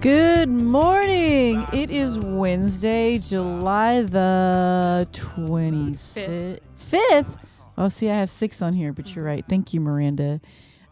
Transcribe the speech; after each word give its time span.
Good 0.00 0.48
morning. 0.48 1.66
It 1.72 1.90
is 1.90 2.20
Wednesday, 2.20 3.18
July 3.18 4.02
the 4.02 5.08
25th. 5.10 6.60
Fifth. 6.76 7.36
Oh, 7.76 7.88
see, 7.88 8.08
I 8.08 8.14
have 8.14 8.30
six 8.30 8.62
on 8.62 8.74
here, 8.74 8.92
but 8.92 9.16
you're 9.16 9.24
right. 9.24 9.44
Thank 9.48 9.74
you, 9.74 9.80
Miranda. 9.80 10.40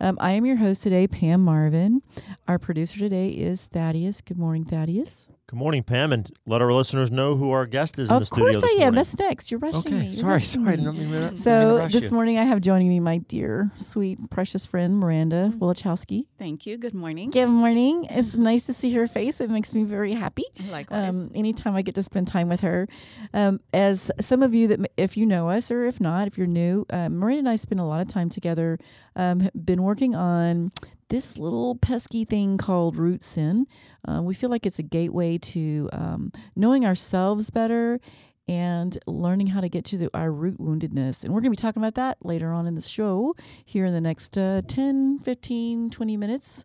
Um, 0.01 0.19
I 0.20 0.32
am 0.32 0.45
your 0.45 0.56
host 0.56 0.82
today, 0.82 1.06
Pam 1.06 1.45
Marvin. 1.45 2.02
Our 2.48 2.59
producer 2.59 2.98
today 2.98 3.29
is 3.29 3.66
Thaddeus. 3.66 4.23
Good 4.23 4.38
morning, 4.38 4.65
Thaddeus. 4.65 5.29
Good 5.48 5.59
morning, 5.60 5.84
Pam, 5.84 6.12
and 6.12 6.28
let 6.45 6.60
our 6.60 6.73
listeners 6.73 7.12
know 7.12 7.36
who 7.36 7.52
our 7.52 7.66
guest 7.66 8.00
is 8.00 8.09
in 8.09 8.16
of 8.16 8.20
the 8.20 8.27
studio 8.27 8.50
course 8.60 8.64
I 8.64 8.82
am. 8.82 8.96
That's 8.96 9.16
next. 9.16 9.48
You're 9.52 9.60
rushing 9.60 9.95
okay, 9.95 10.00
me. 10.00 10.06
You're 10.06 10.14
sorry, 10.14 10.32
rushing 10.32 10.64
sorry. 10.64 10.73
I 10.74 10.77
me. 10.77 10.82
didn't 10.84 10.98
mean 10.98 11.10
to- 11.12 11.20
didn't 11.20 11.37
So 11.37 11.78
rush 11.78 11.92
this 11.92 12.02
you. 12.02 12.10
morning 12.10 12.37
I 12.37 12.42
have 12.42 12.60
joining 12.60 12.88
me 12.88 12.98
my 12.98 13.18
dear, 13.18 13.70
sweet, 13.77 14.28
precious 14.28 14.66
friend 14.66 14.98
Miranda 14.98 15.52
Wolichowski. 15.54 16.27
Thank 16.37 16.66
you. 16.66 16.77
Good 16.77 16.95
morning. 16.95 17.30
Good 17.30 17.46
morning. 17.46 18.09
It's 18.10 18.34
nice 18.34 18.64
to 18.64 18.74
see 18.74 18.92
her 18.95 19.06
face. 19.06 19.40
It 19.40 19.48
makes 19.48 19.73
me 19.73 19.84
very 19.84 20.14
happy. 20.14 20.46
Likewise. 20.68 21.10
Um, 21.10 21.30
anytime 21.32 21.76
I 21.76 21.82
get 21.82 21.95
to 21.95 22.02
spend 22.02 22.26
time 22.26 22.48
with 22.48 22.62
her, 22.62 22.88
um, 23.32 23.60
as 23.73 24.10
some 24.21 24.43
of 24.43 24.52
you 24.52 24.66
that, 24.66 24.90
if 24.96 25.16
you 25.16 25.26
know 25.26 25.49
us 25.49 25.71
or 25.71 25.84
if 25.84 26.01
not, 26.01 26.26
if 26.26 26.37
you're 26.37 26.49
new, 26.49 26.87
uh, 26.90 27.09
Miranda 27.09 27.38
and 27.38 27.49
I 27.49 27.54
spend 27.54 27.80
a 27.80 27.84
lot 27.84 28.01
of 28.01 28.09
time 28.09 28.30
together. 28.30 28.80
Um, 29.15 29.49
been 29.54 29.84
working 29.84 30.16
on 30.16 30.73
this 31.09 31.38
little 31.38 31.76
pesky 31.76 32.24
thing 32.24 32.59
called 32.59 32.96
root 32.96 33.23
sin. 33.23 33.66
Uh, 34.07 34.23
we 34.23 34.35
feel 34.35 34.51
like 34.51 34.66
it's 34.66 34.79
a 34.79 34.82
gateway 34.82 35.38
to 35.38 35.88
um, 35.93 36.32
knowing 36.54 36.85
ourselves 36.85 37.51
better 37.51 38.01
and 38.49 38.99
learning 39.07 39.49
how 39.49 39.60
to 39.60 39.68
get 39.68 39.84
to 39.84 39.99
the, 39.99 40.10
our 40.15 40.30
root 40.30 40.59
woundedness. 40.59 41.24
And 41.24 41.32
we're 41.32 41.40
going 41.40 41.52
to 41.52 41.57
be 41.57 41.62
talking 41.62 41.82
about 41.82 41.95
that 41.95 42.18
later 42.24 42.52
on 42.52 42.66
in 42.66 42.74
the 42.74 42.80
show 42.80 43.34
here 43.65 43.84
in 43.84 43.93
the 43.93 44.01
next 44.01 44.38
uh, 44.38 44.62
10, 44.66 45.21
15, 45.21 45.90
20 45.90 46.16
minutes. 46.16 46.65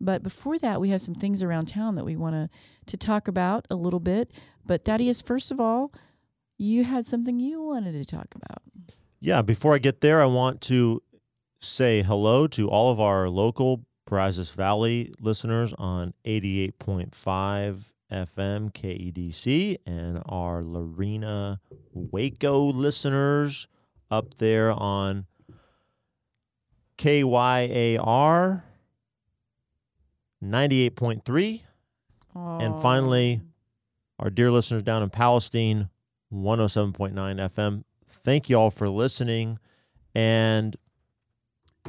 But 0.00 0.22
before 0.22 0.58
that, 0.58 0.80
we 0.80 0.90
have 0.90 1.02
some 1.02 1.14
things 1.14 1.42
around 1.42 1.66
town 1.66 1.96
that 1.96 2.04
we 2.04 2.16
want 2.16 2.34
to 2.34 2.48
to 2.86 2.96
talk 2.96 3.28
about 3.28 3.66
a 3.68 3.74
little 3.74 4.00
bit. 4.00 4.30
But 4.64 4.84
Thaddeus, 4.84 5.20
first 5.20 5.50
of 5.50 5.60
all, 5.60 5.92
you 6.56 6.84
had 6.84 7.04
something 7.04 7.40
you 7.40 7.60
wanted 7.62 7.92
to 7.92 8.04
talk 8.04 8.28
about. 8.34 8.62
Yeah, 9.20 9.42
before 9.42 9.74
I 9.74 9.78
get 9.78 10.00
there, 10.00 10.22
I 10.22 10.26
want 10.26 10.60
to 10.62 11.02
say 11.60 12.02
hello 12.02 12.46
to 12.48 12.68
all 12.68 12.90
of 12.90 13.00
our 13.00 13.28
local 13.28 13.84
Brazos 14.06 14.50
Valley 14.50 15.12
listeners 15.20 15.74
on 15.76 16.14
88.5 16.24 17.84
FM 18.10 18.72
KEDC 18.72 19.76
and 19.84 20.22
our 20.26 20.62
Lorena 20.62 21.60
Waco 21.92 22.64
listeners 22.64 23.68
up 24.10 24.34
there 24.34 24.72
on 24.72 25.26
KYAR 26.96 28.62
98.3 30.42 31.60
and 32.34 32.80
finally 32.80 33.42
our 34.18 34.30
dear 34.30 34.50
listeners 34.50 34.82
down 34.82 35.02
in 35.02 35.10
Palestine 35.10 35.90
107.9 36.32 37.12
FM. 37.12 37.84
Thank 38.24 38.48
you 38.48 38.56
all 38.56 38.70
for 38.70 38.88
listening. 38.88 39.58
And 40.14 40.76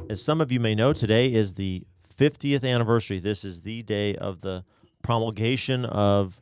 as 0.08 0.22
some 0.22 0.40
of 0.40 0.50
you 0.50 0.60
may 0.60 0.74
know, 0.74 0.92
today 0.92 1.32
is 1.32 1.54
the 1.54 1.86
50th 2.16 2.64
anniversary. 2.64 3.18
This 3.18 3.44
is 3.44 3.62
the 3.62 3.82
day 3.82 4.14
of 4.16 4.40
the 4.40 4.64
promulgation 5.02 5.84
of 5.84 6.40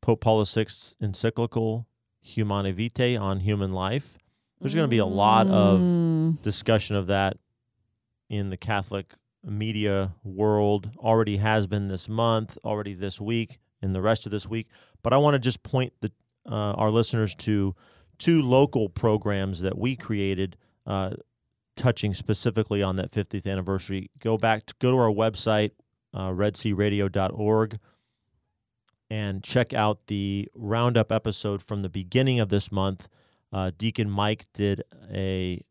Pope 0.00 0.20
Paul 0.20 0.44
VI's 0.44 0.94
encyclical 1.00 1.86
Humanae 2.20 2.72
Vitae 2.72 3.16
on 3.16 3.40
human 3.40 3.72
life. 3.72 4.18
There's 4.60 4.74
going 4.74 4.84
to 4.84 4.88
be 4.88 4.98
a 4.98 5.06
lot 5.06 5.48
of 5.48 5.94
Mm, 6.18 6.42
discussion 6.42 6.96
of 6.96 7.06
that 7.06 7.36
in 8.28 8.50
the 8.50 8.56
Catholic 8.56 9.14
media 9.44 10.14
world. 10.24 10.90
Already 10.98 11.36
has 11.36 11.66
been 11.66 11.88
this 11.88 12.08
month, 12.08 12.58
already 12.64 12.92
this 12.94 13.20
week, 13.20 13.58
and 13.80 13.94
the 13.94 14.02
rest 14.02 14.26
of 14.26 14.32
this 14.32 14.48
week. 14.48 14.68
But 15.02 15.12
I 15.12 15.16
want 15.18 15.34
to 15.34 15.38
just 15.38 15.62
point 15.62 15.92
the 16.00 16.10
uh, 16.44 16.72
our 16.72 16.90
listeners 16.90 17.34
to 17.36 17.74
two 18.18 18.42
local 18.42 18.88
programs 18.88 19.60
that 19.60 19.78
we 19.78 19.94
created, 19.94 20.56
uh, 20.86 21.10
touching 21.78 22.12
specifically 22.12 22.82
on 22.82 22.96
that 22.96 23.10
50th 23.10 23.50
anniversary. 23.50 24.10
Go 24.18 24.36
back 24.36 24.66
to 24.66 24.74
go 24.78 24.90
to 24.90 24.96
our 24.98 25.10
website, 25.10 25.70
uh, 26.12 26.28
redcradio.org, 26.28 27.78
and 29.08 29.42
check 29.42 29.72
out 29.72 30.06
the 30.08 30.48
roundup 30.54 31.10
episode 31.10 31.62
from 31.62 31.80
the 31.82 31.88
beginning 31.88 32.40
of 32.40 32.50
this 32.50 32.70
month. 32.70 33.08
Uh, 33.52 33.70
Deacon 33.78 34.10
Mike 34.10 34.46
did 34.52 34.82
a 35.10 35.64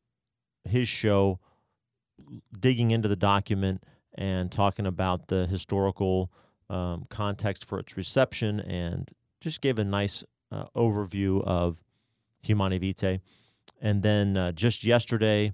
his 0.63 0.88
show 0.88 1.40
digging 2.59 2.91
into 2.91 3.07
the 3.07 3.16
document 3.16 3.84
and 4.16 4.51
talking 4.51 4.85
about 4.85 5.28
the 5.28 5.45
historical 5.45 6.31
um, 6.69 7.06
context 7.09 7.63
for 7.63 7.79
its 7.79 7.95
reception 7.95 8.59
and 8.59 9.12
just 9.39 9.62
gave 9.62 9.78
a 9.78 9.84
nice 9.84 10.24
uh, 10.51 10.66
overview 10.75 11.44
of 11.44 11.84
Humanae 12.41 12.79
Vitae. 12.79 13.19
And 13.79 14.01
then 14.01 14.35
uh, 14.35 14.51
just 14.51 14.84
yesterday, 14.84 15.53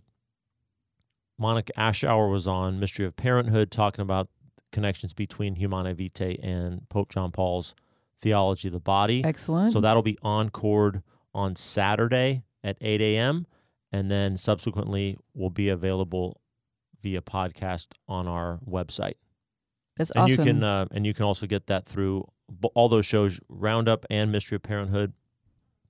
Monica 1.43 1.73
Ashour 1.77 2.31
was 2.31 2.47
on 2.47 2.79
Mystery 2.79 3.05
of 3.05 3.17
Parenthood 3.17 3.69
talking 3.69 4.01
about 4.01 4.29
connections 4.71 5.11
between 5.11 5.55
Humanae 5.55 5.91
Vitae 5.91 6.39
and 6.41 6.87
Pope 6.87 7.09
John 7.09 7.31
Paul's 7.33 7.75
theology 8.21 8.69
of 8.69 8.71
the 8.71 8.79
body. 8.79 9.25
excellent. 9.25 9.73
So 9.73 9.81
that'll 9.81 10.01
be 10.03 10.17
encored 10.23 11.03
on 11.35 11.57
Saturday 11.57 12.43
at 12.63 12.77
8 12.79 13.01
a.m. 13.01 13.45
and 13.91 14.09
then 14.09 14.37
subsequently 14.37 15.17
will 15.33 15.49
be 15.49 15.67
available 15.67 16.39
via 17.01 17.21
podcast 17.21 17.87
on 18.07 18.25
our 18.25 18.59
website. 18.65 19.15
That's 19.97 20.11
And 20.11 20.23
awesome. 20.23 20.29
you 20.31 20.37
can 20.37 20.63
uh, 20.63 20.85
and 20.91 21.05
you 21.05 21.13
can 21.13 21.25
also 21.25 21.45
get 21.45 21.67
that 21.67 21.85
through 21.85 22.25
all 22.73 22.87
those 22.87 23.05
shows, 23.05 23.37
Roundup 23.49 24.05
and 24.09 24.31
Mystery 24.31 24.55
of 24.55 24.63
Parenthood. 24.63 25.11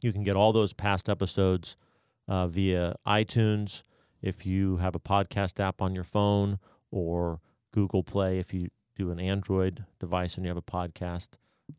You 0.02 0.12
can 0.12 0.24
get 0.24 0.36
all 0.36 0.52
those 0.52 0.74
past 0.74 1.10
episodes 1.10 1.78
uh, 2.28 2.48
via 2.48 2.96
iTunes 3.06 3.84
if 4.24 4.46
you 4.46 4.78
have 4.78 4.96
a 4.96 5.00
podcast 5.00 5.60
app 5.60 5.82
on 5.82 5.94
your 5.94 6.06
phone 6.06 6.58
or 6.90 7.42
Google 7.72 8.04
Play 8.04 8.40
if 8.40 8.54
you 8.54 8.70
do 8.96 9.12
an 9.12 9.20
Android 9.20 9.86
device 10.00 10.36
and 10.36 10.46
you 10.46 10.50
have 10.50 10.58
a 10.58 10.62
podcast. 10.62 11.30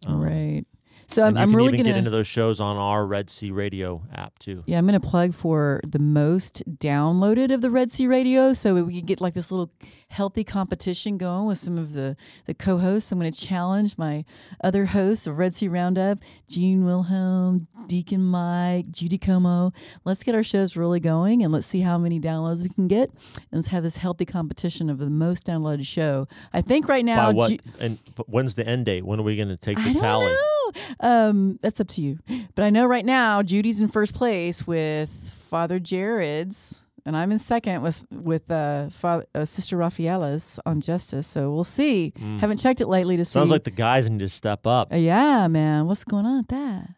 Um, 0.06 0.20
right. 0.20 0.64
So 1.06 1.22
I'm, 1.24 1.36
I'm 1.36 1.54
really 1.54 1.72
gonna 1.72 1.84
get 1.90 1.96
into 1.96 2.10
those 2.10 2.26
shows 2.26 2.60
on 2.60 2.76
our 2.76 3.06
Red 3.06 3.28
C 3.30 3.50
Radio 3.50 4.02
app 4.14 4.38
too. 4.38 4.62
yeah 4.66 4.78
I'm 4.78 4.86
gonna 4.86 5.00
plug 5.00 5.34
for 5.34 5.80
the 5.86 5.98
most 5.98 6.62
downloaded 6.78 7.52
of 7.52 7.60
the 7.60 7.70
Red 7.70 7.90
C 7.90 8.06
Radio, 8.06 8.52
so 8.52 8.82
we 8.84 8.98
can 8.98 9.06
get 9.06 9.20
like 9.20 9.34
this 9.34 9.50
little 9.50 9.70
healthy 10.08 10.44
competition 10.44 11.18
going 11.18 11.46
with 11.46 11.58
some 11.58 11.76
of 11.78 11.92
the 11.92 12.16
the 12.46 12.54
co-hosts. 12.54 13.12
I'm 13.12 13.18
gonna 13.18 13.32
challenge 13.32 13.98
my 13.98 14.24
other 14.62 14.86
hosts 14.86 15.26
of 15.26 15.38
Red 15.38 15.54
C 15.54 15.68
Roundup, 15.68 16.18
Gene 16.48 16.84
Wilhelm, 16.84 17.66
Deacon 17.86 18.22
Mike, 18.22 18.90
Judy 18.90 19.18
Como. 19.18 19.72
Let's 20.04 20.22
get 20.22 20.34
our 20.34 20.42
shows 20.42 20.76
really 20.76 21.00
going 21.00 21.42
and 21.42 21.52
let's 21.52 21.66
see 21.66 21.80
how 21.80 21.98
many 21.98 22.18
downloads 22.18 22.62
we 22.62 22.70
can 22.70 22.88
get, 22.88 23.10
and 23.34 23.46
let's 23.52 23.68
have 23.68 23.82
this 23.82 23.98
healthy 23.98 24.24
competition 24.24 24.88
of 24.88 24.98
the 24.98 25.10
most 25.10 25.44
downloaded 25.46 25.86
show. 25.86 26.26
I 26.52 26.62
think 26.62 26.88
right 26.88 27.04
now. 27.04 27.26
By 27.28 27.32
what? 27.34 27.50
Ju- 27.50 27.58
and 27.78 27.98
when's 28.26 28.54
the 28.54 28.66
end 28.66 28.86
date? 28.86 29.04
When 29.04 29.20
are 29.20 29.22
we 29.22 29.36
going 29.36 29.48
to 29.48 29.56
take 29.56 29.76
the 29.76 29.82
I 29.82 29.92
don't 29.92 30.02
tally? 30.02 30.32
know. 30.32 30.63
Um, 31.00 31.58
that's 31.62 31.80
up 31.80 31.88
to 31.88 32.00
you. 32.00 32.18
But 32.54 32.64
I 32.64 32.70
know 32.70 32.86
right 32.86 33.04
now 33.04 33.42
Judy's 33.42 33.80
in 33.80 33.88
first 33.88 34.14
place 34.14 34.66
with 34.66 35.10
Father 35.50 35.78
Jared's, 35.78 36.82
and 37.06 37.16
I'm 37.16 37.30
in 37.32 37.38
second 37.38 37.82
with 37.82 38.04
with 38.10 38.50
uh, 38.50 38.88
Father, 38.90 39.26
uh, 39.34 39.44
Sister 39.44 39.76
Rafaela's 39.76 40.58
on 40.64 40.80
Justice. 40.80 41.26
So 41.26 41.52
we'll 41.52 41.64
see. 41.64 42.12
Mm. 42.18 42.40
Haven't 42.40 42.56
checked 42.58 42.80
it 42.80 42.86
lately 42.88 43.16
to 43.16 43.24
see. 43.24 43.32
Sounds 43.32 43.50
like 43.50 43.64
the 43.64 43.70
guys 43.70 44.08
need 44.08 44.20
to 44.20 44.28
step 44.28 44.66
up. 44.66 44.92
Uh, 44.92 44.96
yeah, 44.96 45.46
man. 45.48 45.86
What's 45.86 46.04
going 46.04 46.26
on 46.26 46.38
with 46.38 46.48
that? 46.48 46.88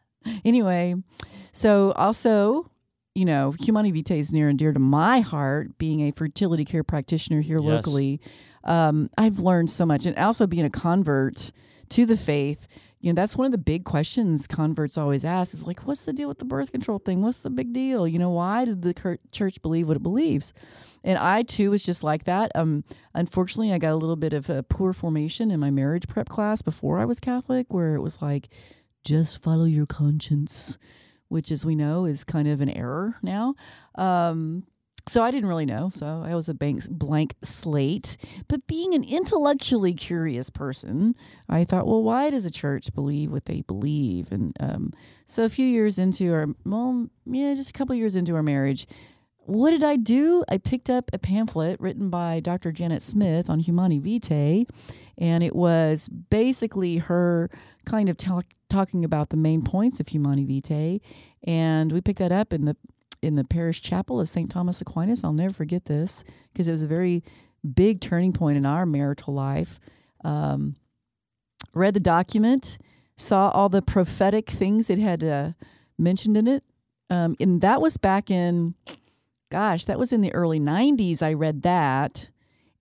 Anyway, 0.44 0.94
so 1.52 1.92
also, 1.92 2.70
you 3.14 3.24
know, 3.24 3.52
Humanae 3.60 3.92
Vitae 3.92 4.18
is 4.18 4.32
near 4.32 4.48
and 4.48 4.58
dear 4.58 4.72
to 4.72 4.78
my 4.80 5.20
heart, 5.20 5.78
being 5.78 6.00
a 6.00 6.10
fertility 6.12 6.64
care 6.64 6.82
practitioner 6.84 7.40
here 7.40 7.58
Yes. 7.60 7.66
locally. 7.66 8.20
Um, 8.64 9.08
I've 9.16 9.38
learned 9.38 9.70
so 9.70 9.86
much. 9.86 10.04
And 10.06 10.16
also 10.18 10.46
being 10.48 10.64
a 10.64 10.70
convert 10.70 11.52
to 11.90 12.04
the 12.06 12.16
faith, 12.16 12.66
you 13.00 13.12
know, 13.12 13.20
that's 13.20 13.36
one 13.36 13.46
of 13.46 13.52
the 13.52 13.58
big 13.58 13.84
questions 13.84 14.46
converts 14.46 14.96
always 14.96 15.24
ask 15.24 15.54
is 15.54 15.64
like, 15.64 15.80
what's 15.80 16.04
the 16.04 16.12
deal 16.12 16.28
with 16.28 16.38
the 16.38 16.44
birth 16.44 16.72
control 16.72 16.98
thing? 16.98 17.22
What's 17.22 17.38
the 17.38 17.50
big 17.50 17.72
deal? 17.72 18.08
You 18.08 18.18
know, 18.18 18.30
why 18.30 18.64
did 18.64 18.82
the 18.82 19.18
church 19.32 19.60
believe 19.62 19.86
what 19.86 19.96
it 19.96 20.02
believes? 20.02 20.52
And 21.04 21.18
I 21.18 21.42
too 21.42 21.70
was 21.70 21.82
just 21.82 22.02
like 22.02 22.24
that. 22.24 22.50
Um, 22.54 22.84
unfortunately, 23.14 23.72
I 23.72 23.78
got 23.78 23.92
a 23.92 23.96
little 23.96 24.16
bit 24.16 24.32
of 24.32 24.48
a 24.50 24.62
poor 24.62 24.92
formation 24.92 25.50
in 25.50 25.60
my 25.60 25.70
marriage 25.70 26.08
prep 26.08 26.28
class 26.28 26.62
before 26.62 26.98
I 26.98 27.04
was 27.04 27.20
Catholic, 27.20 27.66
where 27.72 27.94
it 27.94 28.00
was 28.00 28.20
like, 28.20 28.48
just 29.04 29.40
follow 29.40 29.66
your 29.66 29.86
conscience, 29.86 30.78
which, 31.28 31.52
as 31.52 31.64
we 31.64 31.76
know, 31.76 32.06
is 32.06 32.24
kind 32.24 32.48
of 32.48 32.60
an 32.60 32.70
error 32.70 33.16
now. 33.22 33.54
Um, 33.94 34.64
so 35.08 35.22
I 35.22 35.30
didn't 35.30 35.48
really 35.48 35.66
know. 35.66 35.90
So 35.94 36.22
I 36.24 36.34
was 36.34 36.48
a 36.48 36.54
bank's 36.54 36.88
blank 36.88 37.34
slate. 37.42 38.16
But 38.48 38.66
being 38.66 38.94
an 38.94 39.04
intellectually 39.04 39.94
curious 39.94 40.50
person, 40.50 41.14
I 41.48 41.64
thought, 41.64 41.86
well, 41.86 42.02
why 42.02 42.30
does 42.30 42.44
a 42.44 42.50
church 42.50 42.92
believe 42.94 43.30
what 43.30 43.44
they 43.44 43.62
believe? 43.62 44.32
And 44.32 44.56
um, 44.58 44.92
so 45.24 45.44
a 45.44 45.48
few 45.48 45.66
years 45.66 45.98
into 45.98 46.32
our, 46.32 46.48
well, 46.64 47.08
yeah, 47.24 47.54
just 47.54 47.70
a 47.70 47.72
couple 47.72 47.94
years 47.94 48.16
into 48.16 48.34
our 48.34 48.42
marriage, 48.42 48.88
what 49.38 49.70
did 49.70 49.84
I 49.84 49.94
do? 49.94 50.44
I 50.48 50.58
picked 50.58 50.90
up 50.90 51.08
a 51.12 51.18
pamphlet 51.18 51.80
written 51.80 52.10
by 52.10 52.40
Dr. 52.40 52.72
Janet 52.72 53.02
Smith 53.02 53.48
on 53.48 53.60
Humanae 53.60 54.00
Vitae, 54.00 54.66
and 55.18 55.44
it 55.44 55.54
was 55.54 56.08
basically 56.08 56.96
her 56.98 57.48
kind 57.84 58.08
of 58.08 58.16
talk, 58.16 58.44
talking 58.68 59.04
about 59.04 59.30
the 59.30 59.36
main 59.36 59.62
points 59.62 60.00
of 60.00 60.08
Humanae 60.08 60.44
Vitae. 60.44 61.00
And 61.44 61.92
we 61.92 62.00
picked 62.00 62.18
that 62.18 62.32
up 62.32 62.52
in 62.52 62.64
the 62.64 62.76
in 63.22 63.34
the 63.36 63.44
parish 63.44 63.80
chapel 63.82 64.20
of 64.20 64.28
St. 64.28 64.50
Thomas 64.50 64.80
Aquinas. 64.80 65.24
I'll 65.24 65.32
never 65.32 65.52
forget 65.54 65.86
this 65.86 66.24
because 66.52 66.68
it 66.68 66.72
was 66.72 66.82
a 66.82 66.86
very 66.86 67.22
big 67.74 68.00
turning 68.00 68.32
point 68.32 68.56
in 68.56 68.66
our 68.66 68.86
marital 68.86 69.34
life. 69.34 69.80
Um, 70.24 70.76
read 71.74 71.94
the 71.94 72.00
document, 72.00 72.78
saw 73.16 73.50
all 73.50 73.68
the 73.68 73.82
prophetic 73.82 74.50
things 74.50 74.90
it 74.90 74.98
had 74.98 75.22
uh, 75.24 75.52
mentioned 75.98 76.36
in 76.36 76.46
it. 76.46 76.64
Um, 77.10 77.36
and 77.38 77.60
that 77.60 77.80
was 77.80 77.96
back 77.96 78.30
in, 78.30 78.74
gosh, 79.50 79.84
that 79.84 79.98
was 79.98 80.12
in 80.12 80.20
the 80.20 80.32
early 80.34 80.58
90s. 80.60 81.22
I 81.22 81.32
read 81.32 81.62
that. 81.62 82.30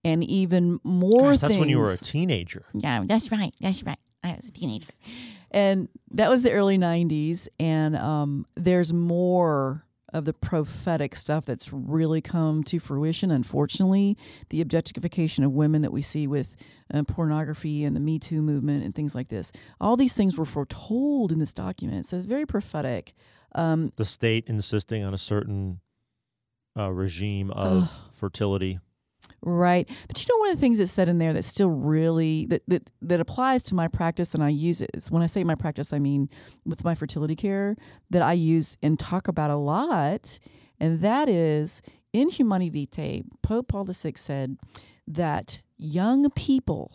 And 0.04 0.24
even 0.24 0.80
more 0.84 1.32
Gosh, 1.32 1.38
that's 1.40 1.54
things. 1.54 1.60
when 1.60 1.70
you 1.70 1.80
were 1.80 1.92
a 1.92 1.98
teenager. 1.98 2.66
Yeah, 2.76 3.04
that's 3.06 3.32
right. 3.32 3.54
That's 3.60 3.84
right. 3.84 3.98
I 4.24 4.34
was 4.36 4.46
a 4.46 4.52
teenager. 4.52 4.92
And 5.50 5.88
that 6.12 6.30
was 6.30 6.44
the 6.44 6.52
early 6.52 6.78
90s. 6.78 7.48
And 7.60 7.96
um, 7.96 8.46
there's 8.56 8.94
more 8.94 9.85
of 10.16 10.24
the 10.24 10.34
prophetic 10.34 11.16
stuff 11.16 11.46
that's 11.46 11.74
really 11.74 12.22
come 12.22 12.64
to 12.64 12.80
fruition. 12.80 13.32
Unfortunately, 13.32 14.18
the 14.50 14.62
objectification 14.62 15.44
of 15.44 15.52
women 15.52 15.82
that 15.82 15.92
we 15.92 16.02
see 16.02 16.26
with 16.26 16.56
uh, 16.94 17.04
pornography 17.04 17.84
and 17.84 17.96
the 17.96 18.00
Me 18.00 18.18
Too 18.18 18.42
movement 18.42 18.84
and 18.86 18.96
things 18.96 19.14
like 19.14 19.28
this. 19.28 19.52
All 19.82 19.98
these 19.98 20.14
things 20.14 20.38
were 20.38 20.46
foretold 20.46 21.32
in 21.32 21.40
this 21.40 21.54
document. 21.54 22.06
So 22.06 22.18
it's 22.18 22.26
very 22.26 22.46
prophetic. 22.46 23.14
Um, 23.54 23.92
The 23.98 24.06
state 24.06 24.46
insisting 24.48 25.04
on 25.04 25.14
a 25.14 25.18
certain 25.18 25.82
uh, 26.78 26.92
regime 26.92 27.52
of 27.52 27.90
fertility. 28.12 28.80
Right. 29.42 29.88
But 30.08 30.20
you 30.20 30.34
know 30.34 30.40
one 30.40 30.50
of 30.50 30.56
the 30.56 30.62
things 30.62 30.80
that's 30.80 30.92
said 30.92 31.08
in 31.10 31.18
there 31.18 31.34
that's 31.34 31.48
still 31.48 31.70
really 31.70 32.46
that 32.48 32.64
that 32.68 32.90
that 33.02 33.20
applies 33.20 33.64
to 33.64 33.76
my 33.76 33.88
practice 33.88 34.34
and 34.34 34.44
I 34.44 34.50
use 34.50 34.82
it 34.82 34.92
is 34.94 35.12
when 35.12 35.22
I 35.22 35.28
say 35.28 35.44
my 35.44 35.56
practice 35.56 35.94
I 35.94 36.00
mean 36.00 36.30
with 36.66 36.84
my 36.84 36.96
fertility 36.96 37.36
care 37.36 37.76
that 38.10 38.22
I 38.22 38.34
use 38.34 38.78
and 38.82 39.00
talk 39.00 39.28
about 39.28 39.52
a 39.52 39.56
lot 39.56 40.40
and 40.80 41.02
that 41.02 41.30
is 41.30 41.82
in 42.12 42.30
Humanae 42.30 42.70
Vitae 42.70 43.24
Pope 43.44 43.68
Paul 43.68 43.86
VI 43.86 44.14
said 44.16 44.58
that 45.08 45.62
young 45.78 46.30
people 46.32 46.92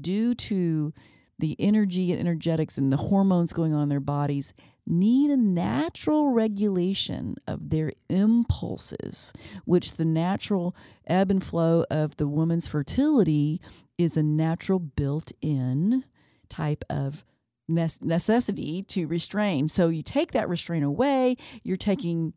due 0.00 0.34
to 0.34 0.92
the 1.40 1.56
energy 1.58 2.12
and 2.12 2.20
energetics 2.20 2.78
and 2.78 2.92
the 2.92 2.96
hormones 2.98 3.52
going 3.52 3.74
on 3.74 3.82
in 3.82 3.88
their 3.88 3.98
bodies 3.98 4.54
need 4.86 5.30
a 5.30 5.36
natural 5.36 6.30
regulation 6.30 7.36
of 7.46 7.70
their 7.70 7.92
impulses, 8.08 9.32
which 9.64 9.92
the 9.92 10.04
natural 10.04 10.74
ebb 11.06 11.30
and 11.30 11.42
flow 11.42 11.84
of 11.90 12.16
the 12.16 12.26
woman's 12.26 12.66
fertility 12.66 13.60
is 13.98 14.16
a 14.16 14.22
natural 14.22 14.78
built 14.78 15.32
in 15.40 16.04
type 16.48 16.84
of 16.90 17.24
necessity 17.68 18.82
to 18.82 19.06
restrain. 19.06 19.68
So 19.68 19.88
you 19.88 20.02
take 20.02 20.32
that 20.32 20.48
restraint 20.48 20.84
away, 20.84 21.36
you're 21.62 21.76
taking 21.76 22.32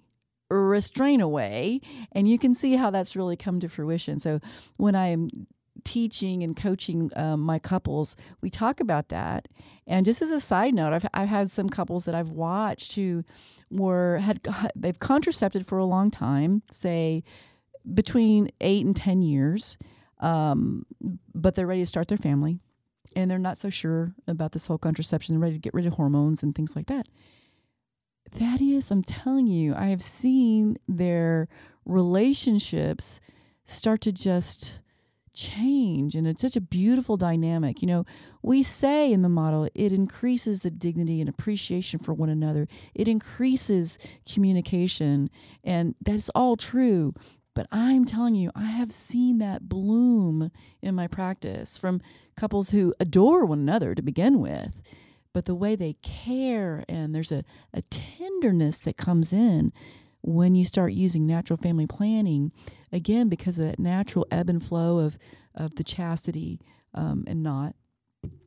restraint 0.50 1.22
away, 1.22 1.82
and 2.12 2.28
you 2.28 2.38
can 2.38 2.54
see 2.54 2.76
how 2.76 2.92
that's 2.92 3.16
really 3.16 3.36
come 3.36 3.60
to 3.60 3.68
fruition. 3.68 4.20
So 4.20 4.40
when 4.78 4.96
I'm 4.96 5.30
teaching 5.84 6.44
and 6.44 6.56
coaching 6.56 7.10
um, 7.16 7.42
my 7.42 7.60
couples, 7.60 8.16
we 8.42 8.50
talk 8.50 8.80
about 8.80 9.10
that. 9.10 9.48
And 9.88 10.06
just 10.06 10.22
as 10.22 10.32
a 10.32 10.40
side 10.40 10.74
note, 10.74 10.94
I've 10.94 11.06
I've 11.14 11.30
had 11.30 11.52
some 11.52 11.70
couples 11.70 12.06
that 12.06 12.16
I've 12.16 12.30
watched 12.30 12.96
who 12.96 13.24
were 13.70 14.18
had 14.20 14.48
they've 14.76 15.00
contracepted 15.00 15.66
for 15.68 15.78
a 15.78 15.86
long 15.86 16.12
time, 16.12 16.62
say 16.72 17.24
between 17.94 18.50
eight 18.62 18.86
and 18.86 18.96
ten 18.96 19.22
years, 19.22 19.78
um, 20.20 20.86
but 21.34 21.56
they're 21.56 21.68
ready 21.68 21.82
to 21.82 21.86
start 21.86 22.08
their 22.08 22.18
family, 22.18 22.60
and 23.16 23.30
they're 23.30 23.40
not 23.40 23.58
so 23.58 23.70
sure 23.70 24.14
about 24.28 24.52
this 24.52 24.68
whole 24.68 24.78
contraception. 24.78 25.36
They're 25.36 25.42
ready 25.42 25.56
to 25.56 25.62
get 25.62 25.74
rid 25.74 25.86
of 25.86 25.94
hormones 25.94 26.44
and 26.44 26.56
things 26.56 26.76
like 26.76 26.88
that. 26.88 27.08
That 28.40 28.62
is, 28.62 28.90
I'm 28.90 29.04
telling 29.04 29.48
you, 29.48 29.76
I 29.76 29.88
have 29.88 30.02
seen 30.02 30.78
their 30.88 31.48
relationships 31.86 33.20
start 33.66 34.02
to 34.02 34.12
just 34.12 34.80
change 35.34 36.16
and 36.16 36.28
it's 36.28 36.42
such 36.42 36.56
a 36.56 36.62
beautiful 36.62 37.18
dynamic. 37.18 37.82
You 37.82 37.88
know 37.88 38.06
we 38.42 38.64
say 38.64 39.12
in 39.12 39.22
the 39.22 39.30
model 39.30 39.68
it 39.74 39.92
increases 39.92 40.60
the 40.62 40.72
dignity 40.72 41.20
and 41.20 41.30
appreciation 41.30 42.00
for 42.00 42.14
one 42.14 42.30
another. 42.30 42.68
It 42.94 43.08
increases 43.08 43.98
communication 44.32 45.30
and 45.64 45.96
that's 46.02 46.30
all 46.30 46.56
true. 46.56 47.14
But 47.56 47.68
i'm 47.72 48.04
telling 48.04 48.34
you 48.34 48.50
i 48.56 48.66
have 48.66 48.92
seen 48.92 49.38
that 49.38 49.70
bloom 49.70 50.50
in 50.82 50.96
my 50.96 51.06
practice 51.06 51.78
from 51.78 52.02
couples 52.36 52.72
who 52.72 52.96
adore 53.00 53.46
one 53.46 53.60
another 53.60 53.94
to 53.94 54.02
begin 54.02 54.40
with 54.40 54.74
but 55.34 55.46
the 55.46 55.56
way 55.56 55.76
they 55.76 55.94
care 56.02 56.86
and 56.88 57.14
there's 57.14 57.32
a, 57.32 57.44
a 57.74 57.82
tenderness 57.84 58.78
that 58.80 58.98
comes 58.98 59.34
in 59.34 59.74
when 60.24 60.56
you 60.56 60.66
start 60.66 60.94
using 60.94 61.28
natural 61.28 61.58
family 61.58 61.86
planning, 61.86 62.52
again, 62.92 63.30
because 63.30 63.60
of 63.60 63.66
that 63.66 63.80
natural 63.80 64.26
ebb 64.32 64.50
and 64.50 64.64
flow 64.64 65.00
of, 65.00 65.18
of 65.54 65.76
the 65.76 65.84
chastity 65.84 66.60
um, 66.94 67.26
and 67.28 67.44
not, 67.44 67.76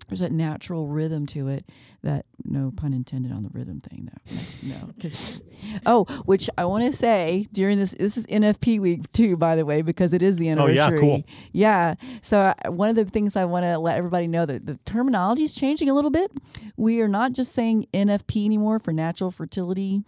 there's 0.08 0.20
that 0.20 0.32
natural 0.32 0.86
rhythm 0.86 1.26
to 1.26 1.48
it 1.48 1.68
that, 2.02 2.24
no 2.44 2.72
pun 2.74 2.94
intended 2.94 3.32
on 3.32 3.42
the 3.42 3.50
rhythm 3.52 3.80
thing, 3.80 4.08
though. 4.10 4.36
No, 4.62 4.92
because, 4.96 5.40
oh, 5.84 6.04
which 6.24 6.48
I 6.56 6.64
want 6.64 6.84
to 6.84 6.96
say 6.96 7.46
during 7.52 7.78
this, 7.78 7.90
this 7.98 8.16
is 8.16 8.24
NFP 8.26 8.80
week 8.80 9.10
too, 9.12 9.36
by 9.36 9.56
the 9.56 9.66
way, 9.66 9.82
because 9.82 10.12
it 10.12 10.22
is 10.22 10.36
the 10.36 10.48
anniversary. 10.48 10.80
Oh, 10.80 10.90
yeah, 10.90 11.00
cool. 11.00 11.24
Yeah. 11.52 11.94
So, 12.22 12.54
I, 12.64 12.68
one 12.68 12.88
of 12.88 12.94
the 12.96 13.04
things 13.04 13.34
I 13.34 13.44
want 13.46 13.64
to 13.64 13.78
let 13.78 13.96
everybody 13.96 14.28
know 14.28 14.46
that 14.46 14.64
the 14.64 14.78
terminology 14.86 15.42
is 15.42 15.54
changing 15.54 15.90
a 15.90 15.94
little 15.94 16.12
bit. 16.12 16.30
We 16.76 17.00
are 17.00 17.08
not 17.08 17.32
just 17.32 17.52
saying 17.52 17.86
NFP 17.92 18.44
anymore 18.44 18.78
for 18.78 18.92
natural 18.92 19.32
fertility 19.32 20.02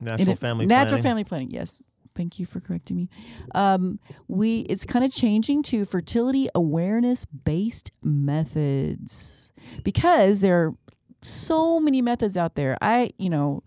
Natural 0.00 0.30
it, 0.30 0.38
family 0.38 0.66
natural 0.66 1.00
planning. 1.00 1.02
family 1.02 1.24
planning. 1.24 1.50
Yes, 1.50 1.82
thank 2.14 2.38
you 2.38 2.46
for 2.46 2.60
correcting 2.60 2.96
me. 2.96 3.08
Um, 3.54 3.98
we 4.28 4.60
it's 4.60 4.84
kind 4.84 5.04
of 5.04 5.12
changing 5.12 5.62
to 5.64 5.84
fertility 5.84 6.48
awareness 6.54 7.24
based 7.24 7.90
methods 8.02 9.52
because 9.82 10.40
there 10.40 10.66
are 10.66 10.74
so 11.22 11.80
many 11.80 12.00
methods 12.00 12.36
out 12.36 12.54
there. 12.54 12.76
I 12.80 13.10
you 13.18 13.30
know 13.30 13.62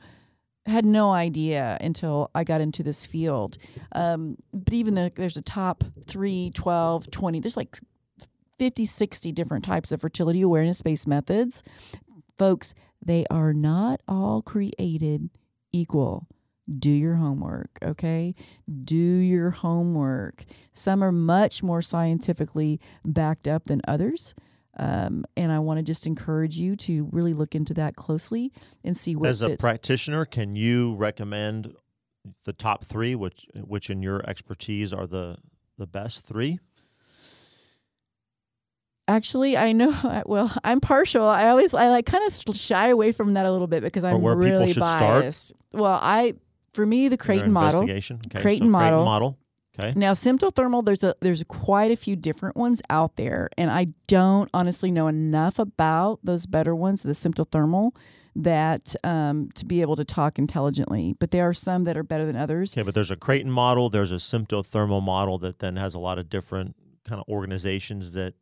had 0.66 0.86
no 0.86 1.12
idea 1.12 1.78
until 1.82 2.30
I 2.36 2.44
got 2.44 2.62
into 2.62 2.84
this 2.84 3.06
field. 3.06 3.58
Um, 3.94 4.38
but 4.54 4.74
even 4.74 4.94
though 4.94 5.10
there's 5.10 5.38
a 5.38 5.42
top 5.42 5.84
3, 6.06 6.52
12, 6.54 7.10
20, 7.10 7.40
there's 7.40 7.58
like 7.58 7.78
50, 8.60 8.86
60 8.86 9.32
different 9.32 9.66
types 9.66 9.92
of 9.92 10.02
fertility 10.02 10.42
awareness 10.42 10.82
based 10.82 11.08
methods. 11.08 11.64
Folks, 12.38 12.76
they 13.04 13.26
are 13.32 13.54
not 13.54 14.02
all 14.08 14.44
created 14.44 15.30
equal. 15.74 16.28
Do 16.80 16.92
your 16.92 17.16
homework, 17.16 17.78
okay? 17.82 18.36
Do 18.84 18.96
your 18.96 19.50
homework. 19.50 20.46
Some 20.74 21.04
are 21.04 21.12
much 21.12 21.64
more 21.64 21.82
scientifically 21.82 22.80
backed 23.04 23.48
up 23.48 23.66
than 23.66 23.82
others. 23.88 24.34
Um, 24.78 25.26
and 25.36 25.52
I 25.52 25.60
want 25.60 25.80
to 25.80 25.84
just 25.84 26.08
encourage 26.08 26.56
you 26.56 26.76
to 26.78 27.10
really 27.12 27.34
look 27.34 27.56
into 27.56 27.74
that 27.74 27.96
closely 27.96 28.54
and 28.84 28.96
see 28.96 29.16
what. 29.16 29.30
As 29.30 29.42
a 29.42 29.50
fits. 29.50 29.60
practitioner, 29.60 30.24
can 30.24 30.56
you 30.56 30.96
recommend 30.96 31.76
the 32.46 32.54
top 32.54 32.86
three, 32.86 33.16
which 33.16 33.48
which 33.56 33.90
in 33.90 34.02
your 34.02 34.28
expertise 34.30 34.94
are 34.94 35.08
the 35.08 35.38
the 35.78 35.88
best 35.88 36.26
three? 36.26 36.60
Actually, 39.12 39.58
I 39.58 39.72
know. 39.74 39.92
Well, 40.26 40.56
I'm 40.64 40.80
partial. 40.80 41.24
I 41.24 41.50
always 41.50 41.74
I 41.74 41.90
like 41.90 42.06
kind 42.06 42.24
of 42.26 42.56
shy 42.56 42.88
away 42.88 43.12
from 43.12 43.34
that 43.34 43.46
a 43.46 43.52
little 43.52 43.68
bit 43.68 43.84
because 43.84 44.04
I'm 44.04 44.22
where 44.22 44.36
people 44.36 44.50
really 44.50 44.68
should 44.68 44.84
start? 44.84 45.24
biased. 45.24 45.54
Well, 45.74 46.00
I 46.02 46.36
for 46.74 46.86
me 46.86 47.08
the 47.08 47.18
Creighton 47.18 47.52
model. 47.52 47.82
investigation? 47.82 48.20
Okay, 48.28 48.42
Creighton 48.42 48.68
so 48.68 48.72
model. 48.72 48.90
Creighton 48.90 49.06
model. 49.06 49.38
Okay. 49.80 49.94
Now, 49.98 50.14
symptothermal, 50.14 50.86
there's 50.86 51.04
a 51.04 51.16
there's 51.22 51.44
quite 51.48 51.92
a 51.92 51.96
few 51.96 52.16
different 52.16 52.56
ones 52.56 52.82
out 52.90 53.16
there, 53.16 53.50
and 53.58 53.72
I 53.72 53.88
don't 54.08 54.50
honestly 54.54 54.92
know 54.92 55.08
enough 55.08 55.60
about 55.60 56.20
those 56.24 56.46
better 56.46 56.76
ones, 56.76 57.04
the 57.04 57.12
symptothermal, 57.12 57.96
that 58.36 58.96
um, 59.04 59.50
to 59.56 59.66
be 59.66 59.82
able 59.82 59.96
to 59.96 60.06
talk 60.06 60.38
intelligently. 60.38 61.16
But 61.20 61.32
there 61.32 61.48
are 61.48 61.54
some 61.54 61.84
that 61.86 61.98
are 61.98 62.04
better 62.04 62.26
than 62.26 62.36
others. 62.36 62.74
Okay, 62.74 62.84
but 62.84 62.94
there's 62.94 63.12
a 63.12 63.16
Creighton 63.16 63.52
model. 63.52 63.90
There's 63.90 64.12
a 64.12 64.16
symptothermal 64.16 65.02
model 65.02 65.38
that 65.40 65.60
then 65.60 65.78
has 65.78 65.96
a 65.96 66.00
lot 66.00 66.20
of 66.20 66.30
different 66.30 66.76
kind 67.06 67.20
of 67.20 67.28
organizations 67.28 68.12
that 68.12 68.36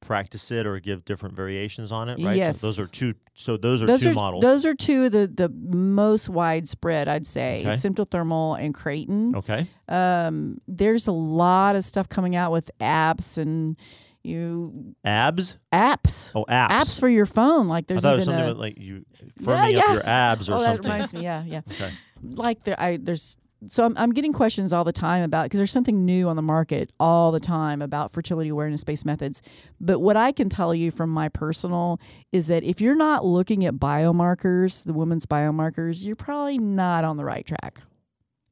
practice 0.00 0.50
it 0.50 0.66
or 0.66 0.80
give 0.80 1.04
different 1.04 1.34
variations 1.34 1.92
on 1.92 2.08
it, 2.08 2.22
right? 2.24 2.36
Yes. 2.36 2.60
So 2.60 2.68
those 2.68 2.78
are 2.78 2.86
two. 2.86 3.14
So 3.34 3.56
those 3.56 3.82
are 3.82 3.86
those 3.86 4.00
two 4.00 4.10
are 4.10 4.14
models. 4.14 4.42
those 4.42 4.64
are 4.66 4.74
two 4.74 5.04
of 5.04 5.12
the 5.12 5.26
the 5.32 5.48
most 5.48 6.28
widespread, 6.28 7.08
I'd 7.08 7.26
say, 7.26 7.60
Okay. 7.60 7.70
symptothermal 7.74 8.58
and 8.62 8.74
Creighton. 8.74 9.36
okay. 9.36 9.68
Um, 9.88 10.60
there's 10.66 11.06
a 11.06 11.12
lot 11.12 11.76
of 11.76 11.84
stuff 11.84 12.08
coming 12.08 12.36
out 12.36 12.52
with 12.52 12.70
apps 12.80 13.36
and 13.38 13.76
you 14.22 14.94
Abs. 15.04 15.56
apps. 15.72 16.32
Oh, 16.34 16.44
apps. 16.44 16.68
Apps 16.68 17.00
for 17.00 17.08
your 17.08 17.26
phone, 17.26 17.68
like 17.68 17.84
I 17.84 17.86
there's 17.88 18.02
thought 18.02 18.12
it 18.14 18.16
was 18.16 18.24
something 18.26 18.44
a, 18.44 18.54
like 18.54 18.78
you 18.78 19.04
firming 19.40 19.78
up 19.78 19.86
yeah. 19.86 19.92
your 19.92 20.06
abs 20.06 20.48
or 20.48 20.54
oh, 20.54 20.58
that 20.60 20.66
something. 20.76 20.90
reminds 20.90 21.12
me. 21.14 21.22
Yeah, 21.22 21.44
yeah. 21.46 21.60
Okay. 21.70 21.92
Like 22.22 22.62
there, 22.64 22.78
I 22.78 22.98
there's 22.98 23.38
so 23.68 23.84
I'm 23.84 23.96
I'm 23.96 24.12
getting 24.12 24.32
questions 24.32 24.72
all 24.72 24.84
the 24.84 24.92
time 24.92 25.22
about 25.22 25.44
because 25.44 25.58
there's 25.58 25.70
something 25.70 26.04
new 26.04 26.28
on 26.28 26.36
the 26.36 26.42
market 26.42 26.92
all 26.98 27.32
the 27.32 27.40
time 27.40 27.82
about 27.82 28.12
fertility 28.12 28.48
awareness 28.48 28.84
based 28.84 29.04
methods. 29.04 29.42
But 29.80 30.00
what 30.00 30.16
I 30.16 30.32
can 30.32 30.48
tell 30.48 30.74
you 30.74 30.90
from 30.90 31.10
my 31.10 31.28
personal 31.28 32.00
is 32.32 32.46
that 32.46 32.64
if 32.64 32.80
you're 32.80 32.94
not 32.94 33.24
looking 33.24 33.64
at 33.64 33.74
biomarkers, 33.74 34.84
the 34.84 34.92
woman's 34.92 35.26
biomarkers, 35.26 36.04
you're 36.04 36.16
probably 36.16 36.58
not 36.58 37.04
on 37.04 37.16
the 37.16 37.24
right 37.24 37.46
track. 37.46 37.80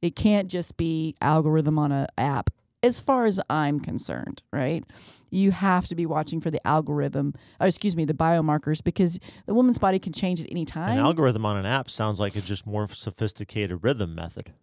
It 0.01 0.15
can't 0.15 0.47
just 0.47 0.77
be 0.77 1.15
algorithm 1.21 1.77
on 1.79 1.91
a 1.91 2.07
app. 2.17 2.49
As 2.81 3.01
far 3.01 3.25
as 3.25 3.41
I'm 3.49 3.81
concerned, 3.81 4.41
right? 4.53 4.85
You 5.31 5.51
have 5.51 5.87
to 5.87 5.95
be 5.95 6.05
watching 6.05 6.39
for 6.39 6.49
the 6.49 6.65
algorithm, 6.65 7.33
or 7.59 7.67
excuse 7.67 7.97
me, 7.97 8.05
the 8.05 8.13
biomarkers, 8.13 8.81
because 8.81 9.19
the 9.47 9.53
woman's 9.53 9.77
body 9.77 9.99
can 9.99 10.13
change 10.13 10.39
at 10.39 10.47
any 10.49 10.63
time. 10.63 10.97
An 10.97 11.03
algorithm 11.03 11.45
on 11.45 11.57
an 11.57 11.65
app 11.65 11.89
sounds 11.89 12.21
like 12.21 12.37
a 12.37 12.41
just 12.41 12.65
more 12.65 12.87
sophisticated 12.87 13.83
rhythm 13.83 14.15
method. 14.15 14.53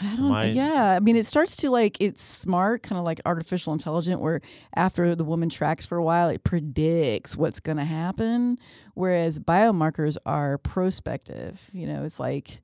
I 0.00 0.16
don't. 0.16 0.32
I- 0.32 0.50
yeah, 0.50 0.92
I 0.96 1.00
mean, 1.00 1.16
it 1.16 1.26
starts 1.26 1.56
to 1.56 1.70
like 1.70 1.96
it's 2.00 2.22
smart, 2.22 2.82
kind 2.82 2.98
of 2.98 3.04
like 3.04 3.20
artificial 3.26 3.72
intelligent, 3.72 4.20
where 4.20 4.40
after 4.76 5.14
the 5.14 5.24
woman 5.24 5.48
tracks 5.48 5.84
for 5.84 5.96
a 5.98 6.02
while, 6.04 6.28
it 6.28 6.44
predicts 6.44 7.36
what's 7.36 7.60
going 7.60 7.78
to 7.78 7.84
happen. 7.84 8.58
Whereas 8.94 9.38
biomarkers 9.40 10.16
are 10.26 10.58
prospective. 10.58 11.60
You 11.72 11.86
know, 11.86 12.04
it's 12.04 12.20
like 12.20 12.60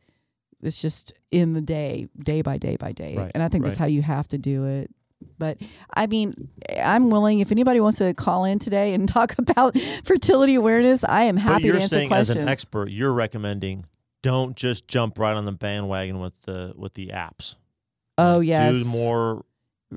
it's 0.63 0.81
just 0.81 1.13
in 1.31 1.53
the 1.53 1.61
day, 1.61 2.09
day 2.19 2.43
by 2.43 2.59
day 2.59 2.77
by 2.77 2.93
day, 2.93 3.17
Right, 3.17 3.33
and 3.35 3.43
I 3.43 3.49
think 3.49 3.65
that's 3.65 3.77
how 3.77 3.87
you 3.87 4.03
have 4.03 4.29
to 4.29 4.39
do 4.39 4.65
it. 4.67 4.91
But 5.39 5.59
I 5.95 6.07
mean, 6.07 6.49
I'm 6.79 7.11
willing. 7.11 7.41
If 7.41 7.51
anybody 7.51 7.81
wants 7.81 7.99
to 7.99 8.15
call 8.15 8.45
in 8.45 8.59
today 8.59 8.95
and 8.95 9.09
talk 9.19 9.37
about 9.39 9.77
fertility 10.05 10.55
awareness, 10.55 11.03
I 11.05 11.25
am 11.25 11.37
but 11.37 11.43
happy 11.43 11.65
you're 11.65 11.77
to 11.77 11.83
answer 11.83 11.97
saying 11.97 12.09
questions. 12.09 12.37
as 12.37 12.43
an 12.43 12.49
expert, 12.49 12.91
you're 12.91 13.13
recommending 13.13 13.85
don't 14.23 14.57
just 14.57 14.89
jump 14.89 15.19
right 15.19 15.37
on 15.37 15.45
the 15.45 15.53
bandwagon 15.53 16.19
with 16.21 16.43
the 16.43 16.73
with 16.77 16.95
the 16.95 17.09
apps. 17.09 17.57
oh 18.19 18.39
Like, 18.39 18.49
yes, 18.49 18.75
Do 18.77 18.85
more 18.85 19.45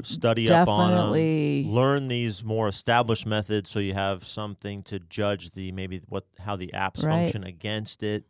study 0.04 0.48
up 0.50 0.68
on 0.68 0.92
definitely. 0.92 1.64
learn 1.68 2.08
these 2.08 2.44
more 2.44 2.68
established 2.68 3.26
methods 3.26 3.72
so 3.72 3.80
you 3.80 3.96
have 3.96 4.24
something 4.26 4.84
to 4.84 5.00
judge 5.00 5.50
the 5.52 5.72
maybe 5.72 6.02
what 6.08 6.26
how 6.40 6.56
the 6.56 6.70
apps 6.76 7.04
Right. 7.04 7.24
function 7.24 7.44
against 7.44 8.04
it 8.04 8.24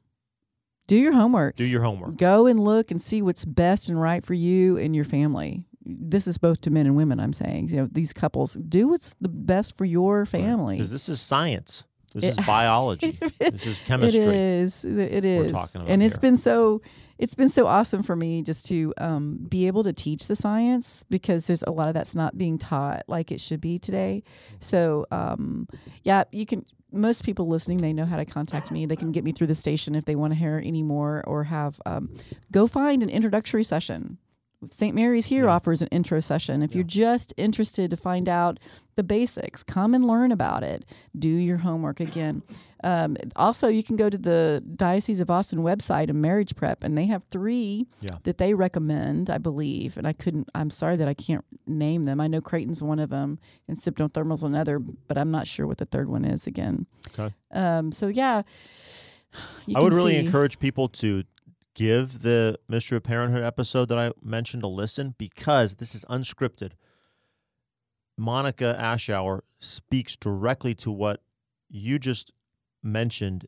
Do 0.87 0.95
your 0.95 1.11
homework. 1.11 1.57
do 1.57 1.65
your 1.65 1.83
homework 1.83 2.15
Go 2.15 2.45
and 2.45 2.61
look 2.61 2.91
and 2.91 3.01
see 3.01 3.21
what's 3.21 3.43
best 3.43 3.89
and 3.89 3.99
right 3.99 4.25
for 4.25 4.33
you 4.33 4.77
and 4.77 4.95
your 4.95 5.03
family. 5.05 5.65
This 5.83 6.27
is 6.27 6.37
both 6.37 6.61
to 6.61 6.69
men 6.69 6.85
and 6.85 6.95
women. 6.95 7.19
I'm 7.19 7.33
saying, 7.33 7.69
you 7.69 7.75
know, 7.77 7.89
these 7.91 8.13
couples 8.13 8.53
do 8.53 8.87
what's 8.87 9.15
the 9.19 9.27
best 9.29 9.75
for 9.77 9.83
your 9.85 10.25
family. 10.25 10.77
because 10.77 10.91
this 10.91 11.09
is 11.09 11.19
science 11.19 11.83
this 12.09 12.23
It- 12.23 12.39
is 12.39 12.45
biology 12.45 13.19
this 13.39 13.65
is 13.65 13.79
chemistry 13.81 14.23
is. 14.37 14.83
It 14.85 15.25
is. 15.25 15.51
talking 15.51 15.81
about 15.81 15.91
and 15.91 16.01
it's 16.03 16.15
here. 16.15 16.21
been 16.21 16.37
so. 16.37 16.81
It's 17.17 17.35
been 17.35 17.49
so 17.49 17.67
awesome 17.67 18.01
for 18.01 18.15
me 18.15 18.41
just 18.43 18.65
to 18.67 18.93
um, 18.97 19.39
be 19.49 19.67
able 19.67 19.83
to 19.83 19.91
teach 19.91 20.27
the 20.27 20.37
science 20.37 21.03
because 21.09 21.47
there's 21.47 21.63
a 21.63 21.69
lot 21.71 21.89
of 21.89 21.93
that's 21.93 22.15
not 22.15 22.37
being 22.37 22.57
taught 22.57 23.03
like 23.09 23.29
it 23.29 23.41
should 23.41 23.59
be 23.59 23.77
today. 23.77 24.23
So 24.61 25.05
um, 25.11 25.67
yeah, 26.03 26.23
you 26.31 26.45
can. 26.45 26.65
Most 26.93 27.23
people 27.25 27.47
listening, 27.47 27.77
they 27.79 27.91
know 27.93 28.05
how 28.05 28.15
to 28.17 28.25
contact 28.25 28.71
me. 28.71 28.85
They 28.87 28.95
can 28.95 29.11
get 29.11 29.23
me 29.25 29.31
through 29.33 29.47
the 29.47 29.53
station 29.55 29.93
if 29.95 30.05
they 30.05 30.15
want 30.15 30.31
to 30.33 30.39
hear 30.39 30.59
any 30.65 30.81
more 30.81 31.23
or 31.27 31.43
have. 31.43 31.79
Um, 31.85 32.09
go 32.51 32.67
find 32.67 33.03
an 33.03 33.09
introductory 33.09 33.63
session. 33.65 34.17
St. 34.71 34.95
Mary's 34.95 35.25
here 35.27 35.45
Yeah. 35.45 35.51
offers 35.51 35.81
an 35.81 35.87
intro 35.89 36.19
session. 36.21 36.61
If 36.63 36.71
Yeah. 36.71 36.77
you're 36.77 36.83
just 36.85 37.33
interested 37.37 37.91
to 37.91 37.97
find 37.97 38.27
out 38.27 38.59
the 38.99 39.03
basics, 39.03 39.63
come 39.63 39.93
and 39.93 40.05
learn 40.05 40.33
about 40.33 40.61
it. 40.61 40.83
Do 41.17 41.29
your 41.29 41.55
homework 41.59 42.01
again. 42.01 42.43
Um, 42.83 43.15
also, 43.37 43.69
you 43.69 43.81
can 43.81 43.95
go 43.95 44.09
to 44.09 44.17
the 44.17 44.61
Diocese 44.75 45.21
of 45.21 45.29
Austin 45.29 45.59
website 45.59 46.09
and 46.09 46.21
Marriage 46.21 46.53
Prep, 46.53 46.83
and 46.83 46.97
they 46.97 47.05
have 47.05 47.23
three 47.29 47.87
Yeah. 48.01 48.17
that 48.23 48.37
they 48.37 48.53
recommend, 48.53 49.29
I 49.29 49.37
believe. 49.37 49.95
And 49.95 50.05
I 50.05 50.11
couldn't. 50.11 50.49
I'm 50.53 50.69
sorry 50.69 50.97
that 50.97 51.07
I 51.07 51.13
can't 51.13 51.45
name 51.65 52.03
them. 52.03 52.19
I 52.19 52.27
know 52.27 52.41
Creighton's 52.41 52.83
one 52.83 52.99
of 52.99 53.09
them, 53.09 53.39
and 53.69 53.77
Symptothermal's 53.77 54.43
another, 54.43 54.79
but 54.79 55.17
I'm 55.17 55.31
not 55.31 55.47
sure 55.47 55.65
what 55.65 55.77
the 55.77 55.85
third 55.85 56.09
one 56.09 56.25
is 56.25 56.45
again. 56.45 56.85
Okay. 57.17 57.33
Um. 57.51 57.91
So 57.93 58.07
yeah. 58.09 58.41
i 59.75 59.79
would 59.79 59.93
really 59.93 60.13
see- 60.13 60.25
encourage 60.25 60.59
people 60.59 60.89
to 60.89 61.23
give 61.75 62.23
the 62.23 62.59
mystery 62.67 62.97
of 62.97 63.03
parenthood 63.03 63.43
episode 63.43 63.87
that 63.87 63.97
i 63.97 64.11
mentioned 64.23 64.63
a 64.63 64.67
listen 64.67 65.13
because 65.19 65.75
this 65.75 65.93
is 65.93 66.03
unscripted 66.09 66.71
monica 68.19 68.77
ashour 68.79 69.41
speaks 69.59 70.17
directly 70.17 70.75
to 70.75 70.91
what 70.91 71.21
you 71.69 71.97
just 71.97 72.33
mentioned 72.83 73.47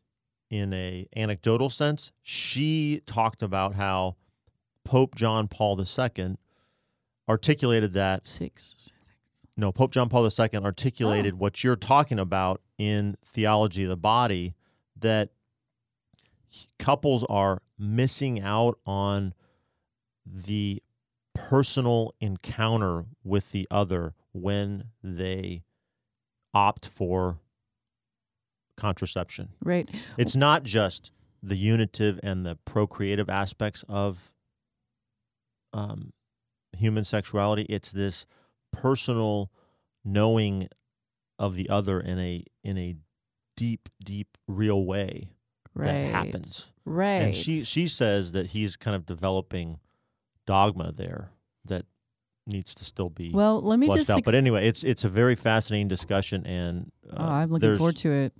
in 0.49 0.73
a 0.73 1.07
anecdotal 1.15 1.69
sense 1.69 2.11
she 2.23 3.01
talked 3.05 3.43
about 3.43 3.75
how 3.75 4.15
pope 4.85 5.13
john 5.13 5.47
paul 5.47 5.79
ii 5.79 6.37
articulated 7.27 7.91
that 7.93 8.25
six. 8.25 8.91
no 9.57 9.71
pope 9.73 9.91
john 9.91 10.07
paul 10.07 10.25
ii 10.25 10.49
articulated 10.55 11.33
oh. 11.33 11.37
what 11.37 11.63
you're 11.63 11.75
talking 11.75 12.17
about 12.17 12.61
in 12.77 13.15
theology 13.25 13.83
of 13.83 13.89
the 13.89 13.97
body 13.97 14.55
that 14.97 15.29
couples 16.79 17.25
are 17.29 17.61
missing 17.77 18.41
out 18.41 18.77
on 18.85 19.33
the 20.25 20.81
personal 21.33 22.13
encounter 22.21 23.05
with 23.23 23.51
the 23.51 23.67
other 23.69 24.13
when 24.33 24.85
they 25.03 25.63
opt 26.53 26.87
for 26.87 27.39
contraception. 28.77 29.49
Right. 29.63 29.89
It's 30.17 30.35
not 30.35 30.63
just 30.63 31.11
the 31.43 31.55
unitive 31.55 32.19
and 32.23 32.45
the 32.45 32.57
procreative 32.65 33.29
aspects 33.29 33.83
of 33.89 34.31
um, 35.73 36.13
human 36.77 37.03
sexuality. 37.05 37.63
It's 37.63 37.91
this 37.91 38.25
personal 38.71 39.51
knowing 40.03 40.67
of 41.39 41.55
the 41.55 41.69
other 41.69 41.99
in 41.99 42.19
a 42.19 42.43
in 42.63 42.77
a 42.77 42.95
deep, 43.57 43.89
deep, 44.03 44.37
real 44.47 44.85
way 44.85 45.29
Right. 45.73 45.85
that 45.85 46.11
happens. 46.11 46.71
Right. 46.85 47.11
And 47.21 47.35
she 47.35 47.63
she 47.63 47.87
says 47.87 48.33
that 48.33 48.47
he's 48.47 48.75
kind 48.75 48.95
of 48.95 49.05
developing 49.05 49.79
dogma 50.45 50.91
there 50.91 51.31
that 51.65 51.85
needs 52.47 52.75
to 52.75 52.83
still 52.83 53.09
be 53.09 53.31
well, 53.33 53.61
let 53.61 53.79
me 53.79 53.87
just. 53.89 54.09
out. 54.09 54.19
ex- 54.19 54.25
But 54.25 54.35
anyway, 54.35 54.67
it's 54.67 54.83
it's 54.83 55.03
a 55.03 55.09
very 55.09 55.35
fascinating 55.35 55.87
discussion, 55.87 56.45
and 56.45 56.91
uh, 57.11 57.15
oh, 57.17 57.25
I'm 57.25 57.51
looking 57.51 57.77
forward 57.77 57.97
to 57.97 58.11
it. 58.11 58.33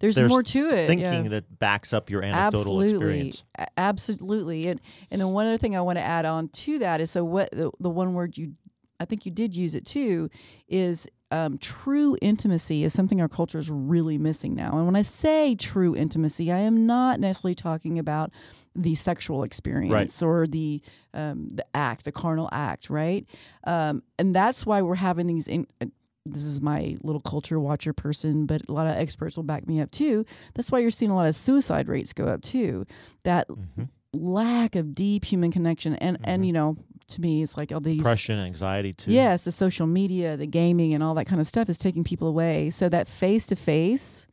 There's, 0.00 0.14
there's 0.14 0.30
more 0.30 0.42
to 0.44 0.68
it. 0.68 0.86
thinking 0.86 1.24
yeah. 1.24 1.28
that 1.28 1.58
backs 1.58 1.92
up 1.92 2.08
your 2.08 2.22
anecdotal 2.22 2.60
absolutely, 2.60 2.90
experience. 2.90 3.44
Absolutely. 3.76 4.68
And 4.68 4.80
and 5.10 5.20
then 5.20 5.28
one 5.30 5.46
other 5.46 5.58
thing 5.58 5.76
I 5.76 5.80
want 5.80 5.98
to 5.98 6.04
add 6.04 6.24
on 6.24 6.48
to 6.48 6.78
that 6.78 7.00
is 7.00 7.10
so 7.10 7.24
what 7.24 7.50
the, 7.50 7.70
the 7.80 7.90
one 7.90 8.14
word 8.14 8.38
you, 8.38 8.54
I 9.00 9.04
think 9.04 9.26
you 9.26 9.32
did 9.32 9.56
use 9.56 9.74
it 9.74 9.84
too, 9.84 10.30
is 10.68 11.08
um, 11.30 11.58
true 11.58 12.16
intimacy 12.22 12.84
is 12.84 12.92
something 12.92 13.20
our 13.20 13.28
culture 13.28 13.58
is 13.58 13.68
really 13.68 14.18
missing 14.18 14.54
now. 14.54 14.76
And 14.76 14.86
when 14.86 14.96
I 14.96 15.02
say 15.02 15.54
true 15.54 15.96
intimacy, 15.96 16.52
I 16.52 16.58
am 16.58 16.86
not 16.86 17.18
necessarily 17.18 17.54
talking 17.54 17.98
about 17.98 18.30
the 18.78 18.94
sexual 18.94 19.42
experience 19.42 20.22
or 20.22 20.46
the 20.46 20.80
um, 21.12 21.48
the 21.48 21.66
act, 21.74 22.04
the 22.04 22.12
carnal 22.12 22.48
act, 22.52 22.88
right? 22.88 23.26
Um, 23.64 24.02
and 24.18 24.34
that's 24.34 24.64
why 24.64 24.80
we're 24.82 24.94
having 24.94 25.26
these. 25.26 25.48
In, 25.48 25.66
uh, 25.80 25.86
this 26.24 26.44
is 26.44 26.60
my 26.60 26.96
little 27.02 27.22
culture 27.22 27.58
watcher 27.58 27.92
person, 27.94 28.44
but 28.46 28.60
a 28.68 28.72
lot 28.72 28.86
of 28.86 28.94
experts 28.96 29.34
will 29.36 29.44
back 29.44 29.66
me 29.66 29.80
up 29.80 29.90
too. 29.90 30.24
That's 30.54 30.70
why 30.70 30.78
you're 30.78 30.90
seeing 30.90 31.10
a 31.10 31.14
lot 31.16 31.26
of 31.26 31.34
suicide 31.34 31.88
rates 31.88 32.12
go 32.12 32.26
up 32.26 32.42
too. 32.42 32.84
That 33.24 33.48
Mhm. 33.48 33.88
lack 34.12 34.76
of 34.76 34.94
deep 34.94 35.24
human 35.24 35.50
connection, 35.50 35.94
and 35.96 36.18
and 36.24 36.42
Mhm. 36.42 36.46
you 36.46 36.52
know, 36.52 36.76
to 37.08 37.20
me, 37.20 37.42
it's 37.42 37.56
like 37.56 37.72
all 37.72 37.80
these 37.80 37.96
Depression, 37.98 38.38
and 38.38 38.46
anxiety 38.46 38.92
too. 38.92 39.10
Yes, 39.10 39.44
the 39.44 39.52
social 39.52 39.86
media, 39.86 40.36
the 40.36 40.46
gaming, 40.46 40.92
and 40.94 41.02
all 41.02 41.14
that 41.14 41.24
kind 41.26 41.40
of 41.40 41.46
stuff 41.46 41.68
is 41.68 41.78
taking 41.78 42.04
people 42.04 42.28
away. 42.28 42.70
So 42.70 42.88
that 42.90 43.08
face 43.08 43.46
to 43.46 43.56
face 43.56 44.26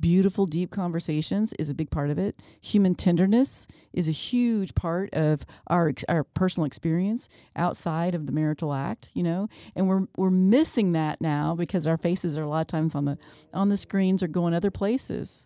beautiful, 0.00 0.46
deep 0.46 0.70
conversations 0.70 1.52
is 1.58 1.68
a 1.68 1.74
big 1.74 1.90
part 1.90 2.10
of 2.10 2.18
it. 2.18 2.40
Human 2.60 2.94
tenderness 2.94 3.66
is 3.92 4.08
a 4.08 4.12
huge 4.12 4.74
part 4.74 5.12
of 5.12 5.44
our 5.66 5.92
our 6.08 6.24
personal 6.24 6.66
experience 6.66 7.28
outside 7.56 8.14
of 8.14 8.26
the 8.26 8.32
marital 8.32 8.72
act, 8.72 9.10
you 9.14 9.22
know. 9.22 9.48
And 9.76 9.88
we're 9.88 10.06
we're 10.16 10.30
missing 10.30 10.92
that 10.92 11.20
now 11.20 11.54
because 11.54 11.86
our 11.86 11.98
faces 11.98 12.38
are 12.38 12.42
a 12.42 12.48
lot 12.48 12.62
of 12.62 12.66
times 12.66 12.94
on 12.94 13.04
the 13.04 13.18
on 13.52 13.68
the 13.68 13.76
screens 13.76 14.22
or 14.22 14.28
going 14.28 14.54
other 14.54 14.70
places. 14.70 15.44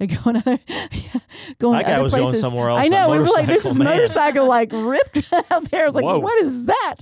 Going 0.24 0.36
other, 0.36 0.58
going 1.58 1.76
That 1.78 1.86
guy 1.86 1.92
other 1.92 2.02
was 2.04 2.12
places. 2.12 2.26
going 2.30 2.36
somewhere 2.36 2.70
else. 2.70 2.80
I 2.80 2.88
know. 2.88 3.10
We 3.10 3.18
were 3.18 3.26
like, 3.26 3.44
this 3.46 3.64
man. 3.64 3.76
motorcycle 3.84 4.46
like 4.48 4.72
ripped 4.72 5.30
out 5.50 5.70
there. 5.70 5.82
I 5.82 5.86
was 5.86 5.94
like, 5.94 6.04
Whoa. 6.04 6.18
what 6.20 6.42
is 6.42 6.64
that? 6.64 6.96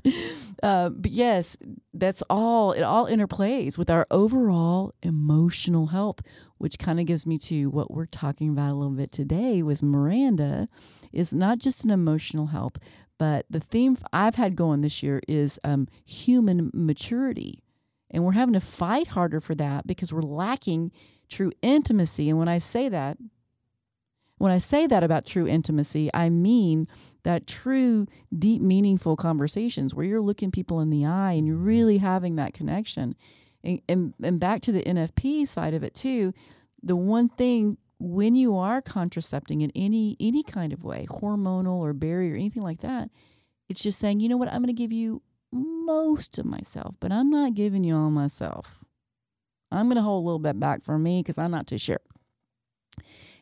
Uh, 0.65 0.89
but 0.89 1.13
yes, 1.13 1.57
that's 1.95 2.25
all. 2.29 2.73
It 2.73 2.83
all 2.83 3.07
interplays 3.07 3.79
with 3.79 3.89
our 3.89 4.05
overall 4.11 4.95
emotional 5.05 5.87
health, 5.87 6.23
which 6.59 6.81
kind 6.81 6.99
of 6.99 7.07
gives 7.07 7.25
me 7.25 7.39
to 7.39 7.71
what 7.71 7.93
we're 7.93 8.07
talking 8.07 8.51
about 8.51 8.73
a 8.73 8.75
little 8.75 8.95
bit 8.95 9.13
today 9.13 9.63
with 9.63 9.81
Miranda. 9.81 10.69
Is 11.13 11.33
not 11.33 11.59
just 11.59 11.85
an 11.85 11.91
emotional 11.91 12.47
health, 12.49 12.79
but 13.17 13.47
the 13.49 13.61
theme 13.61 13.97
I've 14.13 14.35
had 14.35 14.57
going 14.57 14.81
this 14.81 15.03
year 15.05 15.21
is 15.29 15.61
um, 15.63 15.87
human 16.05 16.71
maturity. 16.75 17.63
And 18.11 18.25
we're 18.25 18.33
having 18.33 18.55
to 18.55 18.61
fight 18.61 19.09
harder 19.09 19.41
for 19.41 19.55
that 19.57 19.87
because 19.87 20.13
we're 20.13 20.23
lacking 20.23 20.93
true 21.29 21.53
intimacy. 21.63 22.29
And 22.31 22.39
when 22.39 22.49
I 22.49 22.59
say 22.59 22.89
that, 22.89 23.19
when 24.39 24.53
I 24.53 24.59
say 24.59 24.87
that 24.87 25.03
about 25.03 25.27
true 25.27 25.47
intimacy, 25.47 26.11
I 26.15 26.31
mean 26.31 26.89
that 27.25 27.47
true, 27.47 28.07
deep, 28.37 28.63
meaningful 28.63 29.17
conversations 29.17 29.95
where 29.95 30.07
you're 30.07 30.21
looking 30.21 30.51
people 30.51 30.81
in 30.81 30.91
the 30.91 31.05
eye 31.05 31.33
and 31.33 31.47
you're 31.47 31.57
really 31.57 31.99
having 31.99 32.37
that 32.37 32.55
connection. 32.55 33.15
And, 33.63 33.83
and, 33.89 34.15
and 34.23 34.41
back 34.41 34.63
to 34.63 34.73
the 34.73 34.83
NFP 34.83 35.47
side 35.47 35.75
of 35.75 35.83
it 35.83 35.95
too, 35.95 36.33
the 36.83 36.97
one 36.97 37.29
thing 37.29 37.77
when 37.99 38.37
you 38.37 38.57
are 38.57 38.81
contracepting 38.81 39.61
in 39.61 39.73
any 39.75 40.17
any 40.21 40.45
kind 40.45 40.73
of 40.73 40.85
way, 40.85 41.07
hormonal 41.11 41.81
or 41.81 41.93
barrier, 41.93 42.37
anything 42.37 42.63
like 42.63 42.81
that, 42.81 43.11
it's 43.69 43.83
just 43.83 43.99
saying, 43.99 44.21
you 44.21 44.29
know 44.29 44.37
what, 44.37 44.49
I'm 44.49 44.63
going 44.63 44.69
to 44.69 44.73
give 44.73 44.93
you 44.93 45.21
most 45.53 46.39
of 46.39 46.47
myself, 46.47 46.95
but 47.01 47.13
I'm 47.13 47.31
not 47.31 47.55
giving 47.55 47.85
you 47.85 47.97
all 47.97 48.11
myself. 48.11 48.79
I'm 49.71 49.87
going 49.87 49.97
to 49.97 50.03
hold 50.03 50.25
a 50.25 50.27
little 50.27 50.39
bit 50.39 50.59
back 50.59 50.83
for 50.83 50.99
me 50.99 51.21
because 51.21 51.39
I'm 51.39 51.51
not 51.51 51.67
too 51.67 51.79
sure. 51.79 52.01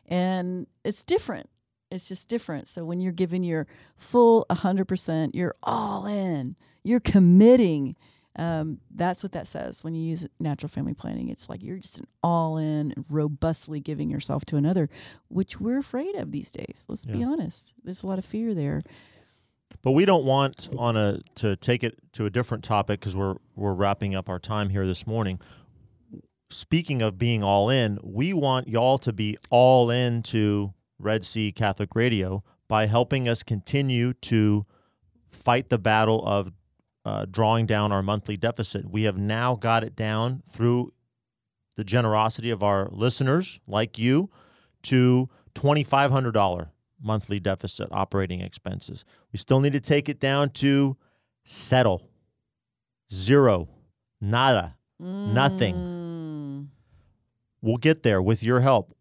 And 0.05 0.67
it's 0.83 1.03
different. 1.03 1.49
It's 1.89 2.07
just 2.07 2.27
different. 2.27 2.67
So 2.67 2.83
when 2.83 2.99
you're 2.99 3.13
giving 3.13 3.43
your 3.43 3.65
full 3.97 4.45
100%, 4.49 5.31
you're 5.33 5.55
all 5.63 6.05
in, 6.05 6.55
you're 6.83 6.99
committing. 6.99 7.95
Um, 8.35 8.79
that's 8.93 9.23
what 9.23 9.31
that 9.31 9.47
says 9.47 9.83
when 9.83 9.95
you 9.95 10.01
use 10.01 10.27
natural 10.39 10.69
family 10.69 10.93
planning. 10.93 11.29
It's 11.29 11.49
like 11.49 11.63
you're 11.63 11.77
just 11.77 11.99
an 11.99 12.07
all 12.21 12.57
in, 12.57 13.05
robustly 13.09 13.79
giving 13.79 14.09
yourself 14.09 14.45
to 14.45 14.57
another, 14.57 14.89
which 15.29 15.59
we're 15.59 15.79
afraid 15.79 16.15
of 16.15 16.31
these 16.31 16.51
days. 16.51 16.85
Let's 16.87 17.05
be 17.05 17.23
honest. 17.23 17.73
There's 17.83 18.03
a 18.03 18.07
lot 18.07 18.19
of 18.19 18.25
fear 18.25 18.53
there. 18.53 18.81
But 19.81 19.91
we 19.91 20.05
don't 20.05 20.25
want 20.25 20.69
on 20.77 20.97
a 20.97 21.19
to 21.35 21.55
take 21.55 21.83
it 21.83 21.97
to 22.13 22.25
a 22.25 22.29
different 22.29 22.63
topic 22.63 22.99
because 22.99 23.15
we're 23.15 23.35
we're 23.55 23.73
wrapping 23.73 24.15
up 24.15 24.29
our 24.29 24.39
time 24.39 24.69
here 24.69 24.85
this 24.85 25.05
morning. 25.05 25.39
Speaking 26.49 27.01
of 27.01 27.17
being 27.17 27.43
all 27.43 27.69
in, 27.69 27.99
we 28.01 28.33
want 28.33 28.67
y'all 28.67 28.97
to 28.99 29.11
be 29.11 29.37
all 29.49 29.89
into 29.89 30.73
Red 30.99 31.25
C 31.25 31.51
Catholic 31.51 31.95
Radio 31.95 32.43
by 32.67 32.87
helping 32.87 33.27
us 33.27 33.43
continue 33.43 34.13
to 34.13 34.65
fight 35.29 35.69
the 35.69 35.77
battle 35.77 36.25
of 36.25 36.51
uh, 37.05 37.25
drawing 37.29 37.65
down 37.65 37.91
our 37.91 38.03
monthly 38.03 38.35
deficit. 38.35 38.89
We 38.89 39.03
have 39.03 39.17
now 39.17 39.55
got 39.55 39.83
it 39.83 39.95
down 39.95 40.41
through 40.49 40.93
the 41.77 41.83
generosity 41.83 42.49
of 42.49 42.63
our 42.63 42.89
listeners 42.91 43.59
like 43.67 43.97
you 43.97 44.29
to 44.83 45.29
$2,500 45.55 46.67
monthly 47.01 47.39
deficit 47.39 47.87
operating 47.91 48.41
expenses. 48.41 49.05
We 49.31 49.39
still 49.39 49.59
need 49.59 49.73
to 49.73 49.79
take 49.79 50.09
it 50.09 50.19
down 50.19 50.49
to 50.51 50.97
settle. 51.43 52.09
Zero. 53.11 53.69
Nada. 54.19 54.75
Nothing. 54.99 55.75
Mm. 55.75 56.67
We'll 57.61 57.77
get 57.77 58.03
there 58.03 58.21
with 58.21 58.41
your 58.43 58.61
help. 58.61 58.95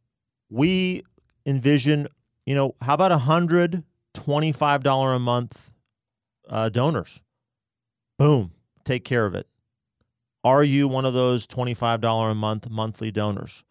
We 0.51 1.05
envision, 1.47 2.09
you 2.45 2.55
know, 2.55 2.75
how 2.81 2.95
about 2.95 3.13
a 3.13 3.19
hundred 3.19 3.83
twenty-five 4.13 4.83
dollar 4.83 5.15
a 5.15 5.19
month 5.19 5.73
uh, 6.49 6.69
donors? 6.69 7.23
Boom, 8.19 8.53
take 8.85 9.05
care 9.05 9.27
of 9.27 9.35
it. 9.35 9.47
Are 10.45 10.63
you 10.63 10.87
one 10.87 11.05
of 11.05 11.15
those 11.15 11.47
twenty-five 11.47 12.01
dollar 12.01 12.31
a 12.31 12.35
month 12.35 12.69
monthly 12.69 13.11
donors? 13.11 13.65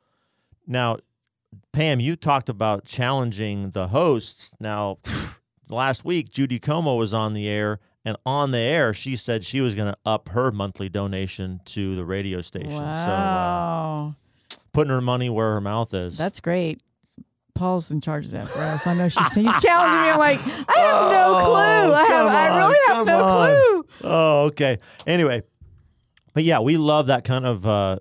Now, 0.67 0.97
Pam, 1.71 1.99
you 1.99 2.15
talked 2.15 2.49
about 2.49 2.85
challenging 2.85 3.71
the 3.71 3.87
hosts. 3.89 4.53
Now, 4.59 4.99
last 5.69 6.05
week 6.05 6.29
Judy 6.29 6.59
Como 6.59 6.95
was 6.95 7.13
on 7.13 7.33
the 7.33 7.47
air, 7.47 7.79
and 8.03 8.17
on 8.25 8.51
the 8.51 8.57
air 8.59 8.93
she 8.93 9.15
said 9.15 9.43
she 9.43 9.61
was 9.61 9.75
going 9.75 9.91
to 9.91 9.97
up 10.05 10.29
her 10.29 10.51
monthly 10.51 10.89
donation 10.89 11.59
to 11.65 11.95
the 11.95 12.05
radio 12.05 12.41
station. 12.41 12.69
So. 12.71 12.75
Uh, 12.77 12.85
Wow. 12.85 14.15
putting 14.73 14.91
her 14.91 15.01
money 15.01 15.29
where 15.29 15.53
her 15.53 15.61
mouth 15.61 15.93
is. 15.93 16.17
That's 16.17 16.39
great. 16.39 16.81
Paul's 17.55 17.89
in 17.89 18.01
charge 18.01 18.25
of 18.25 18.31
that 18.31 18.49
for 18.49 18.59
us. 18.59 18.85
I 18.85 18.93
know 18.93 19.07
she's 19.07 19.33
he's 19.33 19.45
challenging 19.61 20.01
me. 20.01 20.09
I'm 20.09 20.19
like, 20.19 20.39
I 20.45 20.77
have 20.79 21.11
no 21.11 21.37
Oh, 21.39 21.45
clue. 21.45 21.93
I 21.93 21.99
have 21.99 22.07
come 22.07 22.27
I 22.27 22.57
really 22.57 22.77
have 22.87 23.07
no 23.07 23.23
on. 23.23 23.47
clue. 23.49 23.85
oh, 24.03 24.41
okay. 24.47 24.79
Anyway, 25.07 25.41
but 26.33 26.43
yeah, 26.43 26.59
we 26.59 26.75
love 26.75 27.07
that 27.07 27.23
kind 27.23 27.45
of 27.45 27.65
uh, 27.65 27.99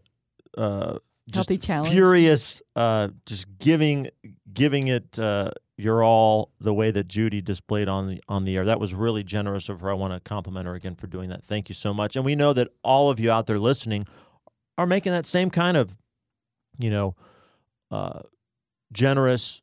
uh, 0.59 0.99
just 1.31 1.49
Healthy 1.49 1.59
challenge. 1.59 1.93
furious, 1.93 2.63
uh, 2.77 3.09
just 3.27 3.47
giving 3.59 4.11
giving 4.53 4.89
it 4.89 5.19
uh, 5.19 5.51
your 5.77 6.05
all 6.05 6.51
the 6.61 6.75
way 6.75 6.91
that 6.91 7.09
Judy 7.09 7.41
displayed 7.41 7.89
on 7.89 8.09
the 8.09 8.23
on 8.29 8.45
the 8.45 8.57
air. 8.57 8.65
That 8.65 8.79
was 8.79 8.95
really 8.95 9.25
generous 9.25 9.69
of 9.69 9.81
her. 9.81 9.91
I 9.91 9.95
want 9.95 10.13
to 10.13 10.21
compliment 10.21 10.67
her 10.67 10.75
again 10.75 10.95
for 10.95 11.07
doing 11.07 11.31
that. 11.31 11.45
Thank 11.45 11.69
you 11.69 11.75
so 11.75 11.95
much. 11.95 12.15
And 12.17 12.25
we 12.25 12.35
know 12.35 12.53
that 12.53 12.69
all 12.83 13.11
of 13.11 13.19
you 13.19 13.31
out 13.31 13.47
there 13.47 13.59
listening 13.59 14.07
are 14.77 14.87
making 14.87 15.13
that 15.13 15.27
same 15.27 15.51
kind 15.51 15.77
of, 15.77 15.97
you 16.79 16.91
know, 16.91 17.15
uh, 17.91 18.21
generous, 18.93 19.63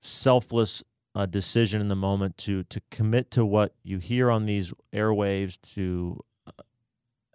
selfless 0.00 0.82
uh, 1.14 1.26
decision 1.26 1.80
in 1.80 1.88
the 1.88 1.96
moment 1.96 2.36
to 2.38 2.62
to 2.64 2.80
commit 2.90 3.30
to 3.32 3.44
what 3.44 3.74
you 3.82 3.98
hear 3.98 4.30
on 4.30 4.46
these 4.46 4.72
airwaves 4.94 5.60
to 5.74 6.20
uh, 6.46 6.62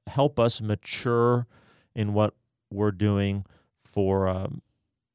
help 0.07 0.39
us 0.39 0.61
mature 0.61 1.45
in 1.93 2.13
what 2.13 2.33
we're 2.71 2.91
doing 2.91 3.45
for 3.83 4.27
um, 4.27 4.61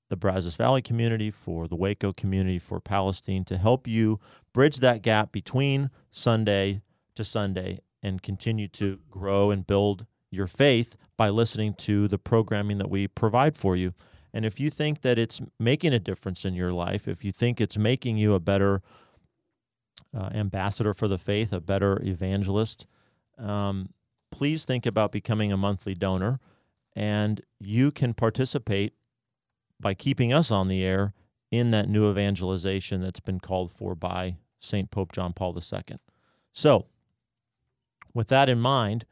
the 0.09 0.17
Brazos 0.17 0.57
Valley 0.57 0.83
community, 0.83 1.31
for 1.31 1.67
the 1.67 1.77
Waco 1.77 2.13
community, 2.13 2.59
for 2.59 2.81
Palestine, 2.81 3.45
to 3.47 3.59
help 3.59 3.87
you 3.87 4.21
bridge 4.53 4.79
that 4.79 5.03
gap 5.03 5.33
between 5.33 5.91
Sunday 6.11 6.83
to 7.15 7.25
Sunday 7.25 7.81
and 8.03 8.23
continue 8.23 8.69
to 8.69 8.99
grow 9.11 9.51
and 9.51 9.67
build 9.67 10.07
your 10.31 10.47
faith 10.47 10.97
by 11.17 11.29
listening 11.29 11.75
to 11.75 12.09
the 12.09 12.19
programming 12.19 12.79
that 12.79 12.91
we 12.91 13.07
provide 13.07 13.57
for 13.57 13.77
you. 13.77 13.95
And 14.35 14.45
if 14.45 14.59
you 14.59 14.71
think 14.71 15.03
that 15.03 15.19
it's 15.19 15.41
making 15.59 15.93
a 15.93 15.99
difference 15.99 16.45
in 16.45 16.55
your 16.55 16.73
life, 16.73 17.07
if 17.07 17.25
you 17.25 17.33
think 17.33 17.61
it's 17.61 17.77
making 17.77 18.17
you 18.17 18.35
a 18.35 18.41
better 18.41 18.83
uh, 20.17 20.31
ambassador 20.35 20.95
for 20.95 21.07
the 21.07 21.19
faith, 21.19 21.53
a 21.53 21.61
better 21.61 22.03
evangelist, 22.03 22.87
um, 23.39 23.91
please 24.31 24.65
think 24.65 24.87
about 24.87 25.13
becoming 25.13 25.53
a 25.53 25.57
monthly 25.57 25.95
donor. 25.95 26.41
And 26.95 27.41
you 27.59 27.91
can 27.91 28.15
participate 28.15 28.95
by 29.81 29.95
keeping 29.95 30.33
us 30.33 30.51
on 30.51 30.69
the 30.69 30.85
air 30.85 31.15
in 31.51 31.71
that 31.71 31.89
new 31.89 32.11
evangelization 32.11 33.01
that's 33.01 33.21
been 33.21 33.41
called 33.41 33.73
for 33.73 33.95
by 33.95 34.37
St. 34.61 34.91
Pope 34.91 35.13
John 35.13 35.33
Paul 35.33 35.57
II. 35.57 35.99
So, 36.53 36.87
with 38.15 38.29
that 38.29 38.49
in 38.49 38.61
mind, 38.61 39.05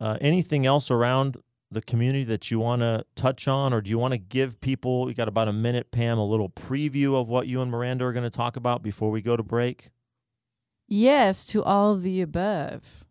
uh, 0.00 0.18
anything 0.20 0.66
else 0.66 0.90
around 0.90 1.38
the 1.70 1.82
community 1.82 2.24
that 2.24 2.50
you 2.50 2.60
want 2.60 2.82
to 2.82 3.04
touch 3.16 3.48
on, 3.48 3.72
or 3.72 3.80
do 3.80 3.90
you 3.90 3.98
want 3.98 4.12
to 4.12 4.18
give 4.18 4.60
people, 4.60 5.08
you 5.08 5.14
got 5.14 5.28
about 5.28 5.48
a 5.48 5.52
minute, 5.52 5.90
Pam, 5.90 6.18
a 6.18 6.24
little 6.24 6.50
preview 6.50 7.18
of 7.20 7.28
what 7.28 7.46
you 7.46 7.60
and 7.60 7.70
Miranda 7.70 8.04
are 8.04 8.12
going 8.12 8.24
to 8.24 8.30
talk 8.30 8.56
about 8.56 8.82
before 8.82 9.10
we 9.10 9.20
go 9.20 9.36
to 9.36 9.42
break? 9.42 9.90
Yes, 10.86 11.44
to 11.46 11.64
all 11.64 11.92
of 11.92 12.02
the 12.02 12.22
above. 12.22 13.05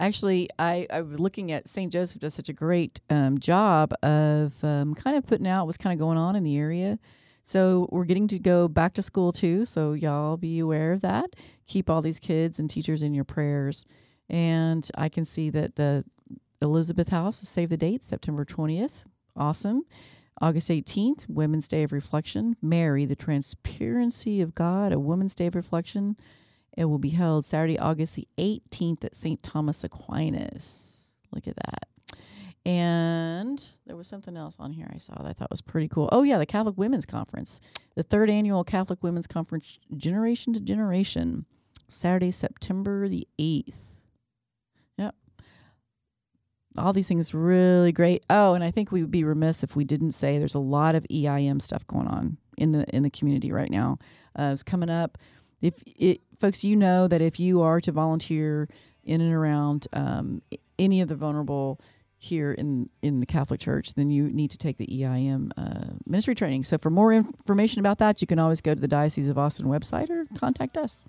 Actually, 0.00 0.48
I, 0.58 0.86
I 0.90 1.02
was 1.02 1.18
looking 1.18 1.50
at 1.50 1.68
St. 1.68 1.92
Joseph 1.92 2.20
does 2.20 2.34
such 2.34 2.48
a 2.48 2.52
great 2.52 3.00
um, 3.10 3.38
job 3.38 3.92
of 4.02 4.52
um, 4.62 4.94
kind 4.94 5.16
of 5.16 5.26
putting 5.26 5.48
out 5.48 5.66
what's 5.66 5.76
kind 5.76 5.92
of 5.92 5.98
going 5.98 6.18
on 6.18 6.36
in 6.36 6.44
the 6.44 6.56
area. 6.56 6.98
So 7.44 7.88
we're 7.90 8.04
getting 8.04 8.28
to 8.28 8.38
go 8.38 8.68
back 8.68 8.94
to 8.94 9.02
school 9.02 9.32
too. 9.32 9.64
So 9.64 9.94
y'all 9.94 10.36
be 10.36 10.58
aware 10.58 10.92
of 10.92 11.00
that. 11.00 11.34
Keep 11.66 11.90
all 11.90 12.02
these 12.02 12.18
kids 12.18 12.58
and 12.58 12.68
teachers 12.68 13.02
in 13.02 13.14
your 13.14 13.24
prayers. 13.24 13.86
And 14.28 14.88
I 14.96 15.08
can 15.08 15.24
see 15.24 15.50
that 15.50 15.76
the 15.76 16.04
Elizabeth 16.60 17.08
House 17.08 17.40
has 17.40 17.48
saved 17.48 17.72
the 17.72 17.76
date, 17.76 18.04
September 18.04 18.44
20th. 18.44 19.04
Awesome. 19.34 19.84
August 20.40 20.68
18th, 20.68 21.28
Women's 21.28 21.66
Day 21.66 21.82
of 21.82 21.92
Reflection. 21.92 22.56
Mary, 22.62 23.04
the 23.04 23.16
Transparency 23.16 24.40
of 24.40 24.54
God, 24.54 24.92
a 24.92 25.00
Women's 25.00 25.34
Day 25.34 25.46
of 25.46 25.54
Reflection. 25.54 26.16
It 26.78 26.84
will 26.84 26.98
be 26.98 27.08
held 27.08 27.44
Saturday, 27.44 27.76
August 27.76 28.14
the 28.14 28.28
18th 28.38 29.02
at 29.02 29.16
St. 29.16 29.42
Thomas 29.42 29.82
Aquinas. 29.82 30.90
Look 31.32 31.48
at 31.48 31.56
that. 31.56 31.88
And 32.64 33.66
there 33.84 33.96
was 33.96 34.06
something 34.06 34.36
else 34.36 34.54
on 34.60 34.70
here 34.70 34.88
I 34.94 34.98
saw 34.98 35.14
that 35.14 35.26
I 35.26 35.32
thought 35.32 35.50
was 35.50 35.60
pretty 35.60 35.88
cool. 35.88 36.08
Oh, 36.12 36.22
yeah, 36.22 36.38
the 36.38 36.46
Catholic 36.46 36.78
Women's 36.78 37.04
Conference, 37.04 37.60
the 37.96 38.04
third 38.04 38.30
annual 38.30 38.62
Catholic 38.62 39.02
Women's 39.02 39.26
Conference, 39.26 39.80
Generation 39.96 40.52
to 40.52 40.60
Generation, 40.60 41.46
Saturday, 41.88 42.30
September 42.30 43.08
the 43.08 43.26
8th. 43.40 43.72
Yep. 44.98 45.16
All 46.76 46.92
these 46.92 47.08
things 47.08 47.34
really 47.34 47.90
great. 47.90 48.22
Oh, 48.30 48.54
and 48.54 48.62
I 48.62 48.70
think 48.70 48.92
we 48.92 49.00
would 49.00 49.10
be 49.10 49.24
remiss 49.24 49.64
if 49.64 49.74
we 49.74 49.82
didn't 49.82 50.12
say 50.12 50.38
there's 50.38 50.54
a 50.54 50.60
lot 50.60 50.94
of 50.94 51.04
EIM 51.10 51.58
stuff 51.58 51.84
going 51.88 52.06
on 52.06 52.36
in 52.56 52.70
the 52.70 52.84
in 52.94 53.02
the 53.02 53.10
community 53.10 53.50
right 53.50 53.70
now. 53.70 53.98
Uh, 54.38 54.50
it's 54.52 54.62
coming 54.62 54.90
up. 54.90 55.18
If 55.60 55.74
it, 55.84 56.20
folks, 56.38 56.64
you 56.64 56.76
know 56.76 57.08
that 57.08 57.20
if 57.20 57.38
you 57.38 57.62
are 57.62 57.80
to 57.80 57.92
volunteer 57.92 58.68
in 59.04 59.20
and 59.20 59.32
around 59.32 59.86
um, 59.92 60.42
any 60.78 61.00
of 61.00 61.08
the 61.08 61.16
vulnerable 61.16 61.80
here 62.18 62.52
in 62.52 62.88
in 63.00 63.20
the 63.20 63.26
Catholic 63.26 63.60
Church, 63.60 63.94
then 63.94 64.10
you 64.10 64.24
need 64.24 64.50
to 64.50 64.58
take 64.58 64.76
the 64.76 65.04
EIM 65.04 65.52
uh, 65.56 65.94
ministry 66.04 66.34
training. 66.34 66.64
So 66.64 66.76
for 66.76 66.90
more 66.90 67.12
information 67.12 67.80
about 67.80 67.98
that, 67.98 68.20
you 68.20 68.26
can 68.26 68.38
always 68.38 68.60
go 68.60 68.74
to 68.74 68.80
the 68.80 68.88
Diocese 68.88 69.28
of 69.28 69.38
Austin 69.38 69.66
website 69.66 70.10
or 70.10 70.26
contact 70.38 70.76
us. 70.76 71.04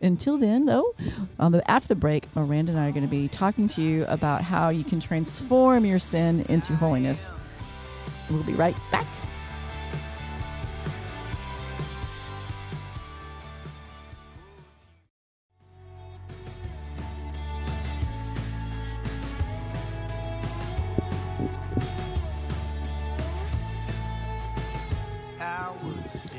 Until 0.00 0.38
then, 0.38 0.66
though, 0.66 0.94
on 1.38 1.52
the 1.52 1.68
after 1.68 1.88
the 1.88 1.94
break, 1.94 2.34
Miranda 2.36 2.72
and 2.72 2.80
I 2.80 2.88
are 2.88 2.92
going 2.92 3.04
to 3.04 3.10
be 3.10 3.28
talking 3.28 3.66
to 3.68 3.82
you 3.82 4.04
about 4.06 4.42
how 4.42 4.68
you 4.68 4.84
can 4.84 5.00
transform 5.00 5.84
your 5.84 5.98
sin 5.98 6.44
into 6.48 6.74
holiness. 6.76 7.32
We'll 8.30 8.42
be 8.44 8.52
right 8.52 8.76
back. 8.92 9.06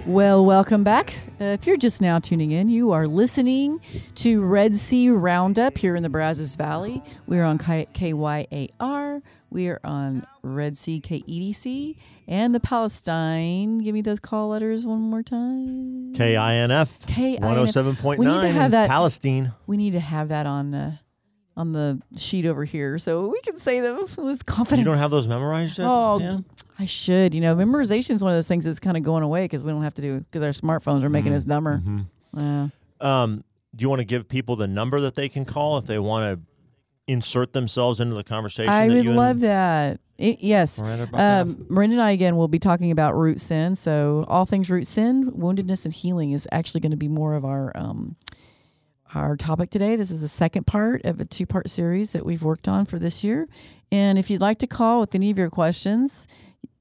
Well, 0.05 0.45
welcome 0.45 0.83
back. 0.83 1.15
Uh, 1.41 1.45
if 1.45 1.65
you're 1.65 1.77
just 1.77 1.99
now 1.99 2.19
tuning 2.19 2.51
in, 2.51 2.69
you 2.69 2.91
are 2.91 3.07
listening 3.07 3.81
to 4.15 4.43
Red 4.45 4.75
C 4.75 5.09
Roundup 5.09 5.77
here 5.77 5.95
in 5.95 6.03
the 6.03 6.09
Brazos 6.09 6.55
Valley. 6.55 7.01
We're 7.25 7.43
on 7.43 7.57
K- 7.57 7.87
KYAR, 7.93 9.21
we 9.49 9.67
are 9.67 9.79
on 9.83 10.27
Red 10.43 10.77
C 10.77 11.01
KEDC, 11.01 11.95
and 12.27 12.53
the 12.53 12.59
Palestine. 12.59 13.79
Give 13.79 13.95
me 13.95 14.01
those 14.01 14.19
call 14.19 14.49
letters 14.49 14.85
one 14.85 15.01
more 15.01 15.23
time. 15.23 16.13
KINF. 16.13 17.07
KINF. 17.07 17.39
107.9 17.39 18.17
We 18.17 18.25
need 18.27 18.41
to 18.41 18.47
have 18.49 18.65
in 18.65 18.71
that- 18.71 18.89
Palestine. 18.89 19.53
We 19.65 19.75
need 19.77 19.91
to 19.91 19.99
have 19.99 20.27
that 20.29 20.45
on 20.45 20.73
uh, 20.75 20.97
on 21.57 21.71
the 21.71 22.01
sheet 22.17 22.45
over 22.45 22.65
here 22.65 22.97
so 22.99 23.27
we 23.27 23.39
can 23.41 23.57
say 23.59 23.79
them 23.79 24.05
with 24.17 24.45
confidence. 24.45 24.79
You 24.79 24.85
don't 24.85 24.97
have 24.97 25.11
those 25.11 25.27
memorized 25.27 25.77
yet? 25.77 25.87
Oh, 25.87 26.19
Yeah. 26.19 26.39
I 26.77 26.83
should. 26.85 27.33
You 27.33 27.39
know, 27.39 27.55
memorization 27.55 28.15
is 28.15 28.21
one 28.23 28.33
of 28.33 28.37
those 28.37 28.49
things 28.49 28.65
that's 28.65 28.79
kind 28.79 28.97
of 28.97 29.03
going 29.03 29.23
away 29.23 29.45
because 29.45 29.63
we 29.63 29.71
don't 29.71 29.83
have 29.83 29.93
to 29.93 30.01
do 30.01 30.19
because 30.19 30.43
our 30.43 30.49
smartphones 30.79 31.03
are 31.03 31.09
making 31.09 31.31
Mhm. 31.31 31.37
us 31.37 31.45
dumber. 31.45 31.81
Mhm. 31.85 32.05
Yeah. 32.37 32.67
Um, 32.99 33.43
do 33.73 33.83
you 33.83 33.87
want 33.89 33.99
to 34.01 34.05
give 34.05 34.27
people 34.27 34.57
the 34.57 34.67
number 34.67 34.99
that 34.99 35.15
they 35.15 35.29
can 35.29 35.45
call 35.45 35.77
if 35.77 35.85
they 35.85 35.99
want 35.99 36.37
to 36.39 36.45
insert 37.11 37.53
themselves 37.53 38.01
into 38.01 38.15
the 38.15 38.23
conversation? 38.25 38.73
I 38.73 38.87
that 38.89 38.93
would 38.95 39.03
you 39.05 39.11
and 39.11 39.17
love 39.17 39.39
that. 39.39 40.01
I- 40.19 40.37
yes. 40.41 40.81
Miranda? 40.81 41.09
Um, 41.13 41.65
Miranda 41.69 41.93
and 41.95 42.01
I 42.01 42.11
again 42.11 42.35
will 42.35 42.47
be 42.49 42.59
talking 42.59 42.91
about 42.91 43.15
root 43.17 43.39
sin. 43.39 43.75
So 43.75 44.25
all 44.27 44.45
things 44.45 44.69
root 44.69 44.85
sin, 44.87 45.31
woundedness, 45.31 45.85
and 45.85 45.93
healing 45.93 46.31
is 46.33 46.45
actually 46.51 46.81
going 46.81 46.91
to 46.91 46.97
be 46.97 47.07
more 47.09 47.35
of 47.35 47.45
our 47.45 47.71
um, 47.75 48.15
our 49.13 49.37
topic 49.37 49.69
today. 49.69 49.95
This 49.95 50.11
is 50.11 50.21
the 50.21 50.27
second 50.27 50.65
part 50.65 51.03
of 51.05 51.19
a 51.19 51.25
two 51.25 51.45
part 51.45 51.69
series 51.69 52.11
that 52.11 52.25
we've 52.25 52.43
worked 52.43 52.67
on 52.67 52.85
for 52.85 52.99
this 52.99 53.23
year. 53.23 53.47
And 53.91 54.17
if 54.17 54.29
you'd 54.29 54.41
like 54.41 54.59
to 54.59 54.67
call 54.67 54.99
with 54.99 55.15
any 55.15 55.31
of 55.31 55.37
your 55.37 55.49
questions, 55.49 56.27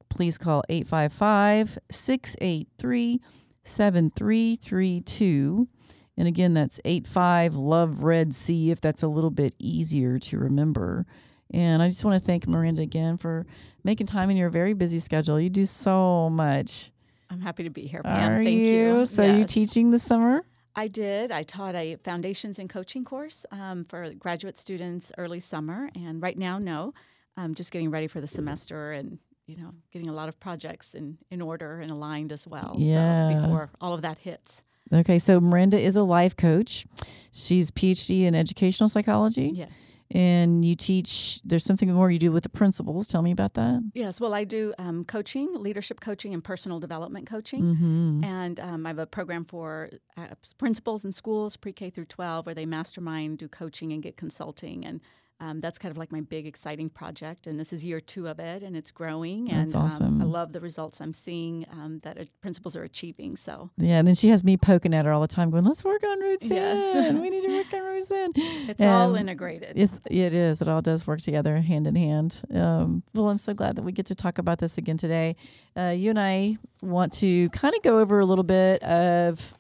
please 0.08 0.38
call 0.38 0.62
855 0.68 1.78
683 1.90 3.20
7332. 3.64 5.68
And 6.16 6.28
again, 6.28 6.54
that's 6.54 6.78
85 6.84 7.56
Love 7.56 8.04
Red 8.04 8.34
C, 8.34 8.70
if 8.70 8.80
that's 8.80 9.02
a 9.02 9.08
little 9.08 9.30
bit 9.30 9.54
easier 9.58 10.18
to 10.20 10.38
remember. 10.38 11.06
And 11.52 11.82
I 11.82 11.88
just 11.88 12.04
want 12.04 12.20
to 12.20 12.26
thank 12.26 12.46
Miranda 12.46 12.82
again 12.82 13.18
for 13.18 13.46
making 13.82 14.06
time 14.06 14.30
in 14.30 14.36
your 14.36 14.50
very 14.50 14.74
busy 14.74 15.00
schedule. 15.00 15.40
You 15.40 15.50
do 15.50 15.66
so 15.66 16.30
much. 16.30 16.90
I'm 17.30 17.40
happy 17.40 17.64
to 17.64 17.70
be 17.70 17.86
here, 17.86 18.02
Pam. 18.02 18.32
Are 18.32 18.44
Thank 18.44 18.60
you? 18.60 18.98
you. 18.98 19.06
So 19.06 19.24
you 19.24 19.44
teaching 19.44 19.90
this 19.90 20.02
summer? 20.02 20.44
I 20.76 20.88
did. 20.88 21.30
I 21.30 21.42
taught 21.44 21.74
a 21.74 21.96
foundations 21.96 22.58
and 22.58 22.68
coaching 22.68 23.04
course 23.04 23.46
um, 23.50 23.84
for 23.84 24.10
graduate 24.14 24.58
students 24.58 25.12
early 25.18 25.40
summer, 25.40 25.88
and 25.94 26.20
right 26.20 26.36
now, 26.36 26.58
no, 26.58 26.94
I'm 27.36 27.54
just 27.54 27.70
getting 27.70 27.90
ready 27.90 28.06
for 28.08 28.20
the 28.20 28.26
semester 28.26 28.92
and 28.92 29.18
you 29.46 29.56
know 29.56 29.70
getting 29.92 30.08
a 30.08 30.12
lot 30.12 30.28
of 30.28 30.38
projects 30.40 30.94
in 30.94 31.18
in 31.30 31.40
order 31.40 31.80
and 31.80 31.90
aligned 31.90 32.32
as 32.32 32.46
well. 32.46 32.76
Yeah. 32.78 33.30
So 33.34 33.40
before 33.42 33.70
all 33.80 33.92
of 33.94 34.02
that 34.02 34.18
hits. 34.18 34.62
Okay, 34.92 35.18
so 35.18 35.40
Miranda 35.40 35.78
is 35.78 35.96
a 35.96 36.02
life 36.02 36.36
coach. 36.36 36.86
She's 37.32 37.70
PhD 37.70 38.24
in 38.24 38.34
educational 38.34 38.88
psychology, 38.88 39.50
Yes. 39.54 39.70
And 40.14 40.64
you 40.64 40.76
teach. 40.76 41.40
There's 41.44 41.64
something 41.64 41.92
more 41.92 42.10
you 42.10 42.20
do 42.20 42.30
with 42.30 42.44
the 42.44 42.48
principals. 42.48 43.06
Tell 43.06 43.20
me 43.20 43.32
about 43.32 43.54
that. 43.54 43.82
Yes. 43.94 44.20
Well, 44.20 44.32
I 44.32 44.44
do 44.44 44.72
um, 44.78 45.04
coaching, 45.04 45.52
leadership 45.54 46.00
coaching, 46.00 46.32
and 46.32 46.42
personal 46.42 46.78
development 46.78 47.26
coaching. 47.26 47.62
Mm-hmm. 47.62 48.24
And 48.24 48.60
um, 48.60 48.86
I 48.86 48.90
have 48.90 49.00
a 49.00 49.06
program 49.06 49.44
for 49.44 49.90
uh, 50.16 50.28
principals 50.56 51.04
in 51.04 51.10
schools, 51.10 51.56
pre 51.56 51.72
K 51.72 51.90
through 51.90 52.06
12, 52.06 52.46
where 52.46 52.54
they 52.54 52.64
mastermind, 52.64 53.38
do 53.38 53.48
coaching, 53.48 53.92
and 53.92 54.02
get 54.02 54.16
consulting. 54.16 54.86
And 54.86 55.00
um, 55.44 55.60
that's 55.60 55.78
kind 55.78 55.90
of 55.90 55.98
like 55.98 56.10
my 56.10 56.20
big, 56.20 56.46
exciting 56.46 56.88
project. 56.88 57.46
And 57.46 57.58
this 57.60 57.72
is 57.72 57.84
year 57.84 58.00
two 58.00 58.28
of 58.28 58.38
it, 58.38 58.62
and 58.62 58.76
it's 58.76 58.90
growing. 58.90 59.46
That's 59.46 59.74
and 59.74 59.74
awesome. 59.74 60.06
Um, 60.06 60.22
I 60.22 60.24
love 60.24 60.52
the 60.52 60.60
results 60.60 61.00
I'm 61.00 61.12
seeing 61.12 61.66
um, 61.70 62.00
that 62.02 62.18
uh, 62.18 62.24
principals 62.40 62.76
are 62.76 62.82
achieving. 62.82 63.36
So 63.36 63.70
Yeah, 63.76 63.98
and 63.98 64.08
then 64.08 64.14
she 64.14 64.28
has 64.28 64.42
me 64.42 64.56
poking 64.56 64.94
at 64.94 65.04
her 65.04 65.12
all 65.12 65.20
the 65.20 65.28
time, 65.28 65.50
going, 65.50 65.64
"Let's 65.64 65.84
work 65.84 66.02
on 66.04 66.20
roots. 66.20 66.44
Yes. 66.44 67.12
we 67.20 67.30
need 67.30 67.42
to 67.42 67.56
work 67.56 67.72
on 67.72 67.82
roots 67.82 68.08
sin." 68.08 68.32
it's 68.36 68.80
all 68.80 69.10
Um, 69.10 69.16
integrated. 69.16 69.72
It's, 69.76 70.00
it 70.10 70.34
is. 70.34 70.60
It 70.60 70.68
all 70.68 70.82
does 70.82 71.06
work 71.06 71.20
together 71.20 71.60
hand 71.60 71.86
in 71.86 71.96
hand. 71.96 72.40
Um, 72.52 73.02
well, 73.12 73.28
I'm 73.28 73.38
so 73.38 73.54
glad 73.54 73.76
that 73.76 73.82
we 73.82 73.92
get 73.92 74.06
to 74.06 74.14
talk 74.14 74.38
about 74.38 74.58
this 74.58 74.78
again 74.78 74.96
today. 74.96 75.36
Uh, 75.76 75.94
you 75.96 76.10
and 76.10 76.18
I 76.18 76.58
want 76.82 77.12
to 77.14 77.48
kind 77.50 77.74
of 77.74 77.82
go 77.82 77.98
over 77.98 78.20
a 78.20 78.24
little 78.24 78.44
bit 78.44 78.82
of 78.82 79.54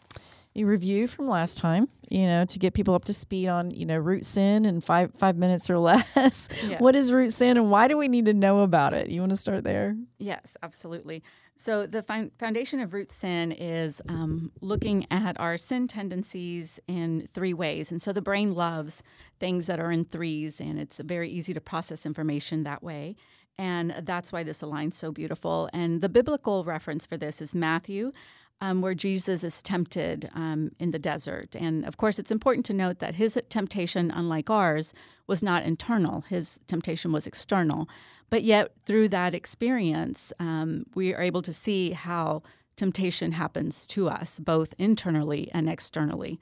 review 0.62 1.08
from 1.08 1.28
last 1.28 1.58
time, 1.58 1.88
you 2.08 2.26
know, 2.26 2.44
to 2.44 2.58
get 2.60 2.74
people 2.74 2.94
up 2.94 3.04
to 3.06 3.12
speed 3.12 3.48
on, 3.48 3.72
you 3.72 3.84
know, 3.84 3.98
root 3.98 4.24
sin 4.24 4.64
in 4.64 4.80
five 4.80 5.10
five 5.18 5.36
minutes 5.36 5.68
or 5.68 5.78
less. 5.90 6.48
Yes. 6.64 6.80
What 6.80 6.94
is 6.94 7.12
root 7.12 7.32
sin 7.32 7.56
and 7.56 7.70
why 7.70 7.88
do 7.88 7.98
we 7.98 8.06
need 8.06 8.26
to 8.26 8.34
know 8.34 8.60
about 8.60 8.94
it? 8.94 9.08
You 9.08 9.20
want 9.20 9.30
to 9.30 9.36
start 9.36 9.64
there? 9.64 9.96
Yes, 10.18 10.56
absolutely. 10.62 11.24
So 11.56 11.86
the 11.86 12.02
foun- 12.02 12.30
foundation 12.38 12.80
of 12.80 12.94
root 12.94 13.10
sin 13.10 13.52
is 13.52 14.00
um, 14.08 14.52
looking 14.60 15.06
at 15.10 15.38
our 15.40 15.56
sin 15.56 15.88
tendencies 15.88 16.78
in 16.86 17.28
three 17.32 17.54
ways. 17.54 17.90
And 17.90 18.02
so 18.02 18.12
the 18.12 18.20
brain 18.20 18.54
loves 18.54 19.02
things 19.38 19.66
that 19.66 19.78
are 19.78 19.92
in 19.92 20.04
threes, 20.04 20.60
and 20.60 20.78
it's 20.78 20.98
very 20.98 21.30
easy 21.30 21.54
to 21.54 21.60
process 21.60 22.04
information 22.04 22.64
that 22.64 22.82
way. 22.82 23.16
And 23.56 23.94
that's 24.02 24.32
why 24.32 24.42
this 24.42 24.62
aligns 24.62 24.94
so 24.94 25.12
beautiful. 25.12 25.70
And 25.72 26.00
the 26.00 26.08
biblical 26.08 26.64
reference 26.64 27.06
for 27.06 27.16
this 27.16 27.40
is 27.40 27.54
Matthew. 27.54 28.12
Um, 28.64 28.80
where 28.80 28.94
Jesus 28.94 29.44
is 29.44 29.60
tempted 29.60 30.30
um, 30.34 30.70
in 30.78 30.90
the 30.90 30.98
desert. 30.98 31.54
And 31.54 31.84
of 31.84 31.98
course, 31.98 32.18
it's 32.18 32.30
important 32.30 32.64
to 32.66 32.72
note 32.72 32.98
that 32.98 33.14
his 33.16 33.38
temptation, 33.50 34.10
unlike 34.10 34.48
ours, 34.48 34.94
was 35.26 35.42
not 35.42 35.64
internal. 35.64 36.24
His 36.30 36.60
temptation 36.66 37.12
was 37.12 37.26
external. 37.26 37.88
But 38.30 38.42
yet, 38.42 38.72
through 38.86 39.08
that 39.08 39.34
experience, 39.34 40.32
um, 40.38 40.86
we 40.94 41.12
are 41.12 41.20
able 41.20 41.42
to 41.42 41.52
see 41.52 41.90
how 41.90 42.42
temptation 42.76 43.32
happens 43.32 43.86
to 43.88 44.08
us, 44.08 44.38
both 44.38 44.72
internally 44.78 45.50
and 45.52 45.68
externally. 45.68 46.40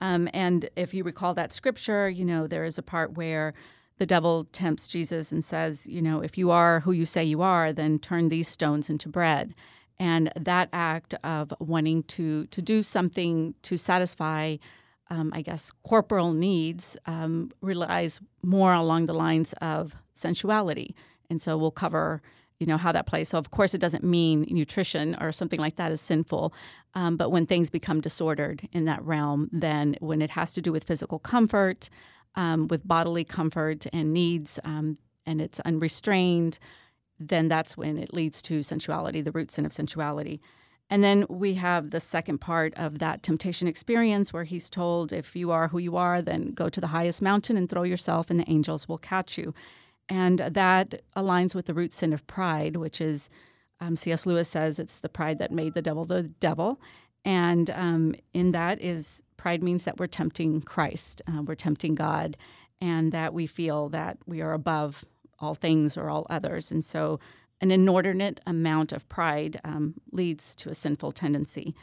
Um, 0.00 0.28
and 0.34 0.68
if 0.74 0.92
you 0.92 1.04
recall 1.04 1.34
that 1.34 1.52
scripture, 1.52 2.08
you 2.08 2.24
know, 2.24 2.48
there 2.48 2.64
is 2.64 2.78
a 2.78 2.82
part 2.82 3.16
where 3.16 3.54
the 3.98 4.06
devil 4.06 4.48
tempts 4.50 4.88
Jesus 4.88 5.30
and 5.30 5.44
says, 5.44 5.86
you 5.86 6.02
know, 6.02 6.20
if 6.20 6.36
you 6.36 6.50
are 6.50 6.80
who 6.80 6.92
you 6.92 7.04
say 7.04 7.22
you 7.22 7.42
are, 7.42 7.72
then 7.72 8.00
turn 8.00 8.28
these 8.28 8.48
stones 8.48 8.90
into 8.90 9.08
bread. 9.08 9.54
And 10.00 10.32
that 10.34 10.70
act 10.72 11.14
of 11.22 11.52
wanting 11.60 12.02
to 12.04 12.46
to 12.46 12.62
do 12.62 12.82
something 12.82 13.54
to 13.62 13.76
satisfy, 13.76 14.56
um, 15.10 15.30
I 15.34 15.42
guess, 15.42 15.72
corporal 15.84 16.32
needs 16.32 16.96
um, 17.06 17.50
relies 17.60 18.18
more 18.42 18.72
along 18.72 19.06
the 19.06 19.14
lines 19.14 19.52
of 19.60 19.94
sensuality. 20.14 20.96
And 21.28 21.40
so 21.40 21.58
we'll 21.58 21.70
cover, 21.70 22.22
you 22.58 22.66
know, 22.66 22.78
how 22.78 22.92
that 22.92 23.06
plays. 23.06 23.28
So 23.28 23.38
of 23.38 23.50
course, 23.50 23.74
it 23.74 23.80
doesn't 23.80 24.02
mean 24.02 24.46
nutrition 24.50 25.16
or 25.20 25.32
something 25.32 25.60
like 25.60 25.76
that 25.76 25.92
is 25.92 26.00
sinful. 26.00 26.54
Um, 26.94 27.16
but 27.16 27.30
when 27.30 27.46
things 27.46 27.70
become 27.70 28.00
disordered 28.00 28.68
in 28.72 28.86
that 28.86 29.04
realm, 29.04 29.50
then 29.52 29.96
when 30.00 30.22
it 30.22 30.30
has 30.30 30.54
to 30.54 30.62
do 30.62 30.72
with 30.72 30.84
physical 30.84 31.18
comfort, 31.18 31.90
um, 32.36 32.68
with 32.68 32.88
bodily 32.88 33.24
comfort 33.24 33.86
and 33.92 34.14
needs, 34.14 34.58
um, 34.64 34.96
and 35.26 35.40
it's 35.42 35.60
unrestrained, 35.60 36.58
then 37.20 37.48
that's 37.48 37.76
when 37.76 37.98
it 37.98 38.14
leads 38.14 38.42
to 38.42 38.62
sensuality, 38.62 39.20
the 39.20 39.30
root 39.30 39.50
sin 39.50 39.66
of 39.66 39.72
sensuality. 39.72 40.40
And 40.92 41.04
then 41.04 41.24
we 41.28 41.54
have 41.54 41.90
the 41.90 42.00
second 42.00 42.38
part 42.40 42.74
of 42.74 42.98
that 42.98 43.22
temptation 43.22 43.68
experience 43.68 44.32
where 44.32 44.42
he's 44.44 44.68
told, 44.68 45.12
if 45.12 45.36
you 45.36 45.52
are 45.52 45.68
who 45.68 45.78
you 45.78 45.96
are, 45.96 46.20
then 46.22 46.50
go 46.52 46.68
to 46.68 46.80
the 46.80 46.88
highest 46.88 47.22
mountain 47.22 47.56
and 47.56 47.70
throw 47.70 47.84
yourself, 47.84 48.30
and 48.30 48.40
the 48.40 48.50
angels 48.50 48.88
will 48.88 48.98
catch 48.98 49.38
you. 49.38 49.54
and 50.10 50.40
that 50.40 51.02
aligns 51.16 51.54
with 51.54 51.66
the 51.66 51.74
root 51.74 51.92
sin 51.92 52.12
of 52.12 52.26
pride, 52.26 52.76
which 52.76 53.00
is, 53.00 53.30
um, 53.80 53.96
C.S. 53.96 54.26
Lewis 54.26 54.48
says, 54.48 54.78
it's 54.78 54.98
the 54.98 55.08
pride 55.08 55.38
that 55.38 55.52
made 55.52 55.74
the 55.74 55.82
devil 55.82 56.04
the 56.04 56.24
devil. 56.24 56.80
And 57.24 57.70
um, 57.70 58.14
in 58.34 58.50
that 58.52 58.80
is 58.82 59.22
pride 59.36 59.62
means 59.62 59.84
that 59.84 59.98
we're 59.98 60.06
tempting 60.08 60.62
Christ, 60.62 61.22
uh, 61.28 61.42
we're 61.42 61.54
tempting 61.54 61.94
God, 61.94 62.36
and 62.80 63.12
that 63.12 63.32
we 63.32 63.46
feel 63.46 63.88
that 63.90 64.18
we 64.26 64.40
are 64.40 64.52
above 64.52 65.04
all 65.40 65.54
things 65.54 65.96
or 65.96 66.10
all 66.10 66.26
others. 66.30 66.70
And 66.70 66.84
so 66.84 67.18
an 67.60 67.70
inordinate 67.70 68.40
amount 68.46 68.92
of 68.92 69.08
pride 69.08 69.60
um, 69.64 69.94
leads 70.12 70.54
to 70.56 70.70
a 70.70 70.74
sinful 70.74 71.12
tendency. 71.12 71.74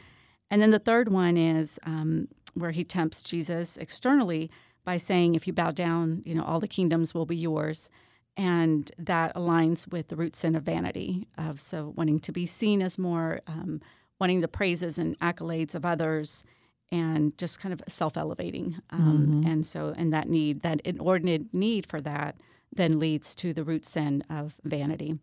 And 0.50 0.60
then 0.62 0.70
the 0.70 0.78
third 0.78 1.08
one 1.10 1.36
is 1.36 1.78
um, 1.84 2.28
where 2.54 2.70
he 2.72 2.84
tempts 2.84 3.22
Jesus 3.22 3.76
externally 3.76 4.50
by 4.84 4.96
saying, 4.96 5.34
if 5.34 5.46
you 5.46 5.52
bow 5.52 5.70
down, 5.70 6.22
you 6.24 6.34
know, 6.34 6.44
all 6.44 6.60
the 6.60 6.66
kingdoms 6.68 7.14
will 7.14 7.26
be 7.26 7.36
yours. 7.36 7.90
And 8.36 8.90
that 8.98 9.34
aligns 9.34 9.90
with 9.90 10.08
the 10.08 10.16
root 10.16 10.34
sin 10.36 10.54
of 10.56 10.62
vanity, 10.62 11.26
of 11.36 11.60
so 11.60 11.92
wanting 11.96 12.20
to 12.20 12.32
be 12.32 12.46
seen 12.46 12.82
as 12.82 12.96
more, 12.96 13.40
um, 13.46 13.80
wanting 14.20 14.40
the 14.40 14.48
praises 14.48 14.96
and 14.98 15.18
accolades 15.18 15.74
of 15.74 15.84
others, 15.84 16.44
and 16.90 17.36
just 17.36 17.60
kind 17.60 17.72
of 17.72 17.82
self 17.88 18.16
elevating. 18.16 18.76
Um, 18.90 19.42
Mhm. 19.44 19.52
And 19.52 19.66
so, 19.66 19.92
and 19.96 20.12
that 20.12 20.28
need, 20.28 20.62
that 20.62 20.80
inordinate 20.82 21.52
need 21.52 21.84
for 21.86 22.00
that, 22.00 22.36
then 22.74 22.98
leads 22.98 23.34
to 23.36 23.52
the 23.52 23.64
root 23.64 23.86
sin 23.86 24.22
of 24.30 24.56
vanity. 24.64 25.18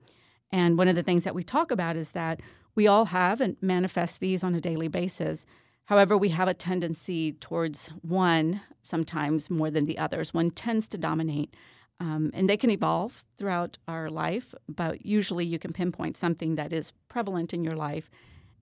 And 0.52 0.78
one 0.78 0.88
of 0.88 0.96
the 0.96 1.04
things 1.04 1.24
that 1.24 1.36
we 1.36 1.44
talk 1.44 1.72
about 1.72 1.96
is 1.96 2.12
that 2.12 2.40
we 2.76 2.88
all 2.88 3.06
have 3.06 3.42
and 3.42 3.58
manifest 3.62 4.20
these 4.20 4.44
on 4.44 4.56
a 4.56 4.62
daily 4.62 4.88
basis. 4.88 5.46
However, 5.86 6.18
we 6.18 6.30
have 6.30 6.48
a 6.48 6.54
tendency 6.54 7.34
towards 7.34 7.88
one 8.02 8.62
sometimes 8.82 9.50
more 9.50 9.72
than 9.72 9.86
the 9.86 9.98
others. 9.98 10.34
One 10.34 10.52
tends 10.52 10.88
to 10.90 10.98
dominate. 10.98 11.56
Um, 12.00 12.32
and 12.34 12.50
they 12.50 12.58
can 12.58 12.70
evolve 12.70 13.24
throughout 13.38 13.78
our 13.88 14.10
life, 14.10 14.54
but 14.68 15.06
usually 15.06 15.46
you 15.46 15.58
can 15.58 15.72
pinpoint 15.72 16.18
something 16.18 16.56
that 16.56 16.74
is 16.74 16.92
prevalent 17.08 17.54
in 17.54 17.64
your 17.64 17.76
life. 17.76 18.10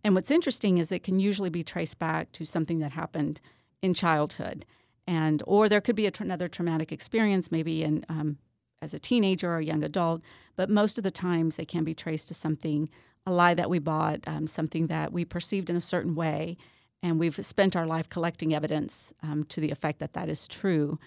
And 0.03 0.13
what's 0.13 0.29
interesting 0.29 0.77
is 0.77 0.91
it 0.91 1.03
can 1.03 1.19
usually 1.19 1.49
be 1.49 1.63
traced 1.63 1.97
back 1.97 2.31
to 2.33 2.45
something 2.45 2.79
that 2.79 2.91
happened 2.91 3.41
in 3.81 3.93
childhood, 3.93 4.65
and 5.07 5.41
or 5.47 5.67
there 5.67 5.81
could 5.81 5.95
be 5.95 6.09
tra- 6.11 6.25
another 6.25 6.47
traumatic 6.47 6.91
experience, 6.91 7.51
maybe 7.51 7.83
in 7.83 8.05
um, 8.07 8.37
as 8.83 8.93
a 8.93 8.99
teenager 8.99 9.49
or 9.51 9.57
a 9.57 9.65
young 9.65 9.83
adult. 9.83 10.21
But 10.55 10.69
most 10.69 10.97
of 10.97 11.03
the 11.03 11.11
times 11.11 11.55
they 11.55 11.65
can 11.65 11.83
be 11.83 11.95
traced 11.95 12.27
to 12.27 12.33
something, 12.33 12.89
a 13.25 13.31
lie 13.31 13.53
that 13.53 13.69
we 13.69 13.79
bought, 13.79 14.19
um, 14.27 14.45
something 14.45 14.87
that 14.87 15.11
we 15.11 15.25
perceived 15.25 15.69
in 15.69 15.75
a 15.75 15.81
certain 15.81 16.13
way, 16.13 16.57
and 17.01 17.19
we've 17.19 17.43
spent 17.45 17.75
our 17.75 17.85
life 17.85 18.09
collecting 18.09 18.53
evidence 18.53 19.13
um, 19.23 19.43
to 19.45 19.59
the 19.59 19.71
effect 19.71 19.99
that 19.99 20.13
that 20.13 20.29
is 20.29 20.47
true. 20.47 20.99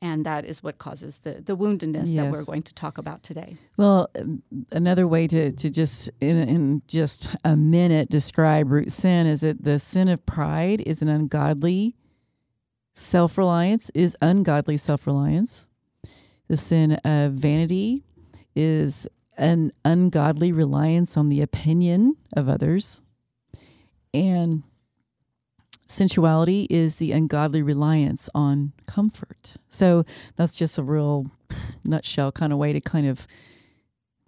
And 0.00 0.24
that 0.26 0.44
is 0.44 0.62
what 0.62 0.78
causes 0.78 1.18
the, 1.24 1.42
the 1.44 1.56
woundedness 1.56 2.14
that 2.14 2.30
we're 2.30 2.44
going 2.44 2.62
to 2.62 2.74
talk 2.74 2.98
about 2.98 3.24
today. 3.24 3.56
Well, 3.76 4.08
um, 4.16 4.44
another 4.70 5.08
way 5.08 5.26
to, 5.26 5.50
to 5.50 5.70
just 5.70 6.08
in, 6.20 6.36
in 6.36 6.82
just 6.86 7.28
a 7.44 7.56
minute 7.56 8.08
describe 8.08 8.70
root 8.70 8.92
sin 8.92 9.26
is 9.26 9.40
that 9.40 9.64
the 9.64 9.80
sin 9.80 10.06
of 10.08 10.24
pride 10.24 10.82
is 10.82 11.02
an 11.02 11.08
ungodly 11.08 11.96
self 12.98 13.38
reliance 13.38 13.90
is 13.94 14.16
ungodly 14.20 14.76
self 14.76 15.06
reliance. 15.06 15.67
The 16.48 16.56
sin 16.56 16.92
of 17.04 17.32
vanity 17.32 18.02
is 18.56 19.06
an 19.36 19.72
ungodly 19.84 20.50
reliance 20.50 21.16
on 21.16 21.28
the 21.28 21.42
opinion 21.42 22.16
of 22.34 22.48
others, 22.48 23.00
and 24.12 24.62
sensuality 25.86 26.66
is 26.70 26.96
the 26.96 27.12
ungodly 27.12 27.62
reliance 27.62 28.28
on 28.34 28.72
comfort. 28.86 29.54
So 29.68 30.04
that's 30.36 30.54
just 30.54 30.78
a 30.78 30.82
real 30.82 31.30
nutshell 31.84 32.32
kind 32.32 32.52
of 32.52 32.58
way 32.58 32.72
to 32.72 32.80
kind 32.80 33.06
of 33.06 33.26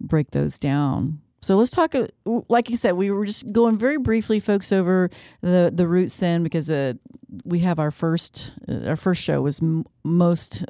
break 0.00 0.30
those 0.30 0.58
down. 0.58 1.20
So 1.42 1.56
let's 1.56 1.70
talk. 1.70 1.94
uh, 1.94 2.06
Like 2.48 2.68
you 2.68 2.76
said, 2.76 2.92
we 2.92 3.10
were 3.10 3.24
just 3.24 3.50
going 3.52 3.78
very 3.78 3.96
briefly, 3.96 4.40
folks, 4.40 4.72
over 4.72 5.08
the 5.40 5.72
the 5.74 5.88
root 5.88 6.10
sin 6.10 6.42
because 6.42 6.68
uh, 6.68 6.94
we 7.44 7.60
have 7.60 7.78
our 7.78 7.90
first 7.90 8.52
uh, 8.68 8.88
our 8.88 8.96
first 8.96 9.22
show 9.22 9.40
was 9.40 9.62
m- 9.62 9.86
most 10.04 10.64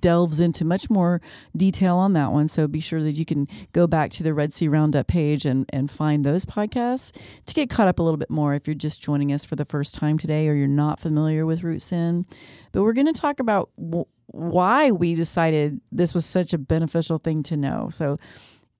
delves 0.00 0.40
into 0.40 0.64
much 0.64 0.90
more 0.90 1.20
detail 1.56 1.96
on 1.96 2.12
that 2.14 2.32
one. 2.32 2.48
So 2.48 2.66
be 2.66 2.80
sure 2.80 3.02
that 3.04 3.12
you 3.12 3.24
can 3.24 3.46
go 3.72 3.86
back 3.86 4.10
to 4.12 4.24
the 4.24 4.34
Red 4.34 4.52
C 4.52 4.66
Roundup 4.66 5.06
page 5.06 5.44
and 5.46 5.64
and 5.72 5.90
find 5.90 6.24
those 6.24 6.44
podcasts 6.44 7.12
to 7.46 7.54
get 7.54 7.70
caught 7.70 7.86
up 7.86 8.00
a 8.00 8.02
little 8.02 8.18
bit 8.18 8.30
more 8.30 8.54
if 8.54 8.66
you're 8.66 8.74
just 8.74 9.00
joining 9.00 9.32
us 9.32 9.44
for 9.44 9.54
the 9.54 9.64
first 9.64 9.94
time 9.94 10.18
today 10.18 10.48
or 10.48 10.54
you're 10.54 10.66
not 10.66 10.98
familiar 10.98 11.46
with 11.46 11.62
root 11.62 11.82
sin. 11.82 12.26
But 12.72 12.82
we're 12.82 12.94
going 12.94 13.12
to 13.12 13.20
talk 13.20 13.38
about 13.38 13.70
w- 13.78 14.06
why 14.28 14.90
we 14.90 15.14
decided 15.14 15.80
this 15.92 16.14
was 16.14 16.26
such 16.26 16.52
a 16.52 16.58
beneficial 16.58 17.18
thing 17.18 17.44
to 17.44 17.56
know. 17.56 17.90
So 17.92 18.18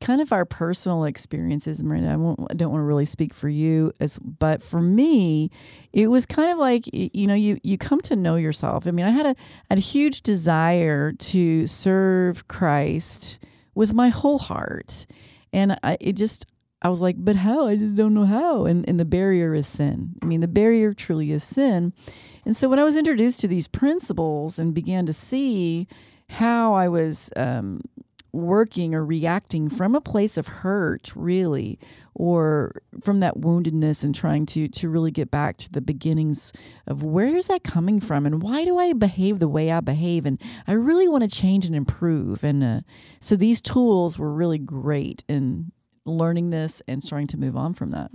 kind 0.00 0.20
of 0.20 0.32
our 0.32 0.44
personal 0.44 1.04
experiences, 1.04 1.82
Miranda. 1.82 2.10
I, 2.10 2.16
won't, 2.16 2.40
I 2.50 2.54
don't 2.54 2.70
want 2.70 2.80
to 2.80 2.86
really 2.86 3.04
speak 3.04 3.32
for 3.32 3.48
you, 3.48 3.92
as 4.00 4.18
but 4.18 4.62
for 4.62 4.80
me, 4.80 5.50
it 5.92 6.08
was 6.08 6.26
kind 6.26 6.50
of 6.50 6.58
like 6.58 6.84
you 6.92 7.26
know 7.26 7.34
you 7.34 7.58
you 7.62 7.78
come 7.78 8.00
to 8.02 8.16
know 8.16 8.36
yourself. 8.36 8.86
I 8.86 8.90
mean, 8.90 9.06
I 9.06 9.10
had 9.10 9.26
a, 9.26 9.36
a 9.70 9.76
huge 9.76 10.22
desire 10.22 11.12
to 11.12 11.66
serve 11.66 12.48
Christ 12.48 13.38
with 13.74 13.92
my 13.92 14.08
whole 14.08 14.38
heart, 14.38 15.06
and 15.52 15.78
I 15.82 15.96
it 16.00 16.12
just 16.14 16.46
I 16.82 16.88
was 16.88 17.00
like, 17.00 17.16
but 17.18 17.36
how? 17.36 17.66
I 17.66 17.76
just 17.76 17.96
don't 17.96 18.14
know 18.14 18.26
how. 18.26 18.66
And 18.66 18.86
and 18.88 19.00
the 19.00 19.04
barrier 19.04 19.54
is 19.54 19.66
sin. 19.66 20.14
I 20.22 20.26
mean, 20.26 20.40
the 20.40 20.48
barrier 20.48 20.92
truly 20.92 21.32
is 21.32 21.42
sin. 21.42 21.92
And 22.44 22.54
so 22.54 22.68
when 22.68 22.78
I 22.78 22.84
was 22.84 22.96
introduced 22.96 23.40
to 23.40 23.48
these 23.48 23.66
principles 23.66 24.58
and 24.58 24.74
began 24.74 25.06
to 25.06 25.12
see 25.12 25.88
how 26.28 26.74
I 26.74 26.88
was 26.88 27.30
um, 27.36 27.80
working 28.32 28.94
or 28.94 29.04
reacting 29.04 29.68
from 29.68 29.94
a 29.94 30.00
place 30.00 30.36
of 30.36 30.46
hurt 30.46 31.12
really 31.14 31.78
or 32.14 32.82
from 33.02 33.20
that 33.20 33.38
woundedness 33.38 34.04
and 34.04 34.14
trying 34.14 34.44
to 34.46 34.68
to 34.68 34.88
really 34.88 35.10
get 35.10 35.30
back 35.30 35.56
to 35.56 35.70
the 35.72 35.80
beginnings 35.80 36.52
of 36.86 37.02
where 37.02 37.36
is 37.36 37.46
that 37.46 37.64
coming 37.64 38.00
from 38.00 38.26
and 38.26 38.42
why 38.42 38.64
do 38.64 38.78
I 38.78 38.92
behave 38.92 39.38
the 39.38 39.48
way 39.48 39.70
I 39.70 39.80
behave? 39.80 40.26
And 40.26 40.40
I 40.66 40.72
really 40.72 41.08
want 41.08 41.24
to 41.24 41.30
change 41.30 41.66
and 41.66 41.74
improve. 41.74 42.44
And 42.44 42.62
uh, 42.62 42.80
so 43.20 43.36
these 43.36 43.60
tools 43.60 44.18
were 44.18 44.32
really 44.32 44.58
great 44.58 45.24
in 45.28 45.72
learning 46.04 46.50
this 46.50 46.82
and 46.86 47.02
starting 47.02 47.26
to 47.28 47.36
move 47.36 47.56
on 47.56 47.74
from 47.74 47.90
that. 47.90 48.10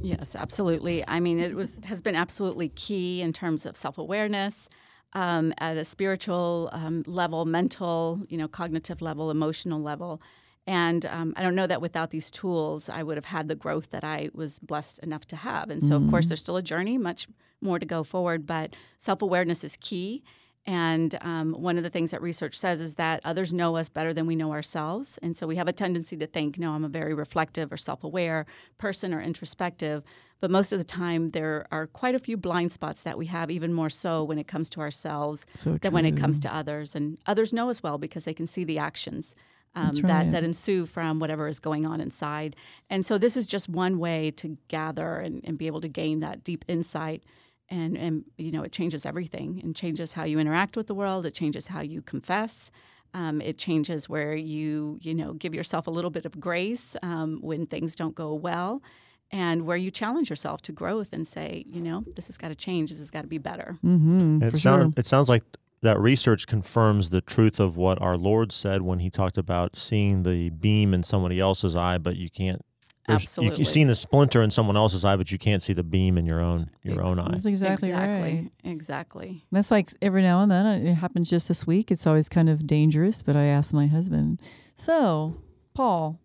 Yes, 0.00 0.34
absolutely. 0.34 1.06
I 1.06 1.20
mean, 1.20 1.38
it 1.38 1.54
was 1.54 1.78
has 1.84 2.00
been 2.00 2.14
absolutely 2.14 2.70
key 2.70 3.20
in 3.20 3.32
terms 3.32 3.66
of 3.66 3.76
self 3.76 3.98
awareness 3.98 4.68
um, 5.14 5.52
at 5.58 5.76
a 5.76 5.84
spiritual 5.84 6.70
um, 6.72 7.04
level, 7.06 7.44
mental, 7.44 8.20
you 8.28 8.36
know, 8.38 8.48
cognitive 8.48 9.02
level, 9.02 9.30
emotional 9.30 9.80
level. 9.80 10.20
And 10.66 11.04
um, 11.06 11.34
I 11.36 11.42
don't 11.42 11.56
know 11.56 11.66
that 11.66 11.80
without 11.80 12.10
these 12.10 12.30
tools, 12.30 12.88
I 12.88 13.02
would 13.02 13.16
have 13.16 13.24
had 13.24 13.48
the 13.48 13.54
growth 13.56 13.90
that 13.90 14.04
I 14.04 14.30
was 14.32 14.60
blessed 14.60 15.00
enough 15.00 15.26
to 15.26 15.36
have. 15.36 15.70
And 15.70 15.84
so, 15.84 15.96
of 15.96 16.08
course, 16.08 16.28
there's 16.28 16.40
still 16.40 16.56
a 16.56 16.62
journey, 16.62 16.98
much 16.98 17.26
more 17.60 17.80
to 17.80 17.86
go 17.86 18.04
forward, 18.04 18.46
but 18.46 18.74
self 18.98 19.22
awareness 19.22 19.64
is 19.64 19.76
key. 19.80 20.22
And 20.64 21.18
um, 21.22 21.54
one 21.54 21.76
of 21.76 21.82
the 21.82 21.90
things 21.90 22.12
that 22.12 22.22
research 22.22 22.56
says 22.56 22.80
is 22.80 22.94
that 22.94 23.20
others 23.24 23.52
know 23.52 23.76
us 23.76 23.88
better 23.88 24.14
than 24.14 24.26
we 24.26 24.36
know 24.36 24.52
ourselves. 24.52 25.18
And 25.20 25.36
so 25.36 25.46
we 25.48 25.56
have 25.56 25.66
a 25.66 25.72
tendency 25.72 26.16
to 26.18 26.26
think, 26.28 26.56
no, 26.56 26.72
I'm 26.72 26.84
a 26.84 26.88
very 26.88 27.14
reflective 27.14 27.72
or 27.72 27.76
self 27.76 28.04
aware 28.04 28.46
person 28.78 29.12
or 29.12 29.20
introspective. 29.20 30.04
But 30.42 30.50
most 30.50 30.72
of 30.72 30.80
the 30.80 30.84
time, 30.84 31.30
there 31.30 31.66
are 31.70 31.86
quite 31.86 32.16
a 32.16 32.18
few 32.18 32.36
blind 32.36 32.72
spots 32.72 33.02
that 33.02 33.16
we 33.16 33.26
have, 33.26 33.48
even 33.48 33.72
more 33.72 33.88
so 33.88 34.24
when 34.24 34.38
it 34.38 34.48
comes 34.48 34.68
to 34.70 34.80
ourselves 34.80 35.46
so 35.54 35.78
than 35.80 35.92
when 35.92 36.04
it 36.04 36.16
comes 36.16 36.40
to 36.40 36.52
others. 36.52 36.96
And 36.96 37.16
others 37.26 37.52
know 37.52 37.68
as 37.68 37.80
well 37.80 37.96
because 37.96 38.24
they 38.24 38.34
can 38.34 38.48
see 38.48 38.64
the 38.64 38.76
actions. 38.76 39.36
Um, 39.76 39.92
That's 39.92 40.00
that, 40.00 40.32
that 40.32 40.42
ensue 40.42 40.84
from 40.84 41.20
whatever 41.20 41.46
is 41.46 41.60
going 41.60 41.86
on 41.86 42.00
inside. 42.00 42.56
And 42.90 43.06
so, 43.06 43.18
this 43.18 43.36
is 43.36 43.46
just 43.46 43.68
one 43.68 44.00
way 44.00 44.32
to 44.32 44.58
gather 44.66 45.20
and, 45.20 45.42
and 45.44 45.56
be 45.56 45.68
able 45.68 45.80
to 45.80 45.88
gain 45.88 46.18
that 46.18 46.42
deep 46.42 46.64
insight 46.66 47.22
and 47.68 47.96
and 47.96 48.24
you 48.36 48.50
know 48.50 48.62
it 48.62 48.72
changes 48.72 49.06
everything 49.06 49.60
and 49.62 49.74
changes 49.74 50.12
how 50.12 50.24
you 50.24 50.38
interact 50.38 50.76
with 50.76 50.88
the 50.88 50.94
world 50.94 51.24
it 51.24 51.32
changes 51.32 51.68
how 51.68 51.80
you 51.80 52.02
confess 52.02 52.70
um, 53.14 53.40
it 53.40 53.56
changes 53.56 54.08
where 54.08 54.34
you 54.34 54.98
you 55.00 55.14
know 55.14 55.32
give 55.34 55.54
yourself 55.54 55.86
a 55.86 55.90
little 55.90 56.10
bit 56.10 56.26
of 56.26 56.38
grace 56.38 56.96
um, 57.02 57.38
when 57.40 57.64
things 57.66 57.94
don't 57.94 58.14
go 58.14 58.34
well 58.34 58.82
and 59.32 59.66
where 59.66 59.76
you 59.76 59.90
challenge 59.90 60.28
yourself 60.30 60.60
to 60.62 60.72
growth 60.72 61.08
and 61.12 61.26
say 61.26 61.64
you 61.66 61.80
know 61.80 62.04
this 62.16 62.26
has 62.26 62.36
got 62.36 62.48
to 62.48 62.54
change 62.54 62.90
this 62.90 62.98
has 62.98 63.10
got 63.10 63.22
to 63.22 63.28
be 63.28 63.38
better 63.38 63.78
mm-hmm, 63.84 64.42
It, 64.42 64.50
for 64.50 64.58
sound, 64.58 64.82
sure 64.82 65.00
it 65.00 65.06
sounds 65.06 65.28
like 65.28 65.42
that 65.80 65.98
research 65.98 66.46
confirms 66.46 67.10
the 67.10 67.20
truth 67.20 67.58
of 67.58 67.76
what 67.76 68.00
our 68.00 68.16
Lord 68.16 68.52
said 68.52 68.82
when 68.82 69.00
he 69.00 69.10
talked 69.10 69.36
about 69.36 69.76
seeing 69.76 70.22
the 70.22 70.50
beam 70.50 70.94
in 70.94 71.02
somebody 71.02 71.40
else's 71.40 71.74
eye, 71.74 71.98
but 71.98 72.14
you 72.14 72.30
can't. 72.30 72.64
there's- 73.08 73.22
You, 73.22 73.26
Absolutely. 73.26 73.58
you've 73.58 73.66
seen 73.68 73.86
the 73.88 73.96
splinter 73.96 74.42
in 74.44 74.52
someone 74.52 74.76
else's 74.76 75.04
eye, 75.04 75.16
but 75.16 75.32
you 75.32 75.38
can't 75.38 75.60
see 75.60 75.72
the 75.72 75.82
beam 75.82 76.16
in 76.18 76.24
your 76.24 76.38
own 76.40 76.70
your 76.84 77.02
own 77.02 77.18
eye. 77.18 77.30
that's 77.32 77.46
exactly, 77.46 77.88
exactly 77.90 78.32
right 78.32 78.50
exactly 78.62 79.44
That's 79.50 79.72
like 79.72 79.90
every 80.00 80.22
now 80.22 80.40
and 80.42 80.52
then. 80.52 80.66
It 80.86 80.94
happens 80.94 81.28
just 81.28 81.48
this 81.48 81.66
week. 81.66 81.90
It's 81.90 82.06
always 82.06 82.28
kind 82.28 82.48
of 82.48 82.64
dangerous. 82.64 83.22
But 83.22 83.34
I 83.34 83.46
asked 83.46 83.72
my 83.72 83.88
husband, 83.88 84.40
so 84.76 85.36
Paul, 85.74 86.20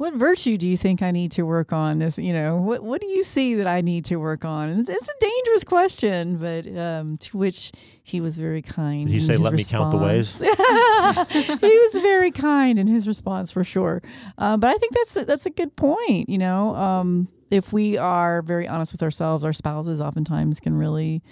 what 0.00 0.14
virtue 0.14 0.56
do 0.56 0.66
you 0.66 0.78
think 0.78 1.02
I 1.02 1.10
need 1.10 1.30
to 1.32 1.42
work 1.42 1.74
on? 1.74 1.98
This, 1.98 2.16
you 2.16 2.32
know, 2.32 2.56
what 2.56 2.82
what 2.82 3.02
do 3.02 3.06
you 3.06 3.22
see 3.22 3.56
that 3.56 3.66
I 3.66 3.82
need 3.82 4.06
to 4.06 4.16
work 4.16 4.46
on? 4.46 4.70
And 4.70 4.88
It's 4.88 5.08
a 5.10 5.12
dangerous 5.20 5.62
question, 5.62 6.38
but 6.38 6.66
um, 6.74 7.18
to 7.18 7.36
which 7.36 7.70
he 8.02 8.18
was 8.22 8.38
very 8.38 8.62
kind. 8.62 9.08
Did 9.08 9.14
he 9.14 9.20
say, 9.20 9.36
"Let 9.36 9.52
me 9.52 9.62
count 9.62 9.90
the 9.90 9.98
ways"? 9.98 10.40
he 10.40 10.46
was 10.48 11.92
very 12.00 12.30
kind 12.30 12.78
in 12.78 12.86
his 12.86 13.06
response 13.06 13.52
for 13.52 13.62
sure. 13.62 14.00
Um, 14.38 14.58
but 14.58 14.70
I 14.70 14.78
think 14.78 14.94
that's 14.94 15.16
a, 15.18 15.24
that's 15.26 15.44
a 15.44 15.50
good 15.50 15.76
point. 15.76 16.30
You 16.30 16.38
know, 16.38 16.74
um, 16.76 17.28
if 17.50 17.70
we 17.70 17.98
are 17.98 18.40
very 18.40 18.66
honest 18.66 18.92
with 18.92 19.02
ourselves, 19.02 19.44
our 19.44 19.52
spouses 19.52 20.00
oftentimes 20.00 20.60
can 20.60 20.78
really 20.78 21.22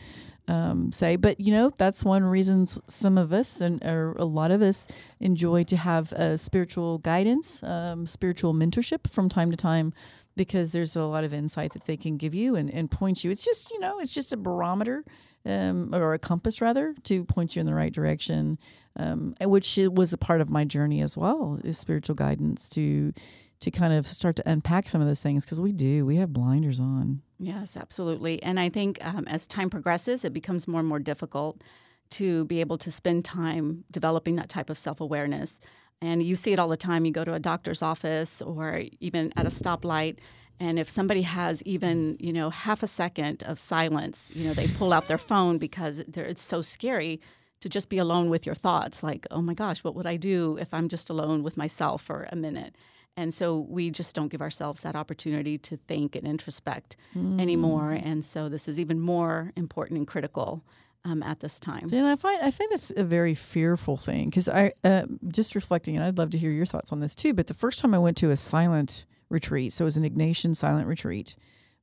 um, 0.48 0.90
say. 0.92 1.16
But 1.16 1.38
you 1.38 1.52
know, 1.52 1.70
that's 1.76 2.02
one 2.02 2.24
reason 2.24 2.66
some 2.88 3.18
of 3.18 3.32
us 3.32 3.61
and 3.61 3.82
or 3.84 4.12
a 4.18 4.24
lot 4.24 4.50
of 4.50 4.62
us 4.62 4.88
enjoy 5.20 5.64
to 5.64 5.76
have 5.76 6.12
uh, 6.14 6.37
spiritual 6.37 6.98
guidance, 6.98 7.62
um, 7.62 8.06
spiritual 8.06 8.54
mentorship 8.54 9.11
from 9.11 9.28
time 9.28 9.50
to 9.50 9.56
time, 9.56 9.92
because 10.37 10.72
there's 10.72 10.96
a 10.96 11.04
lot 11.04 11.24
of 11.24 11.32
insight 11.32 11.74
that 11.74 11.84
they 11.84 11.96
can 11.96 12.16
give 12.16 12.34
you 12.34 12.56
and, 12.56 12.70
and 12.70 12.90
point 12.90 13.22
you. 13.22 13.30
It's 13.30 13.44
just 13.44 13.70
you 13.70 13.78
know, 13.78 14.00
it's 14.00 14.14
just 14.14 14.32
a 14.32 14.37
barometer. 14.37 15.04
Um, 15.46 15.94
or 15.94 16.12
a 16.12 16.18
compass 16.18 16.61
rather 16.61 16.94
to 17.04 17.24
point 17.24 17.54
you 17.54 17.61
in 17.61 17.66
the 17.66 17.72
right 17.72 17.92
direction, 17.92 18.58
um, 18.96 19.34
which 19.40 19.78
was 19.80 20.12
a 20.12 20.18
part 20.18 20.40
of 20.42 20.50
my 20.50 20.64
journey 20.64 21.00
as 21.00 21.16
well 21.16 21.58
is 21.64 21.78
spiritual 21.78 22.16
guidance 22.16 22.68
to 22.70 23.12
to 23.61 23.70
kind 23.70 23.92
of 23.92 24.06
start 24.06 24.37
to 24.37 24.50
unpack 24.50 24.88
some 24.88 25.00
of 25.00 25.06
those 25.06 25.22
things 25.22 25.44
because 25.44 25.61
we 25.61 25.72
do 25.72 26.04
we 26.04 26.16
have 26.16 26.32
blinders 26.32 26.80
on. 26.80 27.22
Yes, 27.38 27.77
absolutely. 27.77 28.42
And 28.42 28.59
I 28.59 28.68
think 28.68 29.05
um, 29.05 29.27
as 29.29 29.46
time 29.46 29.70
progresses, 29.70 30.24
it 30.24 30.33
becomes 30.33 30.66
more 30.66 30.81
and 30.81 30.88
more 30.88 30.98
difficult 30.98 31.62
to 32.11 32.44
be 32.46 32.61
able 32.61 32.79
to 32.79 32.90
spend 32.90 33.24
time 33.24 33.85
developing 33.90 34.37
that 34.37 34.48
type 34.48 34.70
of 34.70 34.79
self 34.79 35.01
awareness. 35.01 35.61
And 36.01 36.22
you 36.22 36.37
see 36.37 36.53
it 36.53 36.59
all 36.59 36.68
the 36.68 36.77
time. 36.77 37.05
You 37.05 37.12
go 37.12 37.24
to 37.24 37.35
a 37.35 37.40
doctor's 37.40 37.83
office 37.83 38.40
or 38.42 38.83
even 39.01 39.33
at 39.37 39.46
a 39.46 39.51
stoplight, 39.51 40.18
and 40.61 40.79
if 40.79 40.88
somebody 40.88 41.22
has 41.22 41.62
even 41.62 42.16
you 42.18 42.33
know 42.33 42.51
half 42.51 42.83
a 42.83 42.87
second 42.87 43.42
of 43.44 43.59
silence, 43.59 44.29
you 44.33 44.44
know 44.44 44.55
they 44.55 44.68
pull 44.68 44.92
out 44.92 45.09
their 45.09 45.18
phone 45.18 45.59
because 45.59 46.01
it's 46.01 46.42
so 46.42 46.62
scary 46.62 47.20
to 47.61 47.68
just 47.68 47.88
be 47.88 47.98
alone 47.98 48.31
with 48.31 48.46
your 48.46 48.55
thoughts. 48.55 49.03
Like, 49.03 49.27
oh 49.31 49.42
my 49.42 49.55
gosh, 49.55 49.83
what 49.83 49.94
would 49.96 50.07
I 50.07 50.16
do 50.16 50.57
if 50.61 50.72
I'm 50.72 50.88
just 50.88 51.11
alone 51.11 51.42
with 51.42 51.57
myself 51.57 52.03
for 52.03 52.29
a 52.31 52.37
minute? 52.37 52.77
And 53.18 53.35
so 53.35 53.66
we 53.68 53.90
just 53.90 54.14
don't 54.14 54.28
give 54.28 54.40
ourselves 54.40 54.81
that 54.83 54.94
opportunity 54.94 55.59
to 55.59 55.76
think 55.76 56.14
and 56.14 56.24
introspect 56.24 56.94
anymore. 57.40 57.90
And 57.90 58.24
so 58.24 58.48
this 58.48 58.68
is 58.68 58.78
even 58.78 59.00
more 59.00 59.52
important 59.57 59.98
and 59.98 60.07
critical 60.07 60.62
um, 61.04 61.24
at 61.24 61.40
this 61.40 61.59
time. 61.59 61.88
And 61.92 62.07
I 62.07 62.14
find 62.14 62.40
I 62.40 62.52
find 62.52 62.70
that's 62.70 62.92
a 62.96 63.02
very 63.02 63.35
fearful 63.35 63.96
thing 63.96 64.31
because 64.31 64.48
I 64.48 64.72
uh, 64.85 65.07
just 65.26 65.57
reflecting, 65.57 65.96
and 65.96 66.04
I'd 66.04 66.16
love 66.16 66.31
to 66.31 66.38
hear 66.38 66.52
your 66.52 66.64
thoughts 66.66 66.92
on 66.92 67.00
this 67.00 67.16
too. 67.16 67.35
But 67.35 67.48
the 67.48 67.54
first 67.54 67.81
time 67.81 67.92
I 67.92 67.98
went 67.98 68.16
to 68.18 68.31
a 68.31 68.37
silent 68.37 69.04
retreat, 69.28 69.72
so 69.72 69.85
it 69.85 69.87
was 69.87 69.96
an 69.96 70.04
Ignatian 70.04 70.54
silent 70.54 70.87
retreat, 70.87 71.35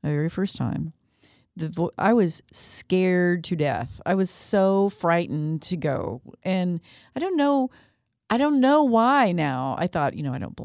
my 0.03 0.11
very 0.11 0.29
first 0.29 0.55
time. 0.55 0.93
The 1.57 1.69
vo- 1.69 1.91
I 1.97 2.13
was 2.13 2.41
scared 2.53 3.43
to 3.45 3.57
death. 3.57 3.99
I 4.05 4.15
was 4.15 4.29
so 4.29 4.89
frightened 4.89 5.61
to 5.63 5.75
go, 5.75 6.21
and 6.43 6.79
I 7.13 7.19
don't 7.19 7.35
know, 7.35 7.71
I 8.29 8.37
don't 8.37 8.61
know 8.61 8.83
why. 8.83 9.33
Now 9.33 9.75
I 9.77 9.87
thought, 9.87 10.15
you 10.15 10.23
know, 10.23 10.33
I 10.33 10.39
don't. 10.39 10.57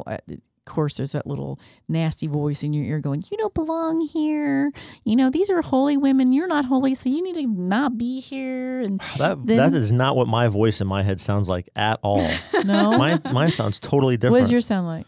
Bel- 0.71 0.73
Of 0.73 0.75
course, 0.75 0.95
there's 0.97 1.13
that 1.13 1.27
little 1.27 1.59
nasty 1.89 2.27
voice 2.29 2.63
in 2.63 2.73
your 2.73 2.85
ear 2.85 3.01
going, 3.01 3.23
"You 3.31 3.37
don't 3.39 3.55
belong 3.55 4.01
here. 4.01 4.73
You 5.05 5.17
know, 5.17 5.31
these 5.31 5.51
are 5.51 5.63
holy 5.63 5.97
women. 5.97 6.33
You're 6.33 6.47
not 6.47 6.65
holy, 6.65 6.95
so 6.95 7.09
you 7.09 7.23
need 7.23 7.35
to 7.35 7.47
not 7.47 7.99
be 7.99 8.21
here." 8.21 8.81
And 8.81 9.01
That 9.19 9.45
Then- 9.47 9.57
that 9.73 9.75
is 9.75 9.91
not 9.93 10.17
what 10.17 10.29
my 10.29 10.49
voice 10.49 10.81
in 10.81 10.87
my 10.87 11.03
head 11.03 11.21
sounds 11.21 11.49
like 11.49 11.69
at 11.77 11.99
all. 12.03 12.29
no, 12.65 12.97
mine 12.97 13.21
mine 13.33 13.53
sounds 13.53 13.81
totally 13.81 14.15
what 14.15 14.21
different. 14.21 14.43
does 14.45 14.53
your 14.53 14.61
sound 14.61 14.87
like? 14.87 15.07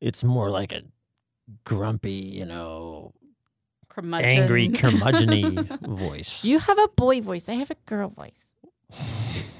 it's 0.00 0.22
more 0.24 0.48
like 0.50 0.72
a 0.72 0.82
grumpy, 1.64 2.12
you 2.12 2.46
know, 2.46 3.12
Curmudgeon. 3.88 4.30
angry 4.30 4.68
curmudgeony 4.68 5.66
voice. 5.88 6.44
You 6.44 6.58
have 6.60 6.78
a 6.78 6.88
boy 6.88 7.20
voice. 7.20 7.48
I 7.48 7.54
have 7.54 7.70
a 7.70 7.76
girl 7.86 8.08
voice. 8.08 8.46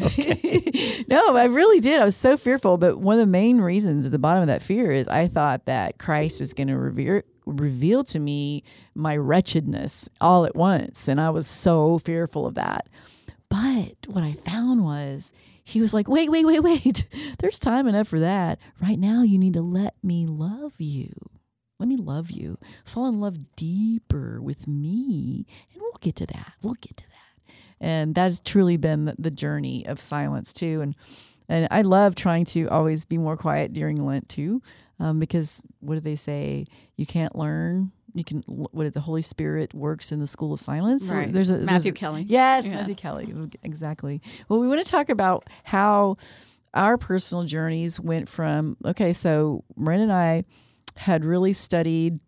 no, 1.08 1.36
I 1.36 1.44
really 1.44 1.80
did. 1.80 2.00
I 2.00 2.04
was 2.04 2.16
so 2.16 2.36
fearful. 2.36 2.78
But 2.78 2.98
one 2.98 3.14
of 3.14 3.20
the 3.20 3.26
main 3.26 3.60
reasons 3.60 4.06
at 4.06 4.12
the 4.12 4.18
bottom 4.18 4.42
of 4.42 4.46
that 4.46 4.62
fear 4.62 4.90
is 4.92 5.06
I 5.08 5.28
thought 5.28 5.66
that 5.66 5.98
Christ 5.98 6.40
was 6.40 6.52
going 6.52 6.68
to 6.68 6.76
reveal 6.76 7.22
reveal 7.46 8.04
to 8.04 8.18
me 8.18 8.62
my 8.94 9.16
wretchedness 9.16 10.08
all 10.20 10.46
at 10.46 10.54
once, 10.54 11.08
and 11.08 11.20
I 11.20 11.30
was 11.30 11.46
so 11.46 11.98
fearful 11.98 12.46
of 12.46 12.54
that. 12.54 12.88
But 13.48 14.06
what 14.08 14.22
I 14.22 14.32
found 14.32 14.84
was 14.84 15.32
he 15.64 15.80
was 15.80 15.92
like, 15.92 16.08
"Wait, 16.08 16.30
wait, 16.30 16.46
wait, 16.46 16.60
wait. 16.60 17.06
There's 17.38 17.58
time 17.58 17.86
enough 17.86 18.08
for 18.08 18.20
that. 18.20 18.58
Right 18.80 18.98
now, 18.98 19.22
you 19.22 19.38
need 19.38 19.54
to 19.54 19.62
let 19.62 19.94
me 20.02 20.26
love 20.26 20.74
you." 20.78 21.12
Let 21.78 21.88
me 21.88 21.96
love 21.96 22.30
you. 22.30 22.58
Fall 22.84 23.06
in 23.06 23.20
love 23.20 23.56
deeper 23.56 24.38
with 24.42 24.68
me. 24.68 25.46
And 25.72 25.80
we'll 25.80 25.96
get 26.02 26.14
to 26.16 26.26
that. 26.26 26.52
We'll 26.60 26.74
get 26.74 26.98
to 26.98 27.04
that. 27.04 27.09
And 27.80 28.14
that 28.14 28.24
has 28.24 28.40
truly 28.40 28.76
been 28.76 29.14
the, 29.18 29.30
journey 29.30 29.86
of 29.86 30.00
silence, 30.00 30.52
too. 30.52 30.80
And 30.82 30.94
and 31.48 31.66
I 31.70 31.82
love 31.82 32.14
trying 32.14 32.44
to 32.46 32.66
always 32.68 33.04
be 33.04 33.18
more 33.18 33.36
quiet 33.36 33.72
during 33.72 33.96
Lent, 34.04 34.28
too. 34.28 34.62
Um, 35.00 35.18
because 35.18 35.62
what 35.80 35.94
do 35.94 36.00
they 36.00 36.14
say? 36.14 36.66
You 36.96 37.06
can't 37.06 37.34
learn. 37.34 37.90
You 38.14 38.22
can, 38.24 38.42
what 38.46 38.84
did 38.84 38.92
the 38.94 39.00
Holy 39.00 39.22
Spirit 39.22 39.72
works 39.72 40.12
in 40.12 40.20
the 40.20 40.26
school 40.26 40.52
of 40.52 40.60
silence? 40.60 41.10
Right. 41.10 41.32
There's 41.32 41.48
a, 41.48 41.54
there's 41.54 41.64
Matthew 41.66 41.92
a- 41.92 41.94
Kelly. 41.94 42.26
Yes, 42.28 42.64
Yes. 42.66 42.74
Matthew 42.74 42.94
Kelly. 42.96 43.32
Exactly. 43.62 44.20
Well, 44.48 44.60
we 44.60 44.68
want 44.68 44.84
to 44.84 44.90
talk 44.90 45.08
about 45.08 45.48
how 45.64 46.16
our 46.74 46.98
personal 46.98 47.44
journeys 47.44 47.98
went 47.98 48.28
from 48.28 48.76
okay, 48.84 49.12
so 49.12 49.64
Marin 49.76 50.00
and 50.02 50.12
I 50.12 50.44
had 50.96 51.24
really 51.24 51.52
studied 51.52 52.20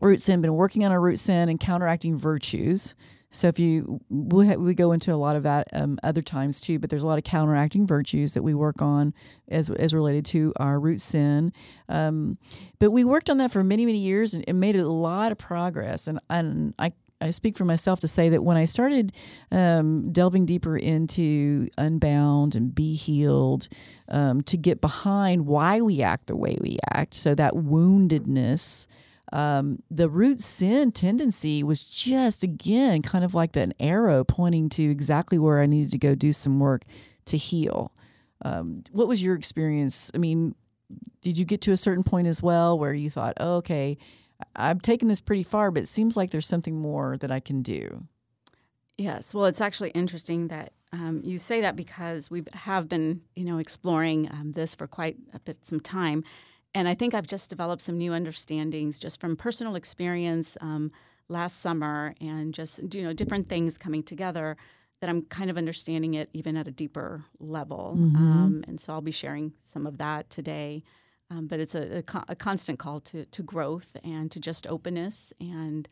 root 0.00 0.20
sin, 0.20 0.40
been 0.40 0.54
working 0.54 0.84
on 0.84 0.92
our 0.92 1.00
root 1.00 1.18
sin 1.18 1.48
and 1.48 1.58
counteracting 1.60 2.16
virtues. 2.18 2.94
So 3.32 3.48
if 3.48 3.58
you 3.58 4.00
we 4.08 4.56
we 4.56 4.74
go 4.74 4.92
into 4.92 5.12
a 5.12 5.16
lot 5.16 5.36
of 5.36 5.42
that 5.42 5.68
um, 5.72 5.98
other 6.02 6.22
times 6.22 6.60
too, 6.60 6.78
but 6.78 6.90
there's 6.90 7.02
a 7.02 7.06
lot 7.06 7.18
of 7.18 7.24
counteracting 7.24 7.86
virtues 7.86 8.34
that 8.34 8.42
we 8.42 8.54
work 8.54 8.80
on 8.80 9.14
as 9.48 9.70
as 9.70 9.94
related 9.94 10.24
to 10.26 10.52
our 10.56 10.78
root 10.78 11.00
sin. 11.00 11.52
Um, 11.88 12.38
but 12.78 12.90
we 12.90 13.04
worked 13.04 13.30
on 13.30 13.38
that 13.38 13.50
for 13.50 13.64
many 13.64 13.86
many 13.86 13.98
years 13.98 14.34
and, 14.34 14.44
and 14.46 14.60
made 14.60 14.76
a 14.76 14.86
lot 14.86 15.32
of 15.32 15.38
progress. 15.38 16.06
And 16.06 16.20
and 16.28 16.74
I 16.78 16.92
I 17.22 17.30
speak 17.30 17.56
for 17.56 17.64
myself 17.64 18.00
to 18.00 18.08
say 18.08 18.28
that 18.30 18.42
when 18.42 18.56
I 18.56 18.64
started 18.64 19.12
um, 19.50 20.10
delving 20.12 20.44
deeper 20.44 20.76
into 20.76 21.68
Unbound 21.78 22.54
and 22.56 22.74
Be 22.74 22.96
Healed, 22.96 23.68
um, 24.08 24.40
to 24.42 24.56
get 24.56 24.80
behind 24.80 25.46
why 25.46 25.80
we 25.80 26.02
act 26.02 26.26
the 26.26 26.36
way 26.36 26.58
we 26.60 26.78
act, 26.90 27.14
so 27.14 27.34
that 27.34 27.54
woundedness, 27.54 28.86
um, 29.32 29.82
the 29.90 30.08
root 30.08 30.40
sin 30.40 30.92
tendency 30.92 31.62
was 31.62 31.82
just 31.84 32.44
again 32.44 33.02
kind 33.02 33.24
of 33.24 33.34
like 33.34 33.56
an 33.56 33.72
arrow 33.80 34.24
pointing 34.24 34.68
to 34.70 34.82
exactly 34.82 35.38
where 35.38 35.60
I 35.60 35.66
needed 35.66 35.90
to 35.92 35.98
go 35.98 36.14
do 36.14 36.32
some 36.32 36.60
work 36.60 36.82
to 37.26 37.36
heal. 37.36 37.92
Um, 38.44 38.84
what 38.92 39.08
was 39.08 39.22
your 39.22 39.34
experience? 39.34 40.10
I 40.14 40.18
mean, 40.18 40.54
did 41.22 41.38
you 41.38 41.44
get 41.44 41.60
to 41.62 41.72
a 41.72 41.76
certain 41.76 42.02
point 42.02 42.26
as 42.26 42.42
well 42.42 42.78
where 42.78 42.92
you 42.92 43.08
thought, 43.08 43.34
oh, 43.38 43.56
okay, 43.56 43.96
I've 44.56 44.82
taken 44.82 45.08
this 45.08 45.20
pretty 45.20 45.44
far, 45.44 45.70
but 45.70 45.84
it 45.84 45.88
seems 45.88 46.16
like 46.16 46.30
there's 46.30 46.46
something 46.46 46.76
more 46.76 47.16
that 47.18 47.30
I 47.30 47.40
can 47.40 47.62
do? 47.62 48.06
Yes. 48.98 49.32
Well, 49.32 49.46
it's 49.46 49.60
actually 49.60 49.90
interesting 49.90 50.48
that 50.48 50.72
um, 50.92 51.22
you 51.24 51.38
say 51.38 51.60
that 51.62 51.76
because 51.76 52.30
we 52.30 52.42
have 52.52 52.88
been, 52.88 53.22
you 53.34 53.44
know, 53.44 53.58
exploring 53.58 54.28
um, 54.30 54.52
this 54.52 54.74
for 54.74 54.86
quite 54.86 55.16
a 55.32 55.40
bit 55.40 55.66
some 55.66 55.80
time, 55.80 56.24
and 56.74 56.88
I 56.88 56.94
think 56.94 57.14
I've 57.14 57.26
just 57.26 57.50
developed 57.50 57.82
some 57.82 57.98
new 57.98 58.12
understandings 58.12 58.98
just 58.98 59.20
from 59.20 59.36
personal 59.36 59.74
experience 59.76 60.56
um, 60.60 60.90
last 61.28 61.60
summer, 61.60 62.14
and 62.20 62.54
just 62.54 62.80
you 62.94 63.02
know 63.02 63.12
different 63.12 63.48
things 63.48 63.78
coming 63.78 64.02
together 64.02 64.56
that 65.00 65.10
I'm 65.10 65.22
kind 65.22 65.50
of 65.50 65.58
understanding 65.58 66.14
it 66.14 66.30
even 66.32 66.56
at 66.56 66.68
a 66.68 66.70
deeper 66.70 67.24
level. 67.40 67.96
Mhm. 67.98 68.16
Um, 68.16 68.64
and 68.68 68.80
so 68.80 68.92
I'll 68.92 69.00
be 69.00 69.10
sharing 69.10 69.52
some 69.64 69.86
of 69.86 69.98
that 69.98 70.30
today. 70.30 70.82
Um, 71.30 71.46
but 71.46 71.60
it's 71.60 71.74
a, 71.74 71.98
a, 71.98 72.02
co- 72.02 72.24
a 72.28 72.36
constant 72.36 72.78
call 72.78 73.00
to, 73.00 73.24
to 73.24 73.42
growth 73.42 73.96
and 74.04 74.30
to 74.30 74.38
just 74.38 74.66
openness 74.66 75.32
and 75.40 75.88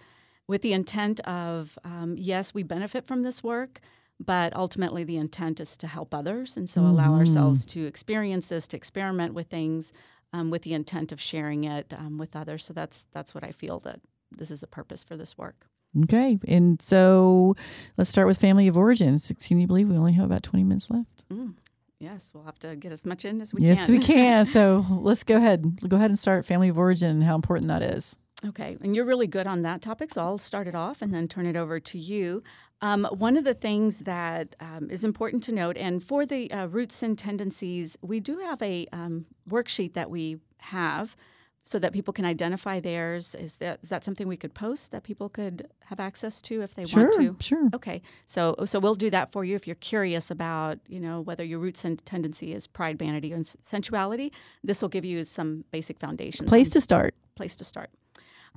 with 0.47 0.63
the 0.63 0.73
intent 0.73 1.21
of 1.21 1.79
um, 1.85 2.15
yes, 2.19 2.53
we 2.53 2.63
benefit 2.63 3.07
from 3.07 3.23
this 3.23 3.43
work, 3.43 3.81
but 4.19 4.55
ultimately 4.55 5.03
the 5.05 5.17
intent 5.17 5.61
is 5.61 5.77
to 5.79 5.87
help 5.87 6.13
others, 6.13 6.57
and 6.57 6.69
so 6.69 6.87
allow 6.87 7.13
Mhm. 7.13 7.19
ourselves 7.21 7.65
to 7.67 7.87
experience 7.87 8.49
this, 8.49 8.67
to 8.69 8.77
experiment 8.77 9.33
with 9.35 9.49
things, 9.49 9.93
um, 10.33 10.51
with 10.51 10.63
the 10.63 10.75
intent 10.75 11.13
of 11.13 11.21
sharing 11.21 11.65
it 11.65 11.93
um, 11.97 12.19
with 12.19 12.37
others. 12.37 12.65
So 12.65 12.73
that's 12.73 13.07
that's 13.13 13.35
what 13.35 13.45
I 13.45 13.53
feel 13.53 13.81
that 13.81 14.01
this 14.31 14.51
is 14.51 14.61
the 14.61 14.67
purpose 14.67 15.03
for 15.03 15.17
this 15.17 15.37
work. 15.37 15.67
Okay. 16.05 16.39
And 16.47 16.81
so 16.81 17.57
let's 17.97 18.11
start 18.11 18.27
with 18.29 18.39
family 18.39 18.69
of 18.69 18.77
origin. 18.77 19.19
Can 19.19 19.61
you 19.61 19.67
believe 19.67 19.89
we 19.89 19.97
only 19.97 20.13
have 20.13 20.25
about 20.25 20.45
20 20.45 20.65
minutes 20.65 20.89
left? 20.91 21.25
Mm. 21.33 21.55
Yes, 21.99 22.31
we'll 22.33 22.45
have 22.45 22.59
to 22.61 22.77
get 22.77 22.93
as 22.93 23.05
much 23.05 23.27
in 23.27 23.43
as 23.43 23.53
we 23.53 23.63
yes, 23.63 23.87
can. 23.87 23.95
Yes, 23.95 24.09
we 24.09 24.15
can. 24.15 24.47
So 24.47 24.87
let's 24.91 25.23
go 25.23 25.37
ahead. 25.37 25.89
Go 25.89 25.97
ahead 25.97 26.11
and 26.11 26.19
start 26.19 26.47
family 26.47 26.69
of 26.69 26.79
origin 26.79 27.11
and 27.11 27.23
how 27.23 27.35
important 27.35 27.69
that 27.69 27.83
is. 27.83 28.17
Okay, 28.47 28.79
and 28.81 28.97
you're 28.97 29.05
really 29.05 29.27
good 29.27 29.47
on 29.47 29.61
that 29.63 29.83
topic, 29.83 30.15
so 30.15 30.23
I'll 30.23 30.39
start 30.39 30.67
it 30.67 30.75
off 30.75 31.03
and 31.03 31.13
then 31.13 31.29
turn 31.29 31.45
it 31.45 31.57
over 31.57 31.79
to 31.79 31.99
you. 31.99 32.43
Um, 32.83 33.05
one 33.13 33.37
of 33.37 33.45
the 33.45 33.55
things 33.55 34.01
that 34.01 34.57
um, 34.61 34.89
is 34.91 35.05
important 35.05 35.43
to 35.45 35.53
note, 35.53 35.77
and 35.77 36.03
for 36.03 36.25
the 36.25 36.51
uh, 36.51 36.67
root 36.67 36.93
sin 36.93 37.15
tendencies, 37.15 37.97
we 38.01 38.21
do 38.21 38.39
have 38.39 38.61
a 38.63 38.87
um, 38.93 39.27
worksheet 39.49 39.93
that 39.95 40.11
we 40.11 40.39
have 40.59 41.15
so 41.63 41.79
that 41.79 41.93
people 41.93 42.13
can 42.13 42.25
identify 42.25 42.81
theirs. 42.81 43.35
Is 43.35 43.57
that 43.57 43.81
is 43.83 43.91
that 43.91 44.05
something 44.05 44.27
we 44.27 44.37
could 44.37 44.55
post 44.55 44.93
that 44.93 45.03
people 45.03 45.29
could 45.29 45.69
have 45.85 46.01
access 46.01 46.41
to 46.43 46.63
if 46.63 46.75
they 46.75 46.85
sure, 46.85 47.05
want 47.05 47.15
to? 47.15 47.37
Sure. 47.39 47.69
Okay. 47.75 48.03
So 48.27 48.57
so 48.65 48.81
we'll 48.81 48.95
do 48.95 49.11
that 49.11 49.31
for 49.31 49.45
you 49.45 49.57
if 49.57 49.67
you're 49.67 49.77
curious 49.77 50.31
about, 50.31 50.79
you 50.89 51.01
know, 51.01 51.21
whether 51.21 51.45
your 51.45 51.59
root 51.59 51.77
sin 51.77 51.99
tendency 51.99 52.55
is 52.55 52.67
pride, 52.67 52.99
vanity, 52.99 53.33
or 53.33 53.43
sensuality. 53.63 54.33
This 54.65 54.81
will 54.81 54.89
give 54.89 55.05
you 55.05 55.25
some 55.25 55.65
basic 55.71 55.99
foundations. 56.01 56.49
Place 56.49 56.71
to 56.71 56.81
start. 56.81 57.15
Place 57.37 57.57
to 57.57 57.65
start. 57.65 57.91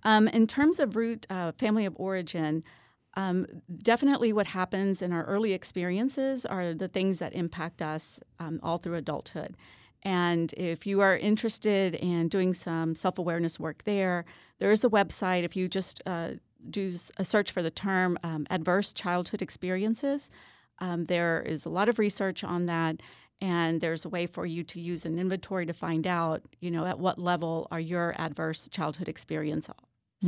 Um, 0.04 0.28
in 0.28 0.48
terms 0.48 0.80
of 0.80 0.96
root 0.96 1.28
uh, 1.30 1.52
family 1.54 1.86
of 1.86 1.94
origin, 1.98 2.64
um, 3.16 3.46
definitely 3.78 4.34
what 4.34 4.48
happens 4.48 5.02
in 5.02 5.12
our 5.12 5.24
early 5.26 5.54
experiences 5.54 6.46
are 6.46 6.74
the 6.74 6.88
things 6.88 7.20
that 7.20 7.34
impact 7.34 7.82
us 7.82 8.20
um, 8.40 8.60
all 8.64 8.78
through 8.78 8.96
adulthood. 8.96 9.56
And 10.04 10.54
if 10.54 10.86
you 10.86 11.02
are 11.02 11.16
interested 11.18 11.96
in 11.96 12.28
doing 12.28 12.54
some 12.54 12.96
self 12.96 13.18
awareness 13.18 13.60
work 13.60 13.84
there, 13.86 14.26
there 14.60 14.72
is 14.72 14.84
a 14.84 14.90
website. 14.90 15.44
If 15.44 15.56
you 15.56 15.68
just 15.68 16.02
uh, 16.06 16.32
do 16.70 16.94
a 17.18 17.24
search 17.24 17.52
for 17.52 17.62
the 17.62 17.72
term 17.72 18.18
um, 18.24 18.46
adverse 18.50 18.92
childhood 18.92 19.42
experiences, 19.42 20.30
um, 20.80 21.06
there 21.06 21.42
is 21.42 21.66
a 21.66 21.70
lot 21.70 21.88
of 21.88 22.00
research 22.00 22.44
on 22.44 22.66
that. 22.66 22.98
And 23.40 23.82
there's 23.82 24.06
a 24.06 24.10
way 24.10 24.26
for 24.26 24.46
you 24.46 24.64
to 24.64 24.80
use 24.80 25.06
an 25.06 25.20
inventory 25.20 25.66
to 25.66 25.74
find 25.74 26.08
out, 26.08 26.42
you 26.60 26.72
know, 26.72 26.86
at 26.86 27.00
what 27.00 27.20
level 27.20 27.68
are 27.72 27.80
your 27.80 28.14
adverse 28.18 28.68
childhood 28.70 29.10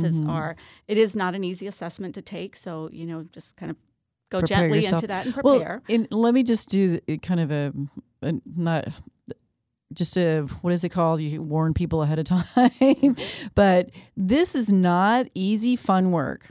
mm-hmm. 0.02 0.30
are. 0.30 0.56
It 0.88 0.98
is 0.98 1.16
not 1.16 1.34
an 1.34 1.44
easy 1.44 1.66
assessment 1.66 2.14
to 2.14 2.22
take. 2.22 2.56
So, 2.56 2.88
you 2.92 3.06
know, 3.06 3.26
just 3.32 3.56
kind 3.56 3.70
of 3.70 3.76
go 4.30 4.40
prepare 4.40 4.58
gently 4.58 4.78
yourself. 4.78 5.02
into 5.02 5.06
that 5.08 5.26
and 5.26 5.34
prepare. 5.34 5.82
Well, 5.88 5.96
and 5.96 6.08
let 6.10 6.34
me 6.34 6.42
just 6.42 6.68
do 6.68 7.00
kind 7.22 7.40
of 7.40 7.50
a, 7.50 7.72
a 8.22 8.34
not 8.56 8.88
just 9.92 10.16
a 10.16 10.42
what 10.62 10.72
is 10.72 10.84
it 10.84 10.90
called? 10.90 11.20
You 11.20 11.42
warn 11.42 11.74
people 11.74 12.02
ahead 12.02 12.18
of 12.18 12.24
time. 12.80 13.16
but 13.54 13.90
this 14.16 14.54
is 14.54 14.70
not 14.70 15.26
easy 15.34 15.76
fun 15.76 16.10
work. 16.12 16.48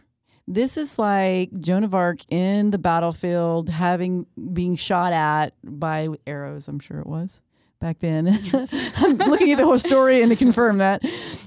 This 0.48 0.78
is 0.78 1.00
like 1.00 1.58
Joan 1.60 1.84
of 1.84 1.96
Arc 1.96 2.20
in 2.32 2.70
the 2.70 2.78
battlefield, 2.78 3.70
having 3.70 4.28
being 4.54 4.76
shot 4.76 5.12
at 5.12 5.54
by 5.64 6.10
arrows. 6.28 6.68
I'm 6.68 6.80
sure 6.80 7.00
it 7.00 7.08
was 7.08 7.42
back 7.80 8.00
then. 8.00 8.26
Yes. 8.46 8.74
I'm 8.98 9.18
looking 9.18 9.52
at 9.52 9.58
the 9.58 9.66
whole 9.66 9.80
story 9.80 10.22
and 10.22 10.30
to 10.30 10.36
confirm 10.36 10.78
that. 10.78 11.04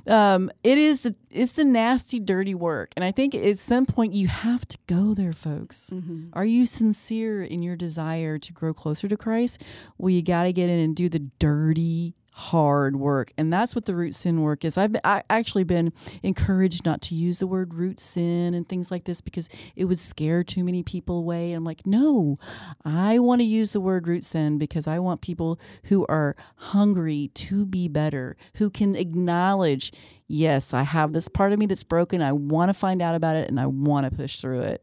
Um, 0.06 0.50
it 0.64 0.78
is 0.78 1.02
the 1.02 1.14
it's 1.30 1.52
the 1.52 1.64
nasty, 1.64 2.18
dirty 2.18 2.54
work, 2.54 2.92
and 2.96 3.04
I 3.04 3.12
think 3.12 3.34
at 3.34 3.58
some 3.58 3.86
point 3.86 4.14
you 4.14 4.28
have 4.28 4.66
to 4.68 4.78
go 4.86 5.14
there, 5.14 5.32
folks. 5.32 5.90
Mm-hmm. 5.92 6.30
Are 6.32 6.44
you 6.44 6.66
sincere 6.66 7.42
in 7.42 7.62
your 7.62 7.76
desire 7.76 8.38
to 8.38 8.52
grow 8.52 8.74
closer 8.74 9.08
to 9.08 9.16
Christ? 9.16 9.62
Well, 9.98 10.10
you 10.10 10.22
got 10.22 10.44
to 10.44 10.52
get 10.52 10.70
in 10.70 10.78
and 10.78 10.96
do 10.96 11.08
the 11.08 11.20
dirty 11.38 12.14
hard 12.38 12.96
work. 12.96 13.32
And 13.36 13.52
that's 13.52 13.74
what 13.74 13.84
the 13.84 13.96
root 13.96 14.14
sin 14.14 14.42
work 14.42 14.64
is. 14.64 14.78
I've 14.78 14.94
I 15.02 15.24
actually 15.28 15.64
been 15.64 15.92
encouraged 16.22 16.84
not 16.84 17.02
to 17.02 17.16
use 17.16 17.40
the 17.40 17.48
word 17.48 17.74
root 17.74 17.98
sin 17.98 18.54
and 18.54 18.68
things 18.68 18.90
like 18.90 19.04
this 19.04 19.20
because 19.20 19.48
it 19.74 19.86
would 19.86 19.98
scare 19.98 20.44
too 20.44 20.62
many 20.62 20.84
people 20.84 21.18
away. 21.18 21.52
I'm 21.52 21.64
like 21.64 21.86
no 21.86 22.38
i 22.84 23.18
want 23.18 23.40
to 23.40 23.44
use 23.44 23.72
the 23.72 23.80
word 23.80 24.06
root 24.06 24.24
sin 24.24 24.58
because 24.58 24.86
i 24.86 24.98
want 24.98 25.20
people 25.20 25.58
who 25.84 26.06
are 26.08 26.36
hungry 26.56 27.30
to 27.34 27.66
be 27.66 27.88
better 27.88 28.36
who 28.54 28.70
can 28.70 28.94
acknowledge 28.94 29.92
yes 30.26 30.74
i 30.74 30.82
have 30.82 31.12
this 31.12 31.28
part 31.28 31.52
of 31.52 31.58
me 31.58 31.66
that's 31.66 31.84
broken. 31.84 32.22
I 32.22 32.32
want 32.32 32.68
to 32.68 32.74
find 32.74 33.02
out 33.02 33.14
about 33.14 33.36
it 33.36 33.48
and 33.48 33.58
i 33.58 33.66
want 33.66 34.08
to 34.08 34.16
push 34.16 34.40
through 34.40 34.60
it. 34.60 34.82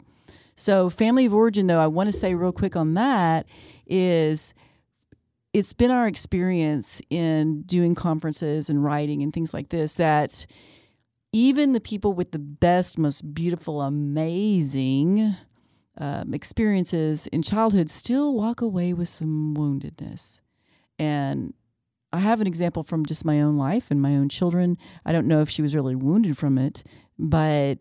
So 0.56 0.90
family 0.90 1.26
of 1.26 1.34
origin 1.34 1.68
though 1.68 1.80
i 1.80 1.88
want 1.88 2.12
to 2.12 2.18
say 2.18 2.36
real 2.36 2.52
quick 2.52 2.76
on 2.76 2.96
that 2.96 3.46
is 3.88 4.54
it's 5.56 5.72
been 5.72 5.90
our 5.90 6.06
experience 6.06 7.02
in 7.10 7.62
doing 7.62 7.96
conferences 7.96 8.70
and 8.70 8.84
writing 8.84 9.24
and 9.24 9.32
things 9.32 9.54
like 9.54 9.70
this 9.70 9.94
that 9.94 10.46
even 11.32 11.72
the 11.72 11.80
people 11.80 12.12
with 12.12 12.32
the 12.32 12.40
best, 12.40 12.98
most 12.98 13.34
beautiful, 13.34 13.82
amazing 13.82 15.34
um, 15.98 16.34
experiences 16.34 17.28
in 17.28 17.42
childhood 17.42 17.90
still 17.90 18.34
walk 18.34 18.60
away 18.60 18.92
with 18.92 19.08
some 19.08 19.56
woundedness. 19.56 20.40
And 21.00 21.54
I 22.12 22.20
have 22.20 22.42
an 22.42 22.48
example 22.48 22.84
from 22.84 23.06
just 23.06 23.24
my 23.24 23.40
own 23.40 23.56
life 23.56 23.90
and 23.90 24.02
my 24.02 24.18
own 24.18 24.28
children. 24.28 24.78
I 25.06 25.14
don't 25.14 25.26
know 25.26 25.40
if 25.40 25.50
she 25.50 25.62
was 25.62 25.74
really 25.74 25.96
wounded 25.96 26.38
from 26.38 26.58
it, 26.58 26.84
but 27.18 27.80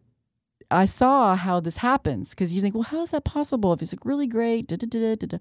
I 0.74 0.86
saw 0.86 1.36
how 1.36 1.60
this 1.60 1.78
happens 1.78 2.30
because 2.30 2.52
you 2.52 2.60
think, 2.60 2.74
well, 2.74 2.82
how 2.82 3.02
is 3.02 3.10
that 3.10 3.24
possible? 3.24 3.72
If 3.72 3.82
it's 3.82 3.92
like 3.92 4.04
really 4.04 4.26
great, 4.26 4.66
da, 4.66 4.76
da, 4.76 5.14
da. 5.14 5.38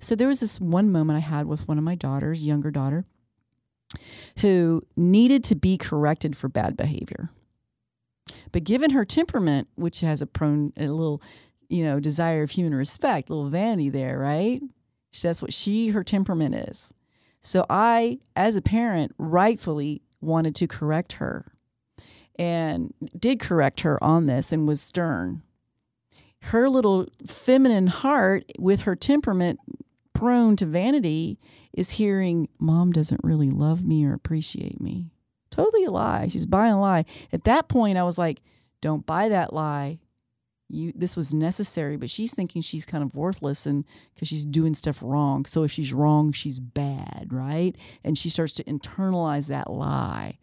So 0.00 0.14
there 0.14 0.28
was 0.28 0.40
this 0.40 0.60
one 0.60 0.90
moment 0.90 1.18
I 1.18 1.20
had 1.20 1.46
with 1.46 1.68
one 1.68 1.78
of 1.78 1.84
my 1.84 1.94
daughters, 1.94 2.42
younger 2.42 2.70
daughter, 2.70 3.04
who 4.38 4.82
needed 4.96 5.44
to 5.44 5.54
be 5.54 5.76
corrected 5.76 6.36
for 6.36 6.48
bad 6.48 6.76
behavior. 6.76 7.30
But 8.52 8.64
given 8.64 8.90
her 8.90 9.04
temperament, 9.04 9.68
which 9.74 10.00
has 10.00 10.22
a 10.22 10.26
prone 10.26 10.72
a 10.76 10.88
little, 10.88 11.22
you 11.68 11.84
know, 11.84 12.00
desire 12.00 12.42
of 12.42 12.50
human 12.50 12.74
respect, 12.74 13.28
a 13.28 13.34
little 13.34 13.50
vanity 13.50 13.90
there, 13.90 14.18
right? 14.18 14.62
That's 15.22 15.42
what 15.42 15.52
she 15.52 15.88
her 15.88 16.04
temperament 16.04 16.54
is. 16.54 16.92
So 17.42 17.66
I, 17.68 18.18
as 18.36 18.56
a 18.56 18.62
parent, 18.62 19.14
rightfully 19.18 20.02
wanted 20.20 20.54
to 20.56 20.66
correct 20.66 21.12
her 21.14 21.52
and 22.40 22.94
did 23.18 23.38
correct 23.38 23.80
her 23.80 24.02
on 24.02 24.24
this 24.24 24.50
and 24.50 24.66
was 24.66 24.80
stern. 24.80 25.42
Her 26.44 26.70
little 26.70 27.06
feminine 27.26 27.88
heart, 27.88 28.44
with 28.58 28.80
her 28.82 28.96
temperament, 28.96 29.60
prone 30.14 30.56
to 30.56 30.64
vanity 30.64 31.38
is 31.74 31.90
hearing 31.92 32.48
mom 32.58 32.92
doesn't 32.92 33.22
really 33.22 33.50
love 33.50 33.84
me 33.84 34.06
or 34.06 34.14
appreciate 34.14 34.80
me. 34.80 35.10
Totally 35.50 35.84
a 35.84 35.90
lie. 35.90 36.28
She's 36.28 36.46
buying 36.46 36.72
a 36.72 36.80
lie. 36.80 37.04
At 37.30 37.44
that 37.44 37.68
point, 37.68 37.98
I 37.98 38.04
was 38.04 38.16
like, 38.16 38.40
don't 38.80 39.04
buy 39.04 39.28
that 39.28 39.52
lie. 39.52 39.98
You, 40.70 40.94
this 40.96 41.16
was 41.16 41.34
necessary, 41.34 41.98
but 41.98 42.08
she's 42.08 42.32
thinking 42.32 42.62
she's 42.62 42.86
kind 42.86 43.04
of 43.04 43.14
worthless 43.14 43.66
and 43.66 43.84
because 44.14 44.28
she's 44.28 44.46
doing 44.46 44.72
stuff 44.72 45.02
wrong. 45.02 45.44
So 45.44 45.62
if 45.64 45.72
she's 45.72 45.92
wrong, 45.92 46.32
she's 46.32 46.58
bad, 46.58 47.28
right? 47.32 47.76
And 48.02 48.16
she 48.16 48.30
starts 48.30 48.54
to 48.54 48.64
internalize 48.64 49.48
that 49.48 49.70
lie. 49.70 50.38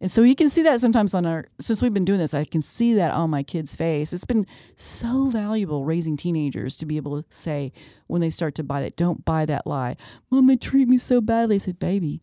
And 0.00 0.10
so 0.10 0.22
you 0.22 0.36
can 0.36 0.48
see 0.48 0.62
that 0.62 0.80
sometimes 0.80 1.12
on 1.12 1.26
our, 1.26 1.46
since 1.60 1.82
we've 1.82 1.92
been 1.92 2.04
doing 2.04 2.20
this, 2.20 2.32
I 2.32 2.44
can 2.44 2.62
see 2.62 2.94
that 2.94 3.10
on 3.10 3.30
my 3.30 3.42
kids' 3.42 3.74
face. 3.74 4.12
It's 4.12 4.24
been 4.24 4.46
so 4.76 5.26
valuable 5.26 5.84
raising 5.84 6.16
teenagers 6.16 6.76
to 6.76 6.86
be 6.86 6.96
able 6.96 7.20
to 7.20 7.28
say 7.30 7.72
when 8.06 8.20
they 8.20 8.30
start 8.30 8.54
to 8.56 8.62
buy 8.62 8.80
that, 8.82 8.96
don't 8.96 9.24
buy 9.24 9.44
that 9.46 9.66
lie. 9.66 9.96
They 10.30 10.56
treat 10.56 10.88
me 10.88 10.98
so 10.98 11.20
badly. 11.20 11.56
I 11.56 11.58
said, 11.58 11.80
baby, 11.80 12.20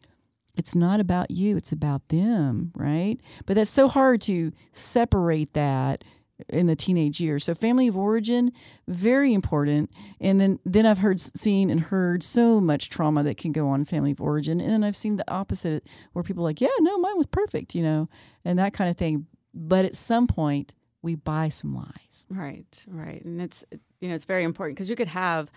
it's 0.56 0.74
not 0.74 1.02
about 1.02 1.32
you, 1.32 1.58
it's 1.58 1.74
about 1.74 2.08
them, 2.08 2.72
right? 2.76 3.20
But 3.46 3.56
that's 3.56 3.70
so 3.70 3.90
hard 3.90 4.22
to 4.22 4.54
separate 4.72 5.54
that 5.54 6.06
in 6.50 6.68
the 6.68 6.76
teenage 6.76 7.20
years. 7.20 7.44
So 7.46 7.56
family 7.56 7.88
of 7.88 7.98
origin, 7.98 8.52
very 8.88 9.34
important. 9.34 9.92
And 10.20 10.40
then 10.40 10.60
then 10.66 10.86
I've 10.86 10.98
heard 11.00 11.20
seen 11.20 11.70
and 11.70 11.80
heard 11.80 12.24
so 12.24 12.60
much 12.60 12.90
trauma 12.90 13.24
that 13.24 13.38
can 13.38 13.52
go 13.52 13.68
on 13.70 13.86
family 13.86 14.12
of 14.12 14.22
origin. 14.22 14.60
And 14.60 14.70
then 14.70 14.84
I've 14.84 14.96
seen 14.96 15.18
the 15.18 15.32
opposite 15.32 15.88
where 16.14 16.24
people 16.24 16.44
like, 16.44 16.62
yeah, 16.62 16.68
no, 16.80 16.98
mine 16.98 17.18
was 17.18 17.28
perfect, 17.28 17.76
you 17.76 17.84
know, 17.84 18.10
and 18.44 18.60
that 18.60 18.74
kind 18.74 18.90
of 18.90 18.98
thing. 18.98 19.28
But 19.54 19.86
at 19.86 19.96
some 19.96 20.28
point 20.28 20.74
we 21.02 21.16
buy 21.16 21.50
some 21.50 21.74
lies. 21.76 22.26
Right, 22.30 22.84
right. 22.88 23.24
And 23.24 23.42
it's 23.42 23.64
you 24.02 24.10
know, 24.10 24.16
it's 24.16 24.26
very 24.26 24.44
important 24.44 24.76
because 24.78 24.90
you 24.90 24.96
could 24.96 25.08
have 25.08 25.52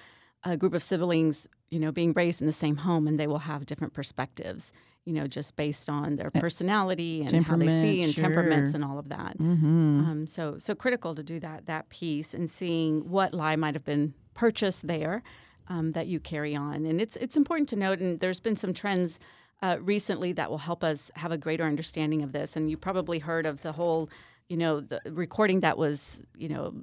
a 0.45 0.57
group 0.57 0.75
of 0.75 0.83
siblings, 0.83 1.49
you 1.71 1.81
know, 1.81 1.91
being 1.91 2.13
raised 2.13 2.41
in 2.41 2.47
the 2.47 2.53
same 2.53 2.77
home 2.77 3.09
and 3.09 3.19
they 3.19 3.27
will 3.27 3.41
have 3.41 3.67
different 3.67 3.93
perspectives 3.93 4.73
you 5.09 5.15
know, 5.15 5.27
just 5.27 5.57
based 5.57 5.89
on 5.89 6.17
their 6.17 6.31
personality 6.31 7.23
and 7.23 7.47
how 7.47 7.57
they 7.57 7.69
see 7.81 8.03
and 8.03 8.13
sure. 8.13 8.25
temperaments 8.25 8.75
and 8.75 8.85
all 8.85 8.99
of 8.99 9.09
that. 9.09 9.39
Mm-hmm. 9.39 10.01
Um, 10.01 10.27
so, 10.27 10.59
so 10.59 10.75
critical 10.75 11.15
to 11.15 11.23
do 11.23 11.41
that 11.41 11.65
that 11.65 11.89
piece 11.89 12.35
and 12.35 12.51
seeing 12.51 13.09
what 13.09 13.33
lie 13.33 13.57
might 13.57 13.75
have 13.75 13.87
been 13.87 14.13
purchased 14.35 14.87
there 14.87 15.23
um, 15.69 15.93
that 15.93 16.09
you 16.09 16.21
carry 16.21 16.55
on. 16.55 16.85
And 16.85 17.01
it's 17.01 17.17
it's 17.17 17.39
important 17.39 17.71
to 17.71 17.77
note. 17.77 18.01
And 18.01 18.21
there's 18.21 18.41
been 18.41 18.57
some 18.57 18.75
trends 18.75 19.19
uh, 19.63 19.79
recently 19.81 20.33
that 20.35 20.51
will 20.51 20.59
help 20.59 20.85
us 20.85 21.11
have 21.15 21.33
a 21.33 21.39
greater 21.39 21.65
understanding 21.65 22.23
of 22.23 22.33
this. 22.33 22.55
And 22.55 22.69
you 22.71 22.77
probably 22.77 23.19
heard 23.19 23.47
of 23.47 23.63
the 23.63 23.73
whole, 23.73 24.11
you 24.51 24.59
know, 24.59 24.81
the 24.81 25.01
recording 25.07 25.61
that 25.61 25.79
was, 25.79 26.23
you 26.37 26.51
know, 26.51 26.75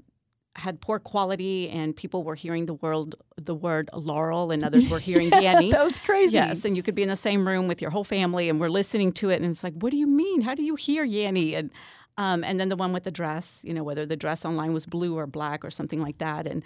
had 0.55 0.79
poor 0.79 0.99
quality 0.99 1.69
and 1.69 1.95
people 1.95 2.23
were 2.23 2.35
hearing 2.35 2.65
the 2.65 2.75
word 2.75 3.13
the 3.37 3.55
word 3.55 3.89
laurel 3.93 4.51
and 4.51 4.63
others 4.63 4.89
were 4.89 4.99
hearing 4.99 5.29
Yanny. 5.29 5.71
that 5.71 5.83
was 5.83 5.99
crazy. 5.99 6.33
Yes, 6.33 6.63
and 6.63 6.77
you 6.77 6.83
could 6.83 6.95
be 6.95 7.03
in 7.03 7.09
the 7.09 7.15
same 7.15 7.47
room 7.47 7.67
with 7.67 7.81
your 7.81 7.91
whole 7.91 8.03
family 8.03 8.49
and 8.49 8.59
we're 8.59 8.69
listening 8.69 9.11
to 9.13 9.29
it 9.29 9.41
and 9.41 9.51
it's 9.51 9.63
like, 9.63 9.73
what 9.73 9.91
do 9.91 9.97
you 9.97 10.07
mean? 10.07 10.41
How 10.41 10.55
do 10.55 10.63
you 10.63 10.75
hear 10.75 11.05
Yanny? 11.05 11.55
And 11.57 11.69
um, 12.17 12.43
and 12.43 12.59
then 12.59 12.69
the 12.69 12.75
one 12.75 12.93
with 12.93 13.03
the 13.03 13.11
dress, 13.11 13.61
you 13.63 13.73
know, 13.73 13.83
whether 13.83 14.05
the 14.05 14.15
dress 14.15 14.45
online 14.45 14.73
was 14.73 14.85
blue 14.85 15.17
or 15.17 15.27
black 15.27 15.65
or 15.65 15.69
something 15.69 16.01
like 16.01 16.17
that. 16.19 16.47
And 16.47 16.63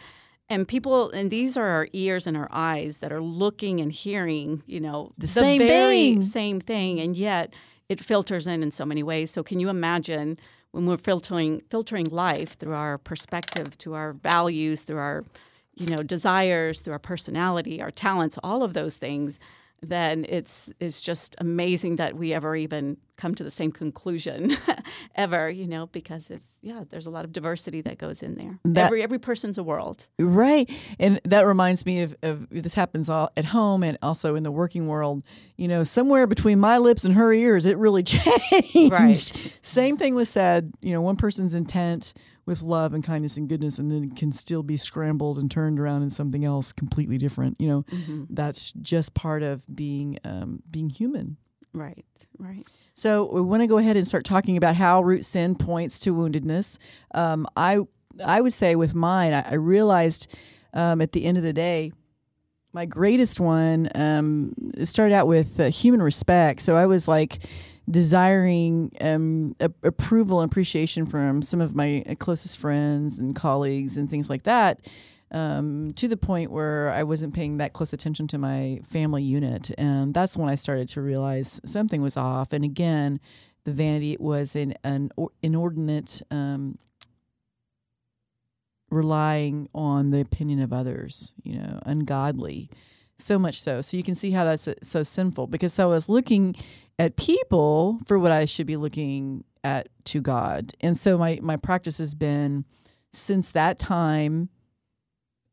and 0.47 0.67
people 0.67 1.09
and 1.11 1.31
these 1.31 1.57
are 1.57 1.67
our 1.67 1.87
ears 1.93 2.27
and 2.27 2.37
our 2.37 2.49
eyes 2.51 2.99
that 2.99 3.11
are 3.11 3.21
looking 3.21 3.79
and 3.79 3.91
hearing, 3.91 4.63
you 4.67 4.79
know, 4.79 5.13
the, 5.17 5.27
the 5.27 5.33
same 5.33 5.59
very 5.59 6.13
thing. 6.13 6.21
same 6.21 6.59
thing, 6.59 6.99
and 6.99 7.15
yet 7.15 7.55
it 7.87 7.99
filters 7.99 8.45
in 8.45 8.61
in 8.61 8.71
so 8.71 8.85
many 8.85 9.03
ways. 9.03 9.31
So 9.31 9.43
can 9.43 9.59
you 9.59 9.69
imagine? 9.69 10.37
When 10.71 10.85
we're 10.85 10.97
filtering 10.97 11.61
filtering 11.69 12.05
life 12.05 12.57
through 12.59 12.73
our 12.73 12.97
perspective, 12.97 13.73
through 13.73 13.93
our 13.93 14.13
values, 14.13 14.83
through 14.83 14.97
our 14.97 15.23
you 15.75 15.87
know 15.87 15.97
desires, 16.03 16.81
through 16.81 16.93
our 16.93 16.99
personality, 16.99 17.81
our 17.81 17.91
talents, 17.91 18.37
all 18.43 18.63
of 18.63 18.73
those 18.73 18.97
things. 18.97 19.39
Then 19.81 20.25
it's 20.27 20.71
it's 20.79 21.01
just 21.01 21.35
amazing 21.39 21.95
that 21.97 22.15
we 22.15 22.33
ever 22.33 22.55
even 22.55 22.97
come 23.17 23.35
to 23.35 23.43
the 23.43 23.51
same 23.51 23.71
conclusion 23.71 24.55
ever 25.15 25.49
you 25.49 25.67
know 25.67 25.87
because 25.87 26.29
it's 26.29 26.47
yeah 26.61 26.83
there's 26.89 27.05
a 27.05 27.09
lot 27.09 27.25
of 27.25 27.33
diversity 27.33 27.81
that 27.81 27.97
goes 27.97 28.23
in 28.23 28.35
there 28.35 28.57
That- 28.63 28.85
every 28.85 29.03
every 29.03 29.19
person's 29.19 29.57
a 29.57 29.63
world 29.63 30.05
Right. 30.17 30.69
And 30.99 31.19
that 31.25 31.45
reminds 31.45 31.85
me 31.85 32.01
of, 32.01 32.15
of 32.23 32.47
this 32.49 32.73
happens 32.73 33.09
all 33.09 33.29
at 33.35 33.45
home 33.45 33.83
and 33.83 33.97
also 34.01 34.35
in 34.35 34.43
the 34.43 34.51
working 34.51 34.87
world. 34.87 35.23
You 35.57 35.67
know, 35.67 35.83
somewhere 35.83 36.27
between 36.27 36.59
my 36.59 36.77
lips 36.77 37.03
and 37.03 37.13
her 37.15 37.33
ears, 37.33 37.65
it 37.65 37.77
really 37.77 38.03
changed. 38.15 38.91
Right. 38.91 39.51
Same 39.61 39.97
thing 39.97 40.15
was 40.15 40.29
said, 40.29 40.71
you 40.81 40.93
know, 40.93 41.01
one 41.01 41.15
person's 41.17 41.53
intent 41.53 42.13
with 42.49 42.61
love 42.61 42.93
and 42.93 43.03
kindness 43.03 43.37
and 43.37 43.47
goodness 43.47 43.79
and 43.79 43.91
then 43.91 44.09
can 44.09 44.31
still 44.31 44.63
be 44.63 44.75
scrambled 44.75 45.37
and 45.37 45.49
turned 45.49 45.79
around 45.79 46.01
in 46.01 46.09
something 46.09 46.43
else 46.43 46.73
completely 46.73 47.17
different. 47.17 47.55
You 47.59 47.69
know, 47.69 48.25
that's 48.29 48.73
just 48.81 49.13
part 49.13 49.43
of 49.43 49.63
being 49.73 50.17
um, 50.25 50.61
being 50.69 50.89
human. 50.89 51.37
right 51.73 52.05
right 52.39 52.65
So 52.95 53.29
we 53.31 53.41
want 53.41 53.61
to 53.61 53.67
go 53.67 53.77
ahead 53.77 53.95
and 53.95 54.05
start 54.07 54.25
talking 54.25 54.57
about 54.57 54.75
how 54.75 55.01
root 55.03 55.23
sin 55.23 55.55
points 55.55 55.99
to 55.99 56.13
woundedness. 56.13 56.77
Um, 57.13 57.47
I 57.55 57.79
I 58.25 58.41
would 58.41 58.53
say 58.53 58.75
with 58.75 58.93
mine, 58.93 59.33
I, 59.33 59.51
I 59.51 59.53
realized 59.53 60.27
um, 60.73 60.99
at 61.01 61.11
the 61.11 61.23
end 61.23 61.37
of 61.37 61.43
the 61.43 61.53
day, 61.53 61.93
my 62.73 62.85
greatest 62.85 63.39
one 63.39 63.89
um, 63.95 64.53
started 64.83 65.13
out 65.15 65.27
with 65.27 65.59
uh, 65.59 65.69
human 65.69 66.01
respect. 66.01 66.61
So 66.61 66.75
I 66.75 66.85
was 66.87 67.07
like 67.07 67.39
desiring 67.89 68.91
um, 69.01 69.55
a- 69.59 69.71
approval 69.83 70.41
and 70.41 70.51
appreciation 70.51 71.05
from 71.05 71.41
some 71.41 71.61
of 71.61 71.75
my 71.75 72.03
uh, 72.07 72.15
closest 72.15 72.57
friends 72.57 73.19
and 73.19 73.35
colleagues 73.35 73.97
and 73.97 74.09
things 74.09 74.29
like 74.29 74.43
that. 74.43 74.81
Um, 75.31 75.93
to 75.93 76.07
the 76.07 76.17
point 76.17 76.49
where 76.49 76.89
I 76.89 77.03
wasn't 77.03 77.35
paying 77.35 77.57
that 77.57 77.73
close 77.73 77.93
attention 77.93 78.27
to 78.29 78.39
my 78.39 78.81
family 78.91 79.21
unit, 79.21 79.69
and 79.77 80.11
that's 80.11 80.35
when 80.35 80.49
I 80.49 80.55
started 80.55 80.89
to 80.89 81.01
realize 81.01 81.61
something 81.65 82.01
was 82.01 82.17
off. 82.17 82.51
And 82.51 82.65
again, 82.65 83.19
the 83.63 83.71
vanity 83.71 84.17
was 84.19 84.55
an, 84.55 84.73
an 84.83 85.11
inordinate 85.43 86.23
um, 86.31 86.79
relying 88.89 89.69
on 89.75 90.09
the 90.09 90.19
opinion 90.19 90.61
of 90.61 90.73
others, 90.73 91.33
you 91.43 91.57
know, 91.59 91.79
ungodly. 91.85 92.69
So 93.19 93.37
much 93.37 93.61
so. 93.61 93.81
So 93.81 93.97
you 93.97 94.03
can 94.03 94.15
see 94.15 94.31
how 94.31 94.45
that's 94.45 94.67
uh, 94.67 94.75
so 94.81 95.03
sinful 95.03 95.47
because 95.47 95.77
I 95.77 95.85
was 95.85 96.09
looking 96.09 96.55
at 96.97 97.15
people 97.17 97.99
for 98.05 98.17
what 98.17 98.31
I 98.31 98.45
should 98.45 98.67
be 98.67 98.77
looking 98.77 99.43
at 99.63 99.89
to 100.05 100.21
God. 100.21 100.73
And 100.81 100.97
so 100.97 101.17
my, 101.17 101.39
my 101.41 101.57
practice 101.57 101.97
has 101.97 102.15
been 102.15 102.65
since 103.11 103.51
that 103.51 103.79
time, 103.79 104.49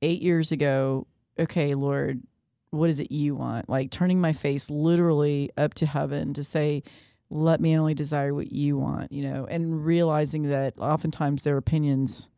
eight 0.02 0.22
years 0.22 0.52
ago, 0.52 1.06
okay, 1.38 1.74
Lord, 1.74 2.22
what 2.70 2.90
is 2.90 3.00
it 3.00 3.10
you 3.10 3.34
want? 3.34 3.68
Like 3.68 3.90
turning 3.90 4.20
my 4.20 4.32
face 4.32 4.70
literally 4.70 5.50
up 5.56 5.74
to 5.74 5.86
heaven 5.86 6.34
to 6.34 6.44
say, 6.44 6.82
let 7.30 7.60
me 7.60 7.76
only 7.76 7.94
desire 7.94 8.34
what 8.34 8.52
you 8.52 8.76
want, 8.76 9.10
you 9.10 9.28
know, 9.28 9.46
and 9.48 9.84
realizing 9.84 10.44
that 10.50 10.78
oftentimes 10.78 11.42
their 11.42 11.56
opinions, 11.56 12.28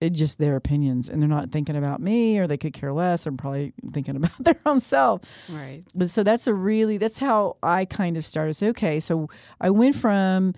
it's 0.00 0.18
just 0.18 0.38
their 0.38 0.56
opinions 0.56 1.08
and 1.08 1.20
they're 1.20 1.28
not 1.28 1.50
thinking 1.50 1.76
about 1.76 2.00
me 2.00 2.38
or 2.38 2.46
they 2.46 2.56
could 2.56 2.72
care 2.72 2.92
less. 2.92 3.26
I'm 3.26 3.36
probably 3.36 3.72
thinking 3.92 4.16
about 4.16 4.32
their 4.38 4.60
own 4.66 4.80
self. 4.80 5.22
right 5.50 5.84
But 5.94 6.10
so 6.10 6.22
that's 6.22 6.46
a 6.46 6.54
really, 6.54 6.98
that's 6.98 7.18
how 7.18 7.56
I 7.62 7.84
kind 7.84 8.16
of 8.16 8.26
started. 8.26 8.54
So, 8.54 8.68
okay, 8.68 9.00
so 9.00 9.28
I 9.60 9.70
went 9.70 9.96
from, 9.96 10.54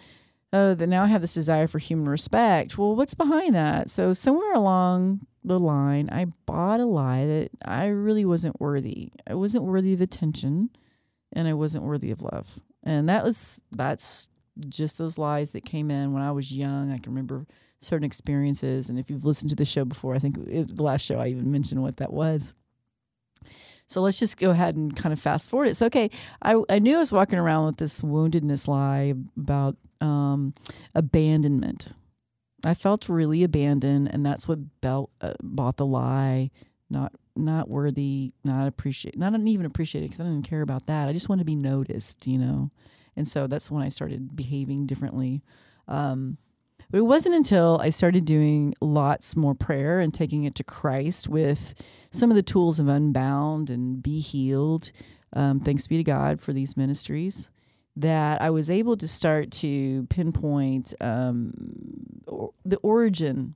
oh, 0.52 0.74
that 0.74 0.86
now 0.86 1.04
I 1.04 1.08
have 1.08 1.20
this 1.20 1.34
desire 1.34 1.66
for 1.66 1.78
human 1.78 2.08
respect. 2.08 2.78
Well, 2.78 2.96
what's 2.96 3.14
behind 3.14 3.54
that? 3.54 3.90
So 3.90 4.12
somewhere 4.12 4.54
along 4.54 5.26
the 5.44 5.60
line, 5.60 6.08
I 6.10 6.26
bought 6.46 6.80
a 6.80 6.86
lie 6.86 7.26
that 7.26 7.50
I 7.64 7.86
really 7.86 8.24
wasn't 8.24 8.60
worthy. 8.60 9.12
I 9.26 9.34
wasn't 9.34 9.64
worthy 9.64 9.92
of 9.92 10.00
attention 10.00 10.70
and 11.32 11.46
I 11.46 11.52
wasn't 11.52 11.84
worthy 11.84 12.10
of 12.10 12.22
love. 12.22 12.58
And 12.82 13.08
that 13.08 13.24
was, 13.24 13.60
that's 13.70 14.28
just 14.68 14.98
those 14.98 15.18
lies 15.18 15.50
that 15.50 15.64
came 15.64 15.90
in 15.90 16.12
when 16.12 16.22
I 16.22 16.32
was 16.32 16.52
young. 16.52 16.90
I 16.90 16.98
can 16.98 17.12
remember 17.12 17.46
certain 17.80 18.04
experiences. 18.04 18.88
And 18.88 18.98
if 18.98 19.10
you've 19.10 19.24
listened 19.24 19.50
to 19.50 19.56
the 19.56 19.64
show 19.64 19.84
before, 19.84 20.14
I 20.14 20.18
think 20.18 20.36
the 20.44 20.82
last 20.82 21.02
show 21.02 21.18
I 21.18 21.28
even 21.28 21.50
mentioned 21.50 21.82
what 21.82 21.98
that 21.98 22.12
was. 22.12 22.54
So 23.88 24.00
let's 24.00 24.18
just 24.18 24.36
go 24.36 24.50
ahead 24.50 24.74
and 24.74 24.96
kind 24.96 25.12
of 25.12 25.20
fast 25.20 25.48
forward 25.48 25.68
it. 25.68 25.76
So, 25.76 25.86
okay, 25.86 26.10
I, 26.42 26.60
I 26.68 26.78
knew 26.80 26.96
I 26.96 26.98
was 26.98 27.12
walking 27.12 27.38
around 27.38 27.66
with 27.66 27.76
this 27.76 28.00
woundedness 28.00 28.66
lie 28.66 29.14
about 29.36 29.76
um, 30.00 30.54
abandonment. 30.94 31.88
I 32.64 32.74
felt 32.74 33.08
really 33.08 33.44
abandoned, 33.44 34.08
and 34.08 34.26
that's 34.26 34.48
what 34.48 34.80
belt, 34.80 35.10
uh, 35.20 35.34
bought 35.40 35.76
the 35.76 35.86
lie. 35.86 36.50
Not 36.90 37.12
not 37.36 37.68
worthy, 37.68 38.32
not 38.44 38.66
appreciate, 38.66 39.18
not 39.18 39.34
even 39.38 39.66
appreciated 39.66 40.10
because 40.10 40.24
I 40.24 40.28
didn't 40.28 40.48
care 40.48 40.62
about 40.62 40.86
that. 40.86 41.08
I 41.08 41.12
just 41.12 41.28
wanted 41.28 41.42
to 41.42 41.46
be 41.46 41.56
noticed, 41.56 42.26
you 42.26 42.38
know. 42.38 42.70
And 43.14 43.26
so 43.26 43.46
that's 43.46 43.70
when 43.70 43.82
I 43.82 43.88
started 43.88 44.34
behaving 44.34 44.86
differently. 44.86 45.42
Um, 45.88 46.38
but 46.90 46.98
it 46.98 47.02
wasn't 47.02 47.34
until 47.34 47.78
I 47.82 47.90
started 47.90 48.24
doing 48.24 48.74
lots 48.80 49.36
more 49.36 49.54
prayer 49.54 50.00
and 50.00 50.12
taking 50.12 50.44
it 50.44 50.54
to 50.56 50.64
Christ 50.64 51.28
with 51.28 51.74
some 52.10 52.30
of 52.30 52.36
the 52.36 52.42
tools 52.42 52.78
of 52.78 52.88
Unbound 52.88 53.70
and 53.70 54.02
Be 54.02 54.20
Healed. 54.20 54.92
Um, 55.32 55.60
thanks 55.60 55.86
be 55.86 55.96
to 55.96 56.04
God 56.04 56.40
for 56.40 56.52
these 56.52 56.76
ministries. 56.76 57.50
That 57.96 58.42
I 58.42 58.50
was 58.50 58.68
able 58.68 58.96
to 58.98 59.08
start 59.08 59.50
to 59.52 60.06
pinpoint 60.10 60.94
um, 61.00 61.52
or, 62.26 62.52
the 62.64 62.76
origin 62.78 63.54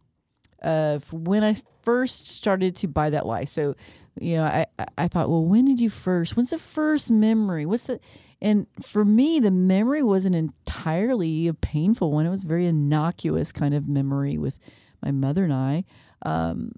of 0.63 1.11
when 1.13 1.45
I 1.45 1.57
first 1.83 2.27
started 2.27 2.77
to 2.77 2.89
buy 2.89 3.11
that 3.11 3.27
lie. 3.27 3.45
So, 3.45 3.77
you 4.21 4.37
know, 4.37 4.45
I, 4.45 4.67
I- 4.99 5.09
thought, 5.09 5.29
well, 5.31 5.45
when 5.45 5.65
did 5.65 5.81
you 5.81 5.91
first? 5.91 6.37
When's 6.37 6.51
the 6.51 6.59
first 6.59 7.11
memory? 7.11 7.67
What's 7.67 7.87
the 7.87 8.01
and 8.43 8.67
for 8.83 9.05
me, 9.05 9.39
the 9.39 9.51
memory 9.51 10.03
wasn't 10.03 10.35
entirely 10.35 11.47
a 11.47 11.55
painful 11.55 12.11
one. 12.11 12.25
It 12.27 12.31
was 12.31 12.45
a 12.45 12.49
very 12.49 12.67
innocuous 12.67 13.53
kind 13.53 13.75
of 13.75 13.87
memory 13.87 14.39
with 14.39 14.59
my 15.03 15.11
mother 15.11 15.45
and 15.45 15.53
I. 15.53 15.85
Um, 16.23 16.73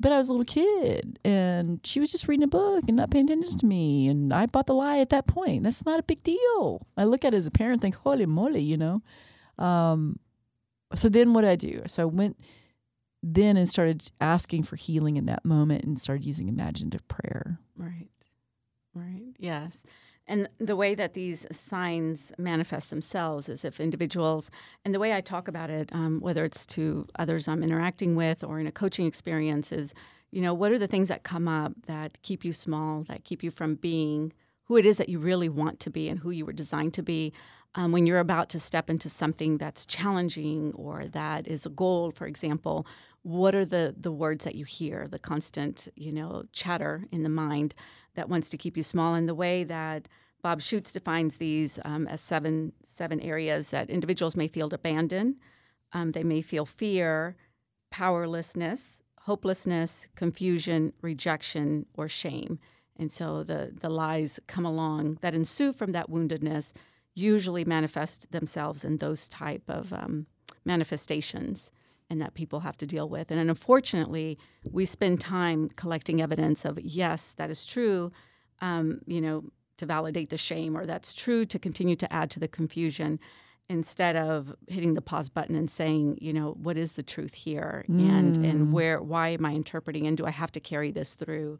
but 0.00 0.10
I 0.12 0.18
was 0.18 0.28
a 0.28 0.32
little 0.32 0.44
kid 0.44 1.18
and 1.24 1.80
she 1.84 2.00
was 2.00 2.12
just 2.12 2.28
reading 2.28 2.44
a 2.44 2.48
book 2.48 2.84
and 2.88 2.96
not 2.96 3.10
paying 3.10 3.24
attention 3.30 3.58
to 3.58 3.66
me. 3.66 4.08
And 4.08 4.32
I 4.32 4.46
bought 4.46 4.66
the 4.66 4.74
lie 4.74 4.98
at 4.98 5.10
that 5.10 5.26
point. 5.26 5.62
That's 5.64 5.84
not 5.84 6.00
a 6.00 6.02
big 6.02 6.22
deal. 6.22 6.86
I 6.96 7.04
look 7.04 7.24
at 7.24 7.34
it 7.34 7.38
as 7.38 7.46
a 7.46 7.50
parent 7.50 7.82
think, 7.82 7.94
holy 7.94 8.26
moly, 8.26 8.60
you 8.60 8.76
know? 8.76 9.02
Um, 9.58 10.18
so 10.94 11.08
then 11.08 11.32
what 11.32 11.42
did 11.42 11.50
I 11.50 11.56
do? 11.56 11.82
So 11.86 12.02
I 12.02 12.06
went 12.06 12.38
then 13.24 13.56
and 13.56 13.68
started 13.68 14.10
asking 14.20 14.62
for 14.64 14.76
healing 14.76 15.16
in 15.16 15.24
that 15.26 15.44
moment 15.44 15.82
and 15.82 15.98
started 15.98 16.26
using 16.26 16.48
imaginative 16.48 17.06
prayer. 17.08 17.58
Right. 17.74 18.10
Right. 18.94 19.34
Yes. 19.38 19.82
And 20.26 20.48
the 20.58 20.76
way 20.76 20.94
that 20.94 21.14
these 21.14 21.46
signs 21.50 22.32
manifest 22.38 22.90
themselves 22.90 23.48
is 23.48 23.64
if 23.64 23.80
individuals, 23.80 24.50
and 24.84 24.94
the 24.94 24.98
way 24.98 25.12
I 25.12 25.20
talk 25.20 25.48
about 25.48 25.70
it, 25.70 25.90
um, 25.92 26.20
whether 26.20 26.44
it's 26.44 26.64
to 26.66 27.06
others 27.18 27.48
I'm 27.48 27.62
interacting 27.62 28.14
with 28.14 28.44
or 28.44 28.60
in 28.60 28.66
a 28.66 28.72
coaching 28.72 29.06
experience, 29.06 29.72
is, 29.72 29.92
you 30.30 30.40
know, 30.40 30.54
what 30.54 30.72
are 30.72 30.78
the 30.78 30.86
things 30.86 31.08
that 31.08 31.24
come 31.24 31.48
up 31.48 31.72
that 31.86 32.22
keep 32.22 32.44
you 32.44 32.52
small, 32.52 33.04
that 33.08 33.24
keep 33.24 33.42
you 33.42 33.50
from 33.50 33.74
being 33.74 34.32
who 34.64 34.76
it 34.76 34.86
is 34.86 34.96
that 34.96 35.10
you 35.10 35.18
really 35.18 35.48
want 35.48 35.78
to 35.80 35.90
be 35.90 36.08
and 36.08 36.20
who 36.20 36.30
you 36.30 36.46
were 36.46 36.52
designed 36.52 36.94
to 36.94 37.02
be 37.02 37.32
um, 37.74 37.92
when 37.92 38.06
you're 38.06 38.18
about 38.18 38.48
to 38.50 38.60
step 38.60 38.88
into 38.88 39.08
something 39.08 39.58
that's 39.58 39.84
challenging 39.84 40.72
or 40.74 41.06
that 41.06 41.46
is 41.46 41.66
a 41.66 41.70
goal, 41.70 42.12
for 42.12 42.26
example, 42.26 42.86
what 43.24 43.54
are 43.54 43.64
the 43.64 43.94
the 43.98 44.12
words 44.12 44.44
that 44.44 44.54
you 44.54 44.64
hear, 44.64 45.08
the 45.08 45.18
constant, 45.18 45.88
you 45.96 46.12
know, 46.12 46.44
chatter 46.52 47.06
in 47.10 47.22
the 47.22 47.28
mind 47.28 47.74
that 48.14 48.28
wants 48.28 48.48
to 48.50 48.58
keep 48.58 48.76
you 48.76 48.82
small? 48.82 49.14
in 49.14 49.26
the 49.26 49.34
way 49.34 49.64
that 49.64 50.08
Bob 50.42 50.60
Schuchts 50.60 50.92
defines 50.92 51.38
these 51.38 51.80
um, 51.86 52.06
as 52.06 52.20
seven 52.20 52.72
seven 52.84 53.18
areas 53.20 53.70
that 53.70 53.88
individuals 53.90 54.36
may 54.36 54.46
feel 54.46 54.72
abandoned, 54.72 55.36
um, 55.92 56.12
they 56.12 56.22
may 56.22 56.42
feel 56.42 56.66
fear, 56.66 57.36
powerlessness, 57.90 58.98
hopelessness, 59.22 60.06
confusion, 60.14 60.92
rejection, 61.00 61.86
or 61.94 62.08
shame. 62.08 62.58
And 62.98 63.10
so 63.10 63.42
the 63.42 63.72
the 63.80 63.88
lies 63.88 64.38
come 64.46 64.66
along 64.66 65.18
that 65.22 65.34
ensue 65.34 65.72
from 65.72 65.92
that 65.92 66.10
woundedness 66.10 66.74
usually 67.14 67.64
manifest 67.64 68.30
themselves 68.32 68.84
in 68.84 68.98
those 68.98 69.28
type 69.28 69.62
of 69.66 69.94
um, 69.94 70.26
manifestations 70.66 71.70
and 72.10 72.20
that 72.20 72.34
people 72.34 72.60
have 72.60 72.76
to 72.76 72.86
deal 72.86 73.08
with. 73.08 73.30
And 73.30 73.40
unfortunately, 73.48 74.38
we 74.70 74.84
spend 74.84 75.20
time 75.20 75.70
collecting 75.76 76.20
evidence 76.20 76.64
of 76.64 76.78
yes, 76.80 77.32
that 77.38 77.50
is 77.50 77.66
true, 77.66 78.12
um, 78.60 79.00
you 79.06 79.20
know, 79.20 79.44
to 79.78 79.86
validate 79.86 80.30
the 80.30 80.36
shame, 80.36 80.76
or 80.76 80.86
that's 80.86 81.14
true 81.14 81.44
to 81.46 81.58
continue 81.58 81.96
to 81.96 82.12
add 82.12 82.30
to 82.30 82.40
the 82.40 82.48
confusion, 82.48 83.18
instead 83.68 84.14
of 84.14 84.54
hitting 84.68 84.92
the 84.94 85.00
pause 85.00 85.30
button 85.30 85.56
and 85.56 85.70
saying, 85.70 86.18
you 86.20 86.32
know, 86.32 86.52
what 86.62 86.76
is 86.76 86.92
the 86.92 87.02
truth 87.02 87.34
here, 87.34 87.84
and 87.88 88.36
and 88.44 88.72
where 88.72 89.02
why 89.02 89.30
am 89.30 89.44
I 89.46 89.52
interpreting, 89.52 90.06
and 90.06 90.16
do 90.16 90.26
I 90.26 90.30
have 90.30 90.52
to 90.52 90.60
carry 90.60 90.92
this 90.92 91.14
through? 91.14 91.58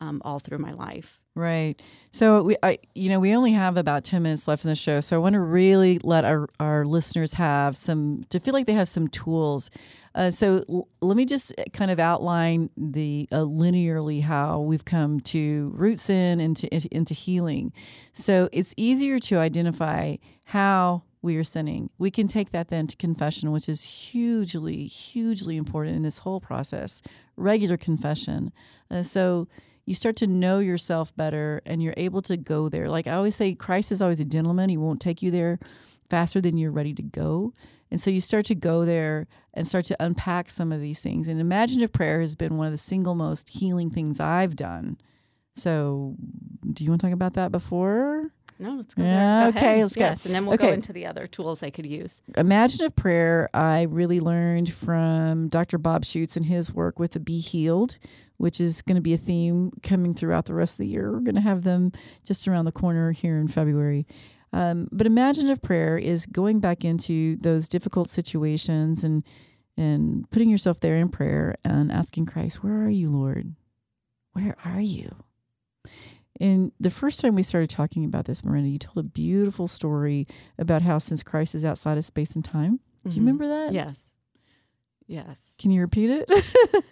Um, 0.00 0.20
all 0.24 0.40
through 0.40 0.58
my 0.58 0.72
life. 0.72 1.20
Right. 1.36 1.80
So 2.10 2.42
we, 2.42 2.56
I, 2.62 2.78
you 2.94 3.08
know, 3.08 3.18
we 3.18 3.34
only 3.34 3.52
have 3.52 3.76
about 3.76 4.04
ten 4.04 4.22
minutes 4.22 4.46
left 4.46 4.64
in 4.64 4.68
the 4.68 4.76
show, 4.76 5.00
so 5.00 5.16
I 5.16 5.18
want 5.18 5.34
to 5.34 5.40
really 5.40 5.98
let 6.02 6.24
our 6.24 6.48
our 6.60 6.84
listeners 6.84 7.34
have 7.34 7.76
some 7.76 8.24
to 8.30 8.38
feel 8.38 8.54
like 8.54 8.66
they 8.66 8.74
have 8.74 8.88
some 8.88 9.08
tools. 9.08 9.70
Uh, 10.14 10.30
so 10.30 10.64
l- 10.68 10.88
let 11.00 11.16
me 11.16 11.24
just 11.24 11.52
kind 11.72 11.90
of 11.90 11.98
outline 11.98 12.70
the 12.76 13.28
uh, 13.32 13.38
linearly 13.38 14.22
how 14.22 14.60
we've 14.60 14.84
come 14.84 15.20
to 15.20 15.72
root 15.74 15.98
sin 15.98 16.40
into 16.40 16.68
into 16.94 17.14
healing. 17.14 17.72
So 18.12 18.48
it's 18.52 18.74
easier 18.76 19.18
to 19.20 19.38
identify 19.38 20.16
how 20.44 21.02
we 21.22 21.36
are 21.36 21.44
sinning. 21.44 21.88
We 21.98 22.10
can 22.10 22.28
take 22.28 22.50
that 22.50 22.68
then 22.68 22.86
to 22.88 22.96
confession, 22.96 23.50
which 23.50 23.68
is 23.68 23.82
hugely, 23.84 24.86
hugely 24.86 25.56
important 25.56 25.96
in 25.96 26.02
this 26.02 26.18
whole 26.18 26.40
process. 26.40 27.02
Regular 27.36 27.76
confession. 27.76 28.52
Uh, 28.90 29.02
so 29.02 29.48
you 29.86 29.94
start 29.94 30.16
to 30.16 30.26
know 30.26 30.58
yourself 30.58 31.14
better 31.16 31.60
and 31.66 31.82
you're 31.82 31.94
able 31.96 32.22
to 32.22 32.36
go 32.36 32.68
there. 32.68 32.88
Like 32.88 33.06
I 33.06 33.12
always 33.12 33.36
say, 33.36 33.54
Christ 33.54 33.92
is 33.92 34.00
always 34.00 34.20
a 34.20 34.24
gentleman. 34.24 34.70
He 34.70 34.76
won't 34.76 35.00
take 35.00 35.22
you 35.22 35.30
there 35.30 35.58
faster 36.08 36.40
than 36.40 36.56
you're 36.56 36.70
ready 36.70 36.94
to 36.94 37.02
go. 37.02 37.52
And 37.90 38.00
so 38.00 38.10
you 38.10 38.20
start 38.20 38.46
to 38.46 38.54
go 38.54 38.84
there 38.84 39.26
and 39.52 39.68
start 39.68 39.84
to 39.86 39.96
unpack 40.02 40.50
some 40.50 40.72
of 40.72 40.80
these 40.80 41.00
things. 41.00 41.28
And 41.28 41.40
imaginative 41.40 41.92
prayer 41.92 42.20
has 42.20 42.34
been 42.34 42.56
one 42.56 42.66
of 42.66 42.72
the 42.72 42.78
single 42.78 43.14
most 43.14 43.50
healing 43.50 43.90
things 43.90 44.20
I've 44.20 44.56
done. 44.56 44.98
So, 45.56 46.16
do 46.72 46.82
you 46.82 46.90
want 46.90 47.00
to 47.02 47.06
talk 47.06 47.14
about 47.14 47.34
that 47.34 47.52
before? 47.52 48.32
No, 48.58 48.74
let's 48.74 48.94
go. 48.94 49.02
Yeah, 49.02 49.40
there. 49.40 49.48
okay, 49.50 49.58
ahead. 49.58 49.82
let's 49.82 49.94
go. 49.94 50.00
yes, 50.00 50.26
and 50.26 50.34
then 50.34 50.46
we'll 50.46 50.56
go 50.56 50.68
into 50.68 50.92
the 50.92 51.06
other 51.06 51.26
tools 51.26 51.62
I 51.62 51.70
could 51.70 51.86
use. 51.86 52.20
imaginative 52.36 52.94
prayer 52.94 53.50
i 53.52 53.82
really 53.82 54.20
learned 54.20 54.72
from 54.72 55.48
dr 55.48 55.76
bob 55.78 56.04
schuchts 56.04 56.36
and 56.36 56.46
his 56.46 56.72
work 56.72 56.98
with 56.98 57.12
the 57.12 57.20
be 57.20 57.40
healed 57.40 57.96
which 58.36 58.60
is 58.60 58.82
going 58.82 58.96
to 58.96 59.00
be 59.00 59.14
a 59.14 59.18
theme 59.18 59.70
coming 59.82 60.14
throughout 60.14 60.44
the 60.46 60.54
rest 60.54 60.74
of 60.74 60.78
the 60.78 60.86
year 60.88 61.12
we're 61.12 61.20
going 61.20 61.34
to 61.34 61.40
have 61.40 61.62
them 61.64 61.92
just 62.24 62.46
around 62.48 62.64
the 62.64 62.72
corner 62.72 63.12
here 63.12 63.38
in 63.38 63.48
february 63.48 64.06
um, 64.52 64.88
but 64.92 65.06
imaginative 65.06 65.60
prayer 65.62 65.98
is 65.98 66.26
going 66.26 66.60
back 66.60 66.84
into 66.84 67.36
those 67.36 67.68
difficult 67.68 68.08
situations 68.10 69.02
and 69.04 69.22
and 69.76 70.30
putting 70.30 70.48
yourself 70.48 70.78
there 70.80 70.96
in 70.96 71.08
prayer 71.08 71.56
and 71.64 71.90
asking 71.90 72.26
christ 72.26 72.62
where 72.62 72.84
are 72.84 72.90
you 72.90 73.10
lord 73.10 73.54
where 74.32 74.56
are 74.64 74.80
you 74.80 75.14
and 76.40 76.72
the 76.80 76.90
first 76.90 77.20
time 77.20 77.36
we 77.36 77.44
started 77.44 77.70
talking 77.70 78.04
about 78.04 78.24
this, 78.24 78.44
Miranda, 78.44 78.68
you 78.68 78.78
told 78.80 78.98
a 78.98 79.08
beautiful 79.08 79.68
story 79.68 80.26
about 80.58 80.82
how 80.82 80.98
since 80.98 81.22
Christ 81.22 81.54
is 81.54 81.64
outside 81.64 81.96
of 81.96 82.04
space 82.04 82.32
and 82.34 82.44
time. 82.44 82.80
Do 83.06 83.14
you 83.14 83.22
Mhm. 83.22 83.26
remember 83.26 83.46
that? 83.46 83.72
Yes. 83.72 84.00
Yes. 85.06 85.38
Can 85.58 85.70
you 85.70 85.80
repeat 85.80 86.10
it? 86.10 86.28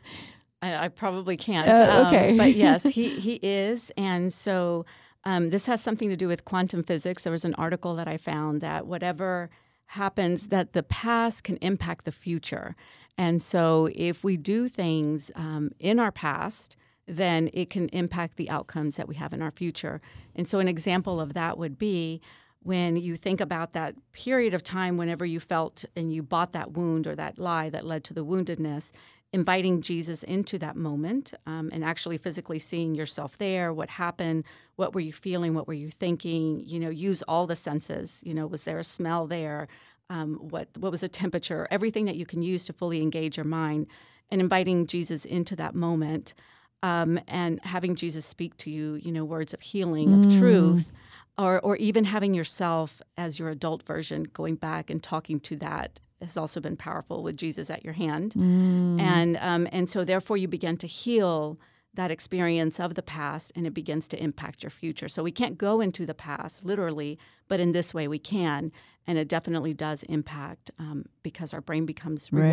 I, 0.63 0.85
I 0.85 0.89
probably 0.89 1.37
can't. 1.37 1.69
Uh, 1.69 2.05
okay. 2.07 2.31
Um, 2.31 2.37
but 2.39 2.55
yes, 2.55 2.85
he, 2.85 3.09
he 3.21 3.35
is. 3.43 3.91
And 3.97 4.33
so 4.33 4.87
um, 5.25 5.51
this 5.51 5.67
has 5.67 5.81
something 5.83 6.09
to 6.09 6.17
do 6.17 6.29
with 6.29 6.45
quantum 6.45 6.83
physics. 6.83 7.25
There 7.25 7.33
was 7.33 7.45
an 7.45 7.55
article 7.55 7.95
that 7.97 8.09
I 8.09 8.17
found 8.17 8.61
that 8.61 8.87
whatever 8.87 9.51
happens, 9.87 10.49
that 10.49 10.73
the 10.73 10.83
past 10.83 11.45
can 11.45 11.59
impact 11.59 12.05
the 12.07 12.13
future. 12.13 12.75
And 13.19 13.43
so 13.43 13.91
if 13.95 14.25
we 14.25 14.37
do 14.37 14.69
things 14.69 15.31
um, 15.35 15.71
in 15.79 15.99
our 15.99 16.13
past, 16.13 16.77
then 17.07 17.51
it 17.53 17.69
can 17.69 17.89
impact 17.91 18.37
the 18.37 18.49
outcomes 18.49 18.97
that 18.97 19.09
we 19.09 19.17
have 19.17 19.33
in 19.33 19.43
our 19.43 19.51
future. 19.51 20.01
And 20.35 20.49
so 20.49 20.61
an 20.61 20.69
example 20.69 21.21
of 21.21 21.35
that 21.35 21.59
would 21.59 21.79
be 21.79 22.21
when 22.63 22.97
you 22.97 23.17
think 23.17 23.41
about 23.41 23.73
that 23.73 23.95
period 24.13 24.55
of 24.55 24.63
time 24.63 24.97
whenever 24.97 25.27
you 25.27 25.41
felt 25.41 25.85
and 25.97 26.15
you 26.15 26.23
bought 26.23 26.53
that 26.53 26.73
wound 26.73 27.07
or 27.07 27.17
that 27.17 27.39
lie 27.39 27.69
that 27.69 27.85
led 27.85 28.05
to 28.05 28.15
the 28.15 28.25
woundedness 28.25 28.93
inviting 29.33 29.81
jesus 29.81 30.23
into 30.25 30.59
that 30.59 30.77
moment 30.77 31.33
um, 31.47 31.71
and 31.73 31.85
actually 31.85 32.19
physically 32.19 32.59
seeing 32.59 32.95
yourself 32.95 33.39
there 33.39 33.73
what 33.73 33.89
happened 33.89 34.45
what 34.77 34.95
were 34.95 35.01
you 35.01 35.13
feeling 35.13 35.55
what 35.55 35.67
were 35.67 35.73
you 35.75 35.91
thinking 35.91 36.61
you 36.67 36.79
know 36.79 36.91
use 36.91 37.23
all 37.23 37.47
the 37.47 37.57
senses 37.57 38.21
you 38.25 38.35
know 38.35 38.47
was 38.47 38.65
there 38.65 38.79
a 38.79 38.85
smell 38.85 39.27
there 39.27 39.69
um, 40.11 40.35
what 40.35 40.69
what 40.79 40.91
was 40.93 41.01
the 41.01 41.09
temperature 41.09 41.67
everything 41.71 42.05
that 42.05 42.17
you 42.17 42.27
can 42.27 42.43
use 42.43 42.65
to 42.67 42.73
fully 42.73 43.01
engage 43.01 43.37
your 43.37 43.47
mind 43.47 43.87
and 44.31 44.41
inviting 44.41 44.87
jesus 44.87 45.25
into 45.25 45.57
that 45.57 45.75
moment 45.75 46.35
um, 46.83 47.19
and 47.29 47.61
having 47.65 47.95
jesus 47.95 48.27
speak 48.27 48.57
to 48.59 48.71
you 48.71 48.95
you 48.97 49.11
know 49.13 49.25
words 49.25 49.55
of 49.55 49.61
healing 49.61 50.13
of 50.13 50.21
Mm. 50.23 50.39
truth 50.39 50.93
or 51.39 51.59
or 51.61 51.77
even 51.77 52.05
having 52.05 52.35
yourself 52.35 53.01
as 53.17 53.39
your 53.39 53.49
adult 53.49 53.83
version 53.85 54.25
going 54.25 54.57
back 54.57 54.91
and 54.91 55.03
talking 55.03 55.41
to 55.41 55.57
that 55.57 56.01
has 56.23 56.37
also 56.37 56.61
been 56.61 56.77
powerful 56.77 57.23
with 57.23 57.37
Jesus 57.37 57.71
at 57.71 57.85
your 57.85 57.95
hand, 57.95 58.35
Mm. 58.35 59.01
and 59.01 59.37
um, 59.39 59.69
and 59.73 59.89
so 59.89 60.05
therefore 60.05 60.37
you 60.37 60.49
begin 60.49 60.77
to 60.79 60.87
heal 60.87 61.59
that 61.95 62.11
experience 62.11 62.81
of 62.81 62.95
the 62.95 63.03
past, 63.03 63.53
and 63.55 63.67
it 63.67 63.75
begins 63.75 64.09
to 64.09 64.23
impact 64.23 64.63
your 64.63 64.71
future. 64.71 65.09
So 65.09 65.23
we 65.23 65.31
can't 65.33 65.59
go 65.59 65.81
into 65.83 66.07
the 66.07 66.15
past 66.15 66.65
literally, 66.65 67.19
but 67.49 67.61
in 67.61 67.73
this 67.73 67.93
way 67.93 68.09
we 68.09 68.19
can, 68.19 68.73
and 69.07 69.19
it 69.19 69.29
definitely 69.29 69.75
does 69.75 70.03
impact 70.05 70.71
um, 70.79 71.05
because 71.23 71.53
our 71.53 71.61
brain 71.61 71.85
becomes 71.85 72.33
Right. 72.33 72.51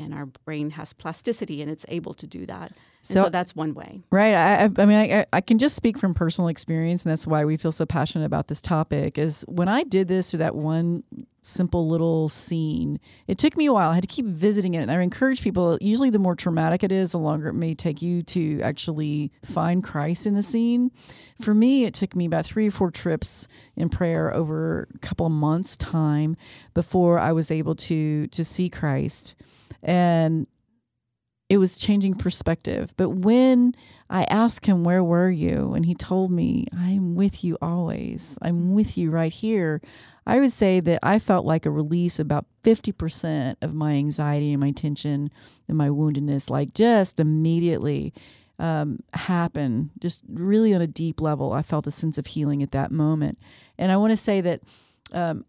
And 0.00 0.14
our 0.14 0.26
brain 0.26 0.70
has 0.70 0.92
plasticity, 0.92 1.60
and 1.60 1.68
it's 1.68 1.84
able 1.88 2.14
to 2.14 2.26
do 2.26 2.46
that. 2.46 2.72
So- 3.02 3.14
so 3.24 3.28
that's 3.30 3.56
one 3.56 3.74
way. 3.74 4.00
Right. 4.12 4.34
I, 4.34 4.64
I, 4.64 4.70
I 4.78 4.86
mean, 4.86 5.12
I, 5.12 5.26
I 5.32 5.40
can 5.40 5.58
just 5.58 5.74
speak 5.74 5.98
from 5.98 6.14
personal 6.14 6.46
experience, 6.48 7.02
and 7.04 7.10
that's 7.10 7.26
why 7.26 7.44
we 7.44 7.56
feel 7.56 7.72
so 7.72 7.84
passionate 7.84 8.24
about 8.24 8.46
this 8.48 8.60
topic. 8.60 9.18
Is 9.18 9.44
when 9.48 9.66
I 9.68 9.82
did 9.82 10.06
this 10.08 10.30
to 10.32 10.36
that 10.36 10.54
one 10.54 11.02
simple 11.42 11.88
little 11.88 12.28
scene, 12.28 13.00
it 13.26 13.38
took 13.38 13.56
me 13.56 13.66
a 13.66 13.72
while. 13.72 13.90
I 13.90 13.94
had 13.94 14.02
to 14.02 14.08
keep 14.08 14.26
visiting 14.26 14.74
it, 14.74 14.82
and 14.82 14.90
I 14.92 15.00
encourage 15.02 15.42
people. 15.42 15.78
Usually, 15.80 16.10
the 16.10 16.18
more 16.20 16.36
traumatic 16.36 16.84
it 16.84 16.92
is, 16.92 17.10
the 17.12 17.18
longer 17.18 17.48
it 17.48 17.54
may 17.54 17.74
take 17.74 18.00
you 18.00 18.22
to 18.24 18.60
actually 18.62 19.32
find 19.44 19.82
Christ 19.82 20.26
in 20.26 20.34
the 20.34 20.42
scene. 20.44 20.92
For 21.40 21.54
me, 21.54 21.84
it 21.86 21.94
took 21.94 22.14
me 22.14 22.24
about 22.26 22.46
three 22.46 22.68
or 22.68 22.72
four 22.72 22.90
trips 22.92 23.48
in 23.74 23.88
prayer 23.88 24.32
over 24.32 24.86
a 24.94 24.98
couple 24.98 25.26
of 25.26 25.32
months' 25.32 25.76
time 25.76 26.36
before 26.74 27.18
I 27.18 27.32
was 27.32 27.50
able 27.50 27.74
to 27.76 28.26
to 28.28 28.44
see 28.44 28.68
Christ, 28.68 29.34
and 29.82 30.46
it 31.48 31.56
was 31.56 31.78
changing 31.78 32.14
perspective. 32.14 32.92
But 32.96 33.10
when 33.10 33.74
I 34.10 34.24
asked 34.24 34.66
him, 34.66 34.84
Where 34.84 35.02
were 35.02 35.30
you? 35.30 35.72
And 35.72 35.86
he 35.86 35.94
told 35.94 36.30
me, 36.30 36.66
I'm 36.76 37.14
with 37.14 37.42
you 37.42 37.56
always. 37.62 38.36
I'm 38.42 38.74
with 38.74 38.98
you 38.98 39.10
right 39.10 39.32
here. 39.32 39.80
I 40.26 40.40
would 40.40 40.52
say 40.52 40.80
that 40.80 41.00
I 41.02 41.18
felt 41.18 41.46
like 41.46 41.64
a 41.64 41.70
release 41.70 42.18
about 42.18 42.44
50% 42.64 43.56
of 43.62 43.74
my 43.74 43.92
anxiety 43.94 44.52
and 44.52 44.60
my 44.60 44.72
tension 44.72 45.30
and 45.66 45.78
my 45.78 45.88
woundedness, 45.88 46.50
like 46.50 46.74
just 46.74 47.18
immediately 47.18 48.12
um, 48.58 49.00
happen, 49.14 49.90
just 50.00 50.22
really 50.28 50.74
on 50.74 50.82
a 50.82 50.86
deep 50.86 51.18
level. 51.18 51.52
I 51.54 51.62
felt 51.62 51.86
a 51.86 51.90
sense 51.90 52.18
of 52.18 52.26
healing 52.26 52.62
at 52.62 52.72
that 52.72 52.92
moment. 52.92 53.38
And 53.78 53.90
I 53.90 53.96
want 53.96 54.10
to 54.10 54.16
say 54.16 54.40
that. 54.42 54.60
Um, 55.12 55.46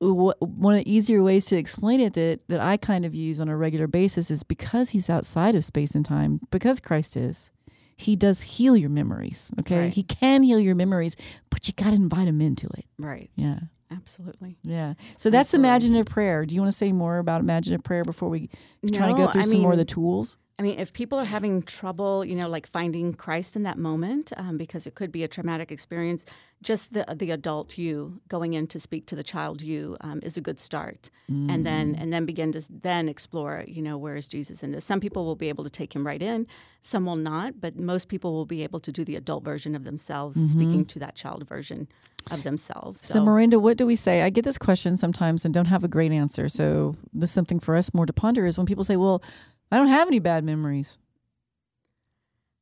one 0.00 0.74
of 0.74 0.84
the 0.84 0.92
easier 0.92 1.22
ways 1.22 1.46
to 1.46 1.56
explain 1.56 2.00
it 2.00 2.14
that 2.14 2.40
that 2.48 2.60
I 2.60 2.76
kind 2.76 3.04
of 3.04 3.14
use 3.14 3.40
on 3.40 3.48
a 3.48 3.56
regular 3.56 3.86
basis 3.86 4.30
is 4.30 4.42
because 4.42 4.90
he's 4.90 5.08
outside 5.08 5.54
of 5.54 5.64
space 5.64 5.94
and 5.94 6.04
time, 6.04 6.40
because 6.50 6.80
Christ 6.80 7.16
is. 7.16 7.50
He 7.98 8.14
does 8.14 8.42
heal 8.42 8.76
your 8.76 8.90
memories. 8.90 9.50
Okay. 9.60 9.84
Right. 9.84 9.94
He 9.94 10.02
can 10.02 10.42
heal 10.42 10.60
your 10.60 10.74
memories, 10.74 11.16
but 11.48 11.66
you 11.66 11.72
got 11.72 11.90
to 11.90 11.96
invite 11.96 12.28
him 12.28 12.42
into 12.42 12.66
it. 12.76 12.84
Right. 12.98 13.30
Yeah. 13.36 13.60
Absolutely. 13.90 14.58
Yeah. 14.62 14.94
So 15.16 15.30
that's 15.30 15.48
Absolutely. 15.48 15.68
imaginative 15.68 16.06
prayer. 16.06 16.44
Do 16.44 16.54
you 16.54 16.60
want 16.60 16.72
to 16.72 16.76
say 16.76 16.92
more 16.92 17.18
about 17.18 17.40
imaginative 17.40 17.84
prayer 17.84 18.04
before 18.04 18.28
we 18.28 18.50
try 18.92 19.08
to 19.08 19.14
go 19.14 19.30
through 19.30 19.42
I 19.42 19.44
some 19.44 19.60
more 19.62 19.72
of 19.72 19.78
the 19.78 19.84
tools? 19.84 20.36
I 20.58 20.62
mean, 20.62 20.78
if 20.78 20.94
people 20.94 21.18
are 21.18 21.24
having 21.26 21.60
trouble, 21.62 22.24
you 22.24 22.34
know, 22.34 22.48
like 22.48 22.66
finding 22.66 23.12
Christ 23.12 23.56
in 23.56 23.62
that 23.64 23.76
moment, 23.76 24.32
um, 24.38 24.56
because 24.56 24.86
it 24.86 24.94
could 24.94 25.12
be 25.12 25.22
a 25.22 25.28
traumatic 25.28 25.70
experience, 25.70 26.24
just 26.62 26.94
the 26.94 27.04
the 27.14 27.30
adult 27.30 27.76
you 27.76 28.18
going 28.28 28.54
in 28.54 28.66
to 28.68 28.80
speak 28.80 29.04
to 29.06 29.14
the 29.14 29.22
child 29.22 29.60
you 29.60 29.98
um, 30.00 30.20
is 30.22 30.38
a 30.38 30.40
good 30.40 30.58
start, 30.58 31.10
and 31.28 31.66
then 31.66 31.94
Mm. 31.94 32.00
and 32.00 32.12
then 32.12 32.24
begin 32.24 32.52
to 32.52 32.62
then 32.70 33.06
explore, 33.08 33.64
you 33.68 33.82
know, 33.82 33.98
where 33.98 34.16
is 34.16 34.26
Jesus 34.28 34.62
in 34.62 34.72
this? 34.72 34.84
Some 34.86 34.98
people 34.98 35.26
will 35.26 35.36
be 35.36 35.50
able 35.50 35.64
to 35.64 35.70
take 35.70 35.94
him 35.94 36.06
right 36.06 36.22
in, 36.22 36.46
some 36.80 37.04
will 37.04 37.16
not, 37.16 37.60
but 37.60 37.76
most 37.78 38.08
people 38.08 38.32
will 38.32 38.46
be 38.46 38.62
able 38.62 38.80
to 38.80 38.90
do 38.90 39.04
the 39.04 39.16
adult 39.16 39.44
version 39.44 39.74
of 39.74 39.84
themselves, 39.84 40.38
speaking 40.50 40.86
to 40.86 40.98
that 41.00 41.14
child 41.14 41.46
version 41.46 41.86
of 42.30 42.42
themselves. 42.44 43.02
Mm-hmm. 43.02 43.12
So, 43.12 43.24
Miranda, 43.24 43.60
what 43.60 43.76
do 43.76 43.84
we 43.86 43.94
say? 43.96 44.22
I 44.22 44.30
get 44.30 44.44
this 44.44 44.58
question 44.58 44.96
sometimes 44.96 45.44
and 45.44 45.52
don't 45.52 45.66
have 45.66 45.84
a 45.84 45.88
great 45.88 46.12
answer. 46.12 46.48
So, 46.48 46.96
this 47.12 47.30
is 47.30 47.34
something 47.34 47.60
for 47.60 47.76
us 47.76 47.92
more 47.92 48.06
to 48.06 48.12
ponder 48.14 48.46
is 48.46 48.56
when 48.56 48.66
people 48.66 48.84
say, 48.84 48.96
Well, 48.96 49.22
I 49.70 49.78
don't 49.78 49.88
have 49.88 50.08
any 50.08 50.18
bad 50.18 50.44
memories. 50.44 50.98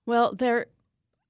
Well, 0.07 0.35
they're, 0.35 0.67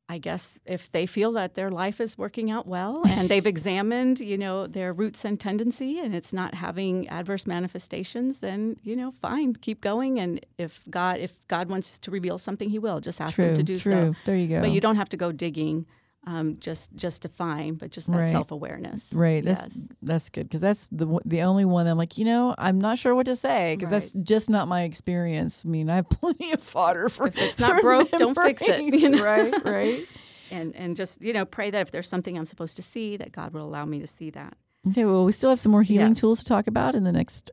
I 0.09 0.19
guess, 0.19 0.59
if 0.65 0.91
they 0.93 1.07
feel 1.07 1.33
that 1.33 1.55
their 1.55 1.71
life 1.71 2.01
is 2.01 2.19
working 2.19 2.51
out 2.51 2.67
well 2.67 3.03
and 3.09 3.29
they've 3.29 3.47
examined, 3.47 4.21
you 4.21 4.37
know, 4.37 4.67
their 4.67 4.93
root 4.93 5.17
sin 5.17 5.37
tendency 5.37 5.99
and 5.99 6.15
it's 6.15 6.33
not 6.33 6.55
having 6.55 7.09
adverse 7.09 7.47
manifestations, 7.47 8.39
then, 8.39 8.77
you 8.83 8.97
know, 8.97 9.13
fine, 9.13 9.55
keep 9.55 9.81
going. 9.81 10.19
And 10.19 10.45
if 10.59 10.83
God, 10.91 11.19
if 11.19 11.37
God 11.49 11.69
wants 11.69 11.99
to 12.01 12.11
reveal 12.11 12.39
something, 12.39 12.71
he 12.71 12.79
will. 12.79 13.01
Just 13.01 13.21
ask 13.21 13.35
true. 13.35 13.47
him 13.47 13.55
to 13.55 13.63
do 13.63 13.79
true. 13.79 13.93
so. 13.93 14.15
There 14.25 14.37
you 14.37 14.49
go. 14.49 14.61
But 14.61 14.71
you 14.71 14.81
don't 14.81 14.97
have 14.97 15.09
to 15.11 15.17
go 15.17 15.33
digging 15.33 15.87
um, 16.27 16.57
just 16.61 16.95
just 16.95 17.23
define, 17.23 17.75
but 17.75 17.91
just 17.91 18.11
that 18.11 18.19
Right. 18.19 18.31
self 18.31 18.51
awareness. 18.51 19.09
Right. 19.13 19.45
That's 19.45 19.77
Yes. 19.77 19.79
that's 20.03 20.29
good 20.31 20.45
because 20.49 20.61
that's 20.61 20.89
the 20.91 21.19
the 21.25 21.43
only 21.43 21.65
one 21.65 21.87
I'm 21.87 21.99
like, 21.99 22.17
you 22.19 22.25
know, 22.25 22.55
I'm 22.59 22.81
not 22.81 22.99
sure 22.99 23.15
what 23.15 23.27
to 23.27 23.37
say 23.37 23.75
because 23.77 23.91
that's 23.91 24.13
just 24.13 24.49
not 24.49 24.67
my 24.69 24.83
experience. 24.85 25.63
I 25.65 25.69
mean, 25.69 25.91
I 25.91 25.97
have 25.97 26.09
plenty 26.21 26.53
of 26.53 26.63
fodder 26.63 27.09
for. 27.09 27.27
If 27.29 27.39
it's 27.39 27.59
not 27.59 27.81
broke, 27.83 28.11
don't 28.13 28.37
fix 28.41 28.63
it, 28.63 28.81
you 28.83 29.11
know? 29.11 29.23
Right. 29.23 29.55
Right. 29.65 30.09
and 30.51 30.75
and 30.77 30.97
just 30.97 31.21
you 31.23 31.33
know 31.33 31.45
pray 31.45 31.71
that 31.71 31.81
if 31.83 31.91
there's 31.91 32.09
something 32.09 32.37
I'm 32.39 32.45
supposed 32.47 32.77
to 32.77 32.83
see, 32.83 33.17
that 33.17 33.33
God 33.33 33.53
will 33.53 33.65
allow 33.67 33.85
me 33.85 34.01
to 34.01 34.07
see 34.07 34.31
that. 34.31 34.57
Okay. 34.91 35.05
Well, 35.05 35.25
we 35.25 35.33
still 35.33 35.51
have 35.51 35.61
some 35.61 35.73
more 35.73 35.83
healing 35.83 36.09
Yes. 36.11 36.21
tools 36.21 36.39
to 36.41 36.45
talk 36.45 36.67
about 36.67 36.95
in 36.95 37.05
the 37.05 37.13
next 37.13 37.51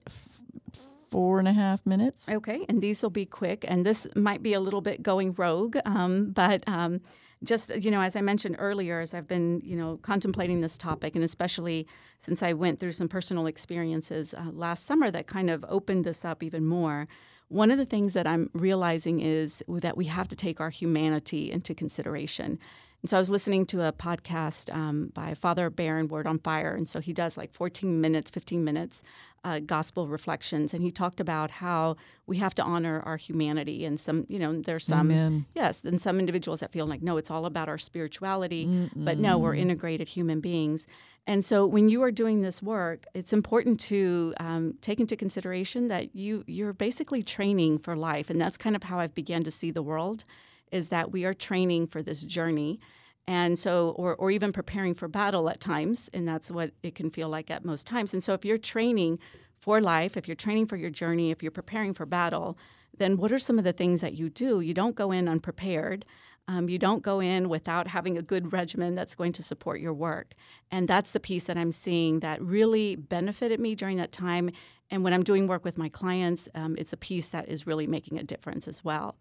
four 1.10 1.40
and 1.40 1.48
a 1.48 1.54
half 1.54 1.86
minutes. 1.86 2.30
Okay, 2.30 2.66
and 2.70 2.82
these 2.82 3.02
will 3.04 3.10
be 3.10 3.26
quick, 3.26 3.66
and 3.68 3.86
this 3.86 4.08
might 4.16 4.42
be 4.42 4.54
a 4.54 4.60
little 4.62 4.82
bit 4.82 5.04
going 5.04 5.34
rogue, 5.34 5.78
um, 5.86 6.32
but 6.32 6.64
um, 6.68 7.02
just 7.44 7.76
you 7.76 7.92
know, 7.92 8.02
as 8.02 8.16
I 8.16 8.22
mentioned 8.22 8.56
earlier, 8.60 9.00
as 9.00 9.14
I've 9.14 9.28
been 9.28 9.62
you 9.64 9.76
know 9.76 10.00
contemplating 10.02 10.62
this 10.62 10.78
topic, 10.78 11.16
and 11.16 11.24
especially 11.24 11.88
since 12.20 12.44
I 12.44 12.54
went 12.54 12.80
through 12.80 12.92
some 12.94 13.08
personal 13.08 13.48
experiences 13.48 14.34
uh, 14.34 14.52
last 14.52 14.86
summer 14.86 15.12
that 15.12 15.28
kind 15.28 15.50
of 15.50 15.66
opened 15.68 16.06
this 16.06 16.24
up 16.24 16.44
even 16.44 16.66
more. 16.66 17.08
One 17.48 17.70
of 17.70 17.78
the 17.78 17.86
things 17.86 18.14
that 18.14 18.28
I'm 18.28 18.50
realizing 18.54 19.20
is 19.20 19.62
that 19.68 19.98
we 19.98 20.06
have 20.06 20.30
to 20.30 20.36
take 20.38 20.62
our 20.62 20.70
humanity 20.70 21.52
into 21.52 21.76
consideration. 21.76 22.60
And 23.02 23.10
so 23.10 23.18
I 23.18 23.20
was 23.20 23.30
listening 23.30 23.66
to 23.68 23.84
a 23.84 23.92
podcast 23.92 24.74
um, 24.74 25.12
by 25.14 25.34
Father 25.34 25.70
Barron, 25.70 26.08
Word 26.08 26.28
on 26.28 26.38
Fire. 26.40 26.76
And 26.76 26.88
so 26.88 27.00
he 27.00 27.14
does 27.14 27.36
like 27.36 27.52
14 27.52 28.00
minutes, 28.00 28.30
15 28.30 28.64
minutes 28.64 29.02
uh, 29.44 29.60
gospel 29.60 30.08
reflections. 30.08 30.72
And 30.72 30.84
he 30.84 30.92
talked 30.92 31.20
about 31.20 31.50
how 31.50 31.96
we 32.28 32.38
have 32.38 32.54
to 32.56 32.64
honor 32.64 33.02
our 33.02 33.18
humanity. 33.18 33.86
And 33.86 34.00
some, 34.00 34.26
you 34.30 34.38
know, 34.38 34.62
there's 34.62 34.86
some, 34.86 35.10
Amen. 35.12 35.46
yes, 35.56 35.84
and 35.84 36.00
some 36.00 36.20
individuals 36.20 36.60
that 36.60 36.72
feel 36.72 36.86
like, 36.86 37.02
no, 37.02 37.18
it's 37.18 37.32
all 37.32 37.48
about 37.48 37.68
our 37.68 37.80
spirituality. 37.80 38.90
But 38.96 39.18
no, 39.18 39.40
we're 39.40 39.56
integrated 39.56 40.08
human 40.08 40.40
beings. 40.40 40.86
And 41.28 41.46
so 41.46 41.66
when 41.66 41.90
you 41.90 42.02
are 42.04 42.12
doing 42.12 42.42
this 42.42 42.62
work, 42.62 43.06
it's 43.14 43.32
important 43.32 43.80
to 43.82 44.34
um, 44.40 44.76
take 44.82 45.00
into 45.00 45.16
consideration 45.16 45.88
that 45.90 46.16
you 46.16 46.44
you're 46.48 46.74
basically 46.74 47.22
training 47.22 47.78
for 47.80 47.96
life, 47.96 48.30
and 48.30 48.42
that's 48.42 48.58
kind 48.58 48.76
of 48.76 48.84
how 48.84 49.00
I've 49.00 49.14
began 49.14 49.44
to 49.44 49.52
see 49.52 49.70
the 49.70 49.84
world, 49.84 50.24
is 50.72 50.90
that 50.90 51.12
we 51.12 51.26
are 51.26 51.34
training 51.34 51.88
for 51.88 52.02
this 52.02 52.22
journey, 52.22 52.80
and 53.28 53.58
so 53.58 53.90
or 53.98 54.16
or 54.16 54.32
even 54.32 54.52
preparing 54.52 54.96
for 54.96 55.08
battle 55.08 55.50
at 55.50 55.60
times, 55.60 56.10
and 56.14 56.28
that's 56.28 56.52
what 56.52 56.72
it 56.84 56.96
can 56.96 57.10
feel 57.10 57.30
like 57.30 57.52
at 57.52 57.66
most 57.66 57.88
times. 57.88 58.14
And 58.14 58.24
so 58.24 58.34
if 58.34 58.46
you're 58.46 58.58
training 58.58 59.20
for 59.60 59.80
life, 59.80 60.18
if 60.18 60.28
you're 60.28 60.36
training 60.36 60.66
for 60.66 60.76
your 60.76 60.90
journey, 60.90 61.32
if 61.32 61.44
you're 61.44 61.52
preparing 61.52 61.94
for 61.94 62.06
battle, 62.06 62.58
then 62.98 63.18
what 63.18 63.32
are 63.32 63.40
some 63.40 63.58
of 63.58 63.64
the 63.64 63.74
things 63.74 64.02
that 64.02 64.14
you 64.14 64.30
do? 64.30 64.62
You 64.62 64.74
don't 64.74 64.96
go 64.96 65.12
in 65.12 65.28
unprepared. 65.28 66.06
Um, 66.48 66.68
you 66.68 66.80
don't 66.80 67.04
go 67.04 67.20
in 67.20 67.50
without 67.50 67.88
having 67.88 68.18
a 68.18 68.22
good 68.22 68.52
regimen 68.52 68.96
that's 68.96 69.16
going 69.16 69.32
to 69.34 69.44
support 69.44 69.80
your 69.80 69.94
work. 69.94 70.34
And 70.72 70.88
that's 70.88 71.12
the 71.12 71.20
piece 71.20 71.46
that 71.46 71.58
I'm 71.58 71.72
seeing 71.72 72.20
that 72.22 72.42
really 72.42 72.96
benefited 72.96 73.60
me 73.60 73.76
during 73.76 73.98
that 73.98 74.12
time. 74.12 74.50
And 74.90 75.04
when 75.04 75.14
I'm 75.14 75.24
doing 75.24 75.48
work 75.48 75.64
with 75.64 75.78
my 75.78 75.88
clients, 75.88 76.50
um, 76.56 76.76
it's 76.78 76.92
a 76.92 76.98
piece 76.98 77.30
that 77.30 77.48
is 77.48 77.68
really 77.68 77.88
making 77.88 78.18
a 78.18 78.24
difference 78.24 78.68
as 78.68 78.84
well. 78.84 79.16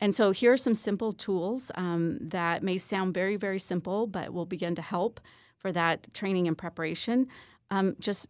And 0.00 0.14
so 0.14 0.32
here 0.32 0.52
are 0.52 0.56
some 0.56 0.74
simple 0.74 1.12
tools 1.12 1.70
um, 1.76 2.18
that 2.20 2.62
may 2.62 2.78
sound 2.78 3.14
very, 3.14 3.36
very 3.36 3.58
simple, 3.58 4.06
but 4.06 4.32
will 4.32 4.46
begin 4.46 4.74
to 4.74 4.82
help 4.82 5.20
for 5.58 5.72
that 5.72 6.12
training 6.14 6.46
and 6.48 6.58
preparation. 6.58 7.28
Um, 7.70 7.96
just 8.00 8.28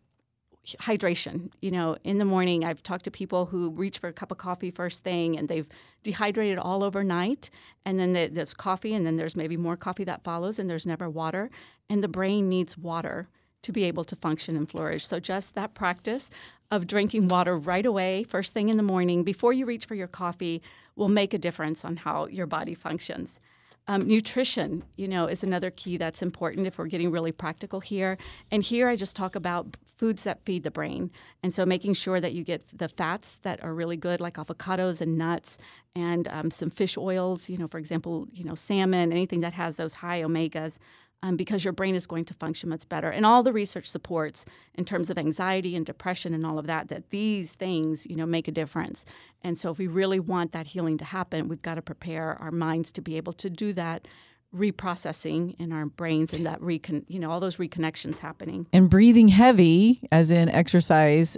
hydration. 0.80 1.50
You 1.60 1.70
know, 1.70 1.96
in 2.04 2.18
the 2.18 2.24
morning, 2.24 2.64
I've 2.64 2.82
talked 2.82 3.04
to 3.04 3.10
people 3.10 3.46
who 3.46 3.70
reach 3.70 3.98
for 3.98 4.08
a 4.08 4.12
cup 4.12 4.30
of 4.30 4.38
coffee 4.38 4.70
first 4.70 5.02
thing 5.02 5.36
and 5.38 5.48
they've 5.48 5.68
dehydrated 6.02 6.58
all 6.58 6.82
overnight. 6.82 7.50
And 7.84 7.98
then 7.98 8.12
the- 8.12 8.28
there's 8.28 8.54
coffee, 8.54 8.94
and 8.94 9.04
then 9.04 9.16
there's 9.16 9.36
maybe 9.36 9.56
more 9.56 9.76
coffee 9.76 10.04
that 10.04 10.24
follows, 10.24 10.58
and 10.58 10.68
there's 10.70 10.86
never 10.86 11.08
water. 11.10 11.50
And 11.90 12.02
the 12.02 12.08
brain 12.08 12.48
needs 12.48 12.78
water 12.78 13.28
to 13.62 13.72
be 13.72 13.84
able 13.84 14.04
to 14.04 14.16
function 14.16 14.56
and 14.56 14.70
flourish. 14.70 15.06
So, 15.06 15.18
just 15.18 15.54
that 15.54 15.74
practice 15.74 16.30
of 16.70 16.86
drinking 16.86 17.28
water 17.28 17.58
right 17.58 17.86
away, 17.86 18.24
first 18.24 18.52
thing 18.52 18.68
in 18.68 18.76
the 18.76 18.82
morning, 18.82 19.24
before 19.24 19.52
you 19.52 19.64
reach 19.64 19.86
for 19.86 19.94
your 19.94 20.06
coffee, 20.06 20.62
will 20.96 21.08
make 21.08 21.34
a 21.34 21.38
difference 21.38 21.84
on 21.84 21.96
how 21.96 22.26
your 22.26 22.46
body 22.46 22.74
functions. 22.74 23.40
Um, 23.86 24.06
nutrition, 24.08 24.82
you 24.96 25.06
know, 25.06 25.26
is 25.26 25.42
another 25.42 25.70
key 25.70 25.98
that's 25.98 26.22
important 26.22 26.66
if 26.66 26.78
we're 26.78 26.86
getting 26.86 27.10
really 27.10 27.32
practical 27.32 27.80
here. 27.80 28.16
And 28.50 28.62
here 28.62 28.88
I 28.88 28.96
just 28.96 29.14
talk 29.14 29.34
about 29.36 29.76
foods 29.98 30.22
that 30.22 30.44
feed 30.44 30.62
the 30.62 30.70
brain. 30.70 31.10
And 31.42 31.54
so 31.54 31.66
making 31.66 31.94
sure 31.94 32.20
that 32.20 32.32
you 32.32 32.44
get 32.44 32.62
the 32.76 32.88
fats 32.88 33.38
that 33.42 33.62
are 33.62 33.74
really 33.74 33.96
good, 33.96 34.20
like 34.20 34.34
avocados 34.34 35.00
and 35.00 35.18
nuts, 35.18 35.58
and 35.94 36.26
um, 36.28 36.50
some 36.50 36.70
fish 36.70 36.96
oils, 36.96 37.48
you 37.48 37.58
know, 37.58 37.68
for 37.68 37.78
example, 37.78 38.26
you 38.32 38.42
know, 38.42 38.54
salmon, 38.54 39.12
anything 39.12 39.40
that 39.40 39.52
has 39.52 39.76
those 39.76 39.94
high 39.94 40.22
omegas. 40.22 40.78
Um, 41.22 41.36
because 41.36 41.64
your 41.64 41.72
brain 41.72 41.94
is 41.94 42.06
going 42.06 42.26
to 42.26 42.34
function 42.34 42.68
much 42.68 42.86
better. 42.86 43.08
And 43.08 43.24
all 43.24 43.42
the 43.42 43.52
research 43.52 43.86
supports, 43.86 44.44
in 44.74 44.84
terms 44.84 45.08
of 45.08 45.16
anxiety 45.16 45.74
and 45.74 45.86
depression 45.86 46.34
and 46.34 46.44
all 46.44 46.58
of 46.58 46.66
that, 46.66 46.88
that 46.88 47.08
these 47.08 47.54
things, 47.54 48.04
you 48.04 48.14
know, 48.14 48.26
make 48.26 48.46
a 48.46 48.52
difference. 48.52 49.06
And 49.42 49.58
so, 49.58 49.70
if 49.70 49.78
we 49.78 49.86
really 49.86 50.20
want 50.20 50.52
that 50.52 50.66
healing 50.66 50.98
to 50.98 51.04
happen, 51.06 51.48
we've 51.48 51.62
got 51.62 51.76
to 51.76 51.82
prepare 51.82 52.36
our 52.42 52.50
minds 52.50 52.92
to 52.92 53.00
be 53.00 53.16
able 53.16 53.32
to 53.34 53.48
do 53.48 53.72
that 53.72 54.06
reprocessing 54.54 55.58
in 55.58 55.72
our 55.72 55.86
brains 55.86 56.32
and 56.32 56.46
that 56.46 56.60
recon, 56.62 57.04
you 57.08 57.18
know, 57.18 57.30
all 57.30 57.40
those 57.40 57.56
reconnections 57.56 58.18
happening. 58.18 58.66
And 58.72 58.88
breathing 58.88 59.28
heavy, 59.28 60.06
as 60.12 60.30
in 60.30 60.48
exercise, 60.48 61.36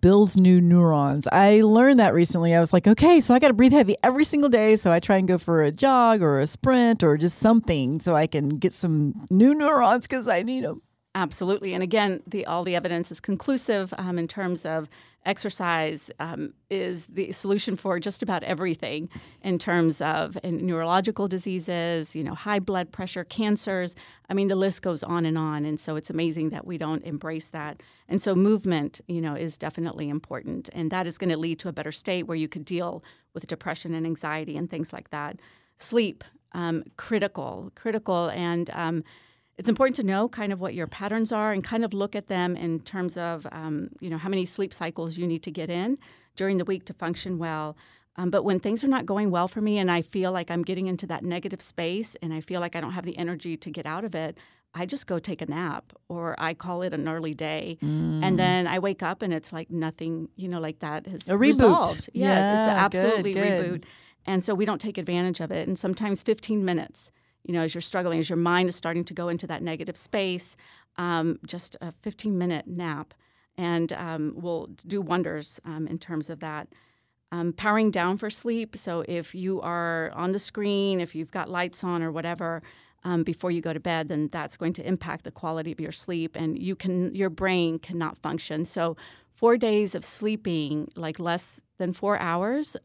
builds 0.00 0.36
new 0.36 0.60
neurons. 0.60 1.26
I 1.32 1.62
learned 1.62 1.98
that 1.98 2.14
recently. 2.14 2.54
I 2.54 2.60
was 2.60 2.72
like, 2.72 2.86
okay, 2.86 3.20
so 3.20 3.34
I 3.34 3.38
got 3.38 3.48
to 3.48 3.54
breathe 3.54 3.72
heavy 3.72 3.96
every 4.02 4.24
single 4.24 4.48
day. 4.48 4.76
So 4.76 4.92
I 4.92 5.00
try 5.00 5.16
and 5.16 5.28
go 5.28 5.38
for 5.38 5.62
a 5.62 5.70
jog 5.70 6.22
or 6.22 6.40
a 6.40 6.46
sprint 6.46 7.02
or 7.02 7.16
just 7.16 7.38
something 7.38 8.00
so 8.00 8.14
I 8.14 8.26
can 8.26 8.48
get 8.48 8.72
some 8.72 9.26
new 9.30 9.54
neurons 9.54 10.06
because 10.06 10.28
I 10.28 10.42
need 10.42 10.64
them. 10.64 10.82
Absolutely, 11.16 11.74
and 11.74 11.82
again, 11.82 12.22
the 12.26 12.44
all 12.44 12.64
the 12.64 12.74
evidence 12.74 13.12
is 13.12 13.20
conclusive 13.20 13.94
um, 13.98 14.18
in 14.18 14.26
terms 14.26 14.66
of 14.66 14.88
exercise 15.24 16.10
um, 16.18 16.52
is 16.70 17.06
the 17.06 17.30
solution 17.30 17.76
for 17.76 18.00
just 18.00 18.20
about 18.20 18.42
everything 18.42 19.08
in 19.42 19.56
terms 19.56 20.00
of 20.00 20.36
in 20.42 20.66
neurological 20.66 21.28
diseases, 21.28 22.16
you 22.16 22.24
know, 22.24 22.34
high 22.34 22.58
blood 22.58 22.90
pressure, 22.90 23.22
cancers. 23.22 23.94
I 24.28 24.34
mean, 24.34 24.48
the 24.48 24.56
list 24.56 24.82
goes 24.82 25.04
on 25.04 25.24
and 25.24 25.38
on, 25.38 25.64
and 25.64 25.78
so 25.78 25.94
it's 25.94 26.10
amazing 26.10 26.50
that 26.50 26.66
we 26.66 26.78
don't 26.78 27.04
embrace 27.04 27.48
that. 27.50 27.80
And 28.08 28.20
so, 28.20 28.34
movement, 28.34 29.00
you 29.06 29.20
know, 29.20 29.36
is 29.36 29.56
definitely 29.56 30.08
important, 30.08 30.68
and 30.72 30.90
that 30.90 31.06
is 31.06 31.16
going 31.16 31.30
to 31.30 31.36
lead 31.38 31.60
to 31.60 31.68
a 31.68 31.72
better 31.72 31.92
state 31.92 32.24
where 32.24 32.36
you 32.36 32.48
could 32.48 32.64
deal 32.64 33.04
with 33.34 33.46
depression 33.46 33.94
and 33.94 34.04
anxiety 34.04 34.56
and 34.56 34.68
things 34.68 34.92
like 34.92 35.10
that. 35.10 35.38
Sleep, 35.78 36.24
um, 36.54 36.82
critical, 36.96 37.70
critical, 37.76 38.30
and 38.30 38.68
um, 38.70 39.04
it's 39.58 39.68
important 39.68 39.96
to 39.96 40.02
know 40.02 40.28
kind 40.28 40.52
of 40.52 40.60
what 40.60 40.74
your 40.74 40.86
patterns 40.86 41.30
are 41.32 41.52
and 41.52 41.62
kind 41.62 41.84
of 41.84 41.92
look 41.94 42.16
at 42.16 42.26
them 42.28 42.56
in 42.56 42.80
terms 42.80 43.16
of 43.16 43.46
um, 43.52 43.90
you 44.00 44.10
know 44.10 44.18
how 44.18 44.28
many 44.28 44.46
sleep 44.46 44.72
cycles 44.74 45.16
you 45.18 45.26
need 45.26 45.42
to 45.44 45.50
get 45.50 45.70
in 45.70 45.98
during 46.36 46.58
the 46.58 46.64
week 46.64 46.84
to 46.86 46.92
function 46.94 47.38
well. 47.38 47.76
Um, 48.16 48.30
but 48.30 48.44
when 48.44 48.60
things 48.60 48.84
are 48.84 48.88
not 48.88 49.06
going 49.06 49.30
well 49.32 49.48
for 49.48 49.60
me 49.60 49.76
and 49.78 49.90
i 49.90 50.00
feel 50.00 50.30
like 50.30 50.48
i'm 50.48 50.62
getting 50.62 50.86
into 50.86 51.04
that 51.08 51.24
negative 51.24 51.60
space 51.60 52.14
and 52.22 52.32
i 52.32 52.40
feel 52.40 52.60
like 52.60 52.76
i 52.76 52.80
don't 52.80 52.92
have 52.92 53.04
the 53.04 53.18
energy 53.18 53.56
to 53.56 53.70
get 53.70 53.86
out 53.86 54.04
of 54.04 54.14
it 54.14 54.38
i 54.72 54.86
just 54.86 55.08
go 55.08 55.18
take 55.18 55.42
a 55.42 55.46
nap 55.46 55.92
or 56.08 56.36
i 56.38 56.54
call 56.54 56.82
it 56.82 56.92
an 56.94 57.08
early 57.08 57.34
day. 57.34 57.76
And 57.82 58.38
then 58.38 58.68
i 58.68 58.78
wake 58.78 59.02
up 59.02 59.20
and 59.22 59.32
it's 59.34 59.52
like 59.52 59.68
nothing 59.68 60.28
you 60.36 60.46
know 60.46 60.60
like 60.60 60.78
that 60.78 61.06
has 61.08 61.22
A 61.22 61.32
reboot. 61.32 61.38
resolved. 61.40 62.08
Yes 62.12 62.12
Yeah, 62.12 62.60
it's 62.60 62.94
absolutely 62.94 63.32
good, 63.32 63.42
good. 63.42 63.80
reboot. 63.82 63.84
And 64.26 64.44
so 64.44 64.54
we 64.54 64.64
don't 64.64 64.80
take 64.80 64.96
advantage 64.96 65.40
of 65.40 65.50
it. 65.50 65.66
And 65.68 65.76
sometimes 65.78 66.22
15 66.22 66.64
minutes 66.64 67.10
you 67.44 67.52
know, 67.52 67.62
as 67.62 67.74
you're 67.74 67.82
struggling, 67.82 68.18
as 68.18 68.28
your 68.28 68.36
mind 68.36 68.68
is 68.68 68.76
starting 68.76 69.04
to 69.04 69.14
go 69.14 69.28
into 69.28 69.46
that 69.46 69.62
negative 69.62 69.96
space, 69.96 70.56
um, 70.96 71.38
just 71.46 71.76
a 71.80 71.92
15 72.02 72.36
minute 72.36 72.66
nap 72.66 73.14
and 73.56 73.92
um, 73.92 74.34
will 74.36 74.66
do 74.86 75.00
wonders 75.00 75.60
um, 75.64 75.86
in 75.86 75.98
terms 75.98 76.30
of 76.30 76.40
that. 76.40 76.68
Um, 77.32 77.52
powering 77.52 77.90
down 77.90 78.18
for 78.18 78.30
sleep. 78.30 78.76
So 78.76 79.04
if 79.08 79.34
you 79.34 79.60
are 79.60 80.12
on 80.14 80.32
the 80.32 80.38
screen, 80.38 81.00
if 81.00 81.14
you've 81.14 81.32
got 81.32 81.50
lights 81.50 81.82
on 81.82 82.02
or 82.02 82.12
whatever, 82.12 82.62
um, 83.04 83.22
before 83.22 83.50
you 83.50 83.60
go 83.60 83.72
to 83.72 83.80
bed, 83.80 84.08
then 84.08 84.28
that's 84.32 84.56
going 84.56 84.72
to 84.74 84.86
impact 84.86 85.24
the 85.24 85.30
quality 85.30 85.72
of 85.72 85.80
your 85.80 85.92
sleep, 85.92 86.36
and 86.36 86.58
you 86.58 86.74
can 86.74 87.14
your 87.14 87.30
brain 87.30 87.78
cannot 87.78 88.16
function. 88.18 88.64
So 88.64 88.96
four 89.34 89.56
days 89.56 89.94
of 89.94 90.04
sleeping, 90.04 90.90
like 90.96 91.18
less 91.18 91.60
than 91.78 91.92
four 91.92 92.18
hours, 92.18 92.76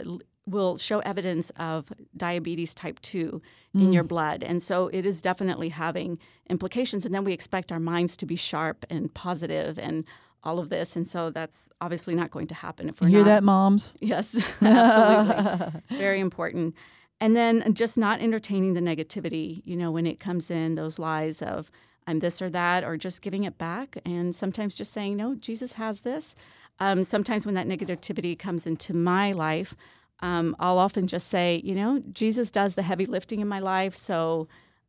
will 0.49 0.77
show 0.77 0.99
evidence 0.99 1.51
of 1.57 1.85
diabetes 2.17 2.73
type 2.73 2.99
2 3.01 3.41
in 3.75 3.93
your 3.93 4.03
blood. 4.03 4.43
And 4.43 4.61
so 4.63 4.87
it 4.87 5.05
is 5.05 5.21
definitely 5.21 5.69
having 5.69 6.17
implications. 6.49 7.05
And 7.05 7.13
then 7.13 7.23
we 7.23 7.33
expect 7.33 7.71
our 7.71 7.79
minds 7.79 8.17
to 8.17 8.25
be 8.25 8.35
sharp 8.35 8.85
and 8.89 9.13
positive 9.13 9.77
and 9.77 10.05
all 10.43 10.57
of 10.57 10.69
this. 10.69 10.95
And 10.95 11.07
so 11.07 11.29
that's 11.29 11.69
obviously 11.79 12.15
not 12.15 12.31
going 12.31 12.47
to 12.47 12.55
happen 12.55 12.89
if 12.89 12.99
we're 12.99 13.07
You 13.07 13.17
hear 13.17 13.25
not. 13.25 13.31
that, 13.31 13.43
moms? 13.43 13.95
Yes, 14.01 14.35
absolutely. 14.61 15.81
Very 15.97 16.19
important. 16.19 16.75
And 17.21 17.35
then 17.35 17.73
just 17.73 17.97
not 17.97 18.21
entertaining 18.21 18.73
the 18.73 18.79
negativity, 18.81 19.61
you 19.65 19.75
know, 19.75 19.91
when 19.91 20.05
it 20.07 20.19
comes 20.19 20.49
in, 20.49 20.75
those 20.75 20.97
lies 20.99 21.41
of, 21.41 21.69
I'm 22.07 22.19
this 22.19 22.41
or 22.41 22.49
that, 22.49 22.83
or 22.83 22.97
just 22.97 23.21
giving 23.21 23.43
it 23.43 23.57
back. 23.57 23.97
And 24.05 24.33
sometimes 24.33 24.75
just 24.75 24.93
saying, 24.93 25.17
no, 25.17 25.35
Jesus 25.35 25.73
has 25.73 26.01
this. 26.01 26.35
Um, 26.79 27.03
sometimes 27.03 27.45
when 27.45 27.55
that 27.55 27.67
negativity 27.67 28.39
comes 28.39 28.65
into 28.65 28.95
my 28.95 29.33
life, 29.33 29.75
um, 30.21 30.55
I'll 30.59 30.77
often 30.79 31.07
just 31.07 31.27
say, 31.29 31.61
you 31.63 31.75
know, 31.75 32.01
Jesus 32.11 32.51
does 32.51 32.75
the 32.75 32.83
heavy 32.83 33.05
lifting 33.05 33.39
in 33.39 33.47
my 33.47 33.59
life. 33.59 33.95
So 33.95 34.47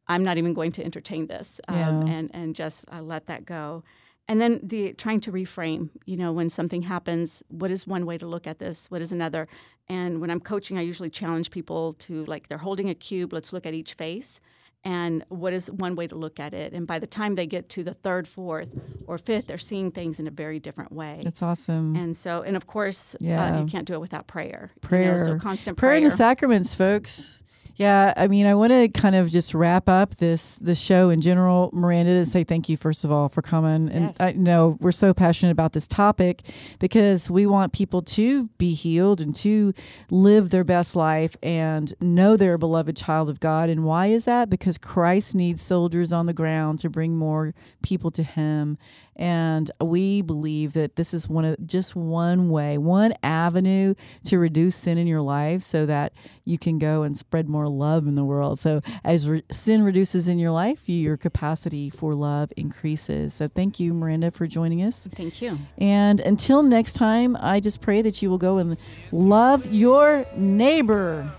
I'm 0.09 0.25
not 0.25 0.39
even 0.39 0.55
going 0.55 0.73
to 0.73 0.85
entertain 0.85 1.27
this, 1.29 1.61
um, 1.69 1.77
Yeah. 1.77 2.15
and 2.15 2.31
and 2.35 2.55
just 2.55 2.85
uh, 2.93 3.01
let 3.03 3.27
that 3.27 3.45
go. 3.45 3.83
And 4.29 4.41
then 4.41 4.61
the 4.63 4.93
trying 4.93 5.21
to 5.23 5.33
reframe, 5.33 5.91
you 6.05 6.17
know, 6.17 6.33
when 6.33 6.51
something 6.51 6.83
happens, 6.83 7.43
what 7.49 7.71
is 7.71 7.87
one 7.87 8.07
way 8.07 8.17
to 8.19 8.27
look 8.27 8.47
at 8.47 8.59
this? 8.59 8.91
What 8.91 9.03
is 9.03 9.13
another? 9.13 9.49
And 9.89 10.21
when 10.21 10.31
I'm 10.31 10.41
coaching, 10.41 10.79
I 10.79 10.83
usually 10.83 11.11
challenge 11.11 11.51
people 11.51 11.95
to 11.95 12.25
like 12.27 12.49
they're 12.49 12.59
holding 12.59 12.89
a 12.89 12.95
cube. 12.95 13.33
Let's 13.33 13.53
look 13.53 13.67
at 13.67 13.75
each 13.75 13.95
face, 13.95 14.41
and 14.85 15.25
what 15.29 15.53
is 15.53 15.71
one 15.71 15.95
way 15.95 16.07
to 16.07 16.15
look 16.15 16.41
at 16.41 16.55
it? 16.55 16.73
And 16.73 16.87
by 16.87 16.99
the 16.99 17.07
time 17.07 17.35
they 17.35 17.47
get 17.47 17.69
to 17.71 17.85
the 17.85 17.95
third, 17.95 18.27
fourth, 18.27 18.69
or 19.07 19.19
fifth, 19.19 19.47
they're 19.47 19.59
seeing 19.59 19.91
things 19.91 20.19
in 20.19 20.27
a 20.27 20.31
very 20.31 20.59
different 20.59 20.93
way. 20.93 21.21
That's 21.23 21.43
awesome. 21.43 21.97
and 21.97 22.17
so, 22.17 22.43
and 22.43 22.57
of 22.57 22.67
course, 22.67 23.15
Yeah. 23.21 23.57
uh, 23.57 23.61
you 23.61 23.67
can't 23.67 23.87
do 23.87 23.95
it 23.95 24.01
without 24.01 24.27
prayer. 24.27 24.71
you 24.75 24.81
know, 24.83 24.89
Prayer. 24.89 25.19
so 25.25 25.39
constant 25.39 25.77
prayer 25.77 25.91
prayer. 25.91 25.99
in 25.99 26.05
the 26.05 26.11
sacraments, 26.11 26.75
folks. 26.75 27.43
Yeah, 27.81 28.13
I 28.15 28.29
mean, 28.29 28.45
I 28.45 28.55
want 28.55 28.75
to 28.75 28.89
kind 28.91 29.15
of 29.15 29.31
just 29.31 29.55
wrap 29.55 29.89
up 29.89 30.17
this 30.17 30.55
the 30.61 30.75
show 30.75 31.09
in 31.09 31.23
general, 31.23 31.71
Miranda, 31.73 32.13
and 32.13 32.29
say 32.29 32.45
thank 32.45 32.69
you 32.69 32.77
first 32.77 33.05
of 33.05 33.11
all 33.11 33.31
for 33.31 33.41
coming. 33.41 33.89
And 33.89 34.09
Yes. 34.09 34.17
I 34.21 34.33
know 34.33 34.77
we're 34.81 34.93
so 34.93 35.15
passionate 35.15 35.53
about 35.53 35.73
this 35.73 35.89
topic 35.89 36.43
because 36.79 37.31
we 37.31 37.47
want 37.47 37.73
people 37.73 38.03
to 38.03 38.49
be 38.59 38.75
healed 38.75 39.23
and 39.23 39.35
to 39.37 39.73
live 40.11 40.51
their 40.51 40.63
best 40.63 40.95
life 40.95 41.39
and 41.43 41.95
know 42.03 42.37
they're 42.37 42.53
a 42.53 42.59
beloved 42.59 42.99
child 42.99 43.31
of 43.31 43.41
God. 43.41 43.71
And 43.71 43.83
why 43.83 44.09
is 44.09 44.27
that? 44.27 44.51
Because 44.51 44.77
Christ 44.77 45.35
needs 45.35 45.63
soldiers 45.63 46.13
on 46.13 46.27
the 46.27 46.35
ground 46.35 46.81
to 46.81 46.91
bring 46.91 47.17
more 47.17 47.55
people 47.83 48.11
to 48.11 48.23
Him. 48.23 48.77
And 49.17 49.71
we 49.83 50.23
believe 50.23 50.73
that 50.73 50.97
this 50.97 51.13
is 51.13 51.29
one 51.29 51.45
of 51.45 51.67
just 51.67 51.95
one 51.95 52.49
way, 52.49 52.79
one 52.79 53.13
avenue 53.23 53.95
to 54.25 54.39
reduce 54.39 54.77
sin 54.77 54.97
in 54.97 55.07
your 55.07 55.21
life 55.21 55.63
so 55.63 55.85
that 55.85 56.15
you 56.45 56.59
can 56.59 56.79
go 56.79 57.03
and 57.03 57.19
spread 57.19 57.47
more 57.47 57.69
love 57.71 58.07
in 58.07 58.15
the 58.15 58.25
world. 58.25 58.59
So 58.59 58.83
as 59.05 59.29
re- 59.29 59.43
sin 59.51 59.83
reduces 59.83 60.29
in 60.29 60.39
your 60.39 60.51
life, 60.51 60.89
your 60.89 61.17
capacity 61.17 61.91
for 61.91 62.15
love 62.15 62.53
increases. 62.57 63.35
So 63.35 63.49
thank 63.49 63.81
you, 63.81 63.95
Miranda, 63.95 64.31
for 64.31 64.47
joining 64.47 64.83
us. 64.83 65.09
Thank 65.15 65.41
you. 65.41 65.59
And 65.79 66.21
until 66.21 66.63
next 66.63 66.95
time, 66.95 67.37
I 67.41 67.61
just 67.61 67.81
pray 67.81 68.03
that 68.03 68.23
you 68.23 68.31
will 68.31 68.39
go 68.39 68.59
and 68.59 68.77
love 69.13 69.73
your 69.73 70.25
neighbor. 70.37 71.31